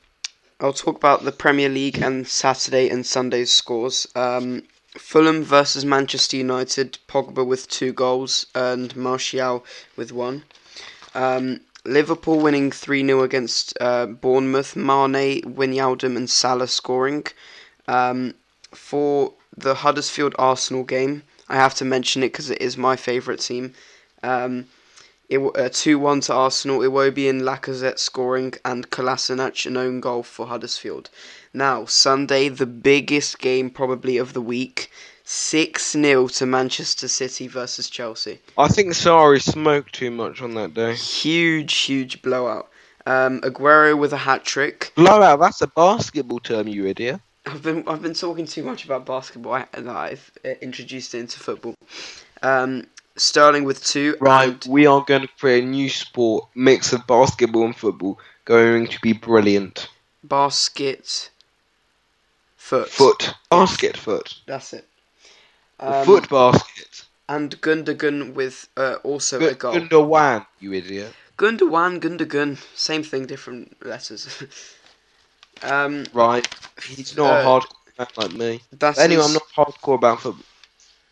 I'll 0.60 0.72
talk 0.72 0.96
about 0.96 1.24
the 1.24 1.32
Premier 1.32 1.68
League 1.68 1.98
and 1.98 2.26
Saturday 2.26 2.88
and 2.88 3.04
Sunday's 3.04 3.52
scores. 3.52 4.06
Um, 4.16 4.62
Fulham 4.96 5.44
versus 5.44 5.84
Manchester 5.84 6.38
United. 6.38 6.98
Pogba 7.06 7.46
with 7.46 7.68
two 7.68 7.92
goals 7.92 8.46
and 8.54 8.96
Martial 8.96 9.62
with 9.96 10.10
one. 10.10 10.44
Um, 11.14 11.60
Liverpool 11.84 12.40
winning 12.40 12.72
3 12.72 13.04
0 13.06 13.22
against 13.22 13.76
uh, 13.78 14.06
Bournemouth. 14.06 14.74
Mane, 14.74 15.42
Wijnaldum, 15.42 16.16
and 16.16 16.30
Salah 16.30 16.66
scoring. 16.66 17.26
Um, 17.88 18.34
for 18.72 19.32
the 19.56 19.74
Huddersfield 19.74 20.34
Arsenal 20.38 20.84
game, 20.84 21.22
I 21.48 21.56
have 21.56 21.74
to 21.76 21.84
mention 21.84 22.22
it 22.22 22.32
because 22.32 22.50
it 22.50 22.60
is 22.60 22.76
my 22.76 22.96
favourite 22.96 23.40
team. 23.40 23.74
Um, 24.22 24.66
it 25.28 25.38
uh, 25.38 25.68
two 25.72 25.98
one 25.98 26.20
to 26.22 26.34
Arsenal. 26.34 26.80
Iwobi 26.80 27.30
and 27.30 27.42
Lacazette 27.42 27.98
scoring, 27.98 28.54
and 28.64 28.90
Kolasinac 28.90 29.64
an 29.66 29.76
own 29.76 30.00
goal 30.00 30.22
for 30.22 30.46
Huddersfield. 30.46 31.08
Now 31.54 31.84
Sunday, 31.84 32.48
the 32.48 32.66
biggest 32.66 33.38
game 33.38 33.70
probably 33.70 34.16
of 34.18 34.32
the 34.32 34.40
week, 34.40 34.90
six 35.24 35.92
0 35.92 36.28
to 36.28 36.46
Manchester 36.46 37.06
City 37.08 37.46
versus 37.46 37.88
Chelsea. 37.88 38.40
I 38.58 38.68
think 38.68 38.92
Sarri 38.92 39.40
smoked 39.40 39.94
too 39.94 40.10
much 40.10 40.42
on 40.42 40.54
that 40.54 40.74
day. 40.74 40.94
Huge, 40.94 41.74
huge 41.74 42.22
blowout. 42.22 42.68
Um, 43.06 43.40
Aguero 43.40 43.96
with 43.96 44.12
a 44.12 44.18
hat 44.18 44.44
trick. 44.44 44.92
Blowout, 44.96 45.40
that's 45.40 45.62
a 45.62 45.68
basketball 45.68 46.40
term, 46.40 46.68
you 46.68 46.86
idiot. 46.86 47.20
I've 47.46 47.62
been 47.62 47.84
I've 47.86 48.02
been 48.02 48.14
talking 48.14 48.46
too 48.46 48.62
much 48.62 48.84
about 48.84 49.06
basketball 49.06 49.54
I- 49.54 49.66
that 49.72 49.86
I've 49.88 50.30
uh, 50.44 50.50
introduced 50.60 51.14
it 51.14 51.20
into 51.20 51.38
football. 51.38 51.74
Um, 52.42 52.86
Sterling 53.16 53.64
with 53.64 53.84
two. 53.84 54.16
Right, 54.20 54.64
we 54.66 54.86
are 54.86 55.04
going 55.04 55.22
to 55.22 55.28
create 55.38 55.64
a 55.64 55.66
new 55.66 55.90
sport, 55.90 56.48
mix 56.54 56.92
of 56.92 57.06
basketball 57.06 57.64
and 57.66 57.76
football, 57.76 58.18
going 58.44 58.86
to 58.86 59.00
be 59.00 59.12
brilliant. 59.12 59.88
basket. 60.22 61.30
Foot. 62.56 62.88
Foot. 62.88 63.34
Basket 63.50 63.96
foot. 63.96 64.34
That's 64.46 64.72
it. 64.72 64.86
Um, 65.80 66.04
foot 66.04 66.28
basket. 66.28 67.04
And 67.28 67.60
Gundogan 67.60 68.34
with 68.34 68.68
uh, 68.76 68.96
also 69.02 69.40
a 69.40 69.54
goal. 69.54 69.74
Gundogan, 69.74 70.46
you 70.60 70.72
idiot. 70.72 71.12
Gundogan, 71.36 72.00
Gundogan, 72.00 72.58
same 72.76 73.02
thing, 73.02 73.26
different 73.26 73.84
letters. 73.84 74.44
um, 75.62 76.04
Right, 76.12 76.46
he's 76.84 77.16
not 77.16 77.30
Uh, 77.30 77.40
a 77.40 77.44
hardcore 77.44 77.92
fan 77.96 78.06
like 78.16 78.32
me. 78.32 78.60
that's 78.72 78.98
Anyway, 78.98 79.22
is, 79.22 79.26
I'm 79.26 79.32
not 79.34 79.48
hardcore 79.56 79.94
about 79.96 80.20
football. 80.20 80.44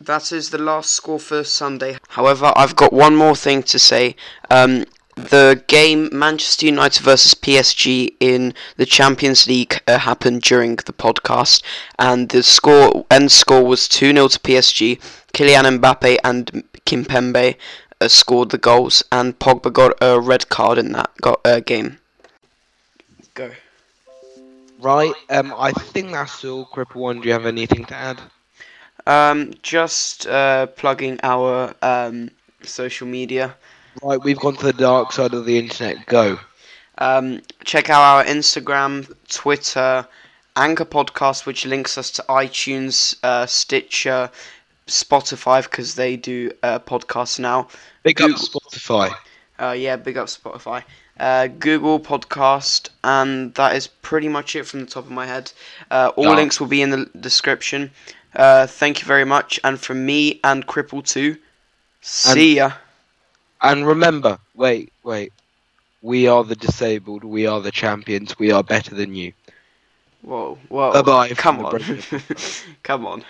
that 0.01 0.31
is 0.31 0.49
the 0.49 0.57
last 0.57 0.91
score 0.91 1.19
for 1.19 1.43
Sunday. 1.43 1.97
However, 2.09 2.51
I've 2.55 2.75
got 2.75 2.93
one 2.93 3.15
more 3.15 3.35
thing 3.35 3.63
to 3.63 3.79
say. 3.79 4.15
Um, 4.49 4.85
the 5.15 5.61
game 5.67 6.09
Manchester 6.13 6.65
United 6.65 7.03
versus 7.03 7.33
PSG 7.33 8.15
in 8.21 8.53
the 8.77 8.85
Champions 8.85 9.47
League 9.47 9.81
uh, 9.87 9.97
happened 9.99 10.41
during 10.43 10.77
the 10.77 10.93
podcast, 10.93 11.61
and 11.97 12.29
the 12.29 12.41
score 12.43 13.05
end 13.11 13.29
score 13.31 13.63
was 13.65 13.87
two 13.89 14.13
0 14.13 14.29
to 14.29 14.39
PSG. 14.39 14.97
Kylian 15.33 15.79
Mbappe 15.79 16.17
and 16.23 16.63
Kimpembe 16.85 17.55
uh, 17.99 18.07
scored 18.07 18.49
the 18.51 18.57
goals, 18.57 19.03
and 19.11 19.37
Pogba 19.39 19.73
got 19.73 19.93
a 20.01 20.19
red 20.21 20.47
card 20.49 20.77
in 20.77 20.93
that 20.93 21.09
got, 21.21 21.41
uh, 21.45 21.59
game. 21.59 21.97
Go. 23.33 23.51
Right, 24.79 25.13
um, 25.29 25.53
I 25.57 25.71
think 25.71 26.11
that's 26.11 26.45
all. 26.45 26.65
Cripple 26.65 26.95
One, 26.95 27.19
do 27.19 27.27
you 27.27 27.33
have 27.33 27.45
anything 27.45 27.83
to 27.85 27.95
add? 27.95 28.21
Um, 29.05 29.53
just 29.61 30.25
uh, 30.27 30.67
plugging 30.67 31.19
our 31.21 31.73
um, 31.81 32.31
social 32.63 33.07
media. 33.07 33.55
Right, 34.01 34.21
we've 34.21 34.39
gone 34.39 34.55
to 34.55 34.65
the 34.67 34.73
dark 34.73 35.11
side 35.11 35.33
of 35.33 35.45
the 35.45 35.57
internet. 35.57 36.05
Go. 36.05 36.39
Um, 36.97 37.41
check 37.65 37.89
out 37.89 38.01
our 38.01 38.23
Instagram, 38.23 39.11
Twitter, 39.27 40.07
Anchor 40.55 40.85
Podcast, 40.85 41.45
which 41.45 41.65
links 41.65 41.97
us 41.97 42.11
to 42.11 42.25
iTunes, 42.29 43.17
uh, 43.23 43.45
Stitcher, 43.45 44.29
Spotify, 44.87 45.63
because 45.63 45.95
they 45.95 46.15
do 46.15 46.51
uh, 46.63 46.79
podcasts 46.79 47.39
now. 47.39 47.67
Big 48.03 48.21
up 48.21 48.31
Spotify. 48.31 49.13
Uh, 49.59 49.71
yeah, 49.71 49.97
big 49.97 50.17
up 50.17 50.27
Spotify. 50.27 50.83
Uh, 51.19 51.47
Google 51.47 51.99
Podcast, 51.99 52.89
and 53.03 53.53
that 53.55 53.75
is 53.75 53.87
pretty 53.87 54.29
much 54.29 54.55
it 54.55 54.65
from 54.65 54.81
the 54.81 54.85
top 54.85 55.05
of 55.05 55.11
my 55.11 55.25
head. 55.25 55.51
Uh, 55.91 56.11
all 56.15 56.33
links 56.33 56.59
will 56.59 56.67
be 56.67 56.81
in 56.81 56.89
the 56.91 57.05
description. 57.19 57.91
Uh, 58.35 58.67
thank 58.67 59.01
you 59.01 59.07
very 59.07 59.25
much, 59.25 59.59
and 59.63 59.79
from 59.79 60.05
me 60.05 60.39
and 60.43 60.65
Cripple2, 60.65 61.37
see 62.01 62.55
ya. 62.55 62.71
And 63.61 63.85
remember, 63.85 64.39
wait, 64.55 64.93
wait. 65.03 65.33
We 66.01 66.27
are 66.27 66.45
the 66.45 66.55
disabled. 66.55 67.25
We 67.25 67.45
are 67.45 67.59
the 67.59 67.71
champions. 67.71 68.39
We 68.39 68.51
are 68.51 68.63
better 68.63 68.95
than 68.95 69.13
you. 69.13 69.33
Whoa, 70.21 70.57
whoa. 70.69 70.93
Bye-bye 70.93 71.29
Come 71.35 71.65
on. 71.65 71.81
Come 72.83 73.05
on. 73.05 73.25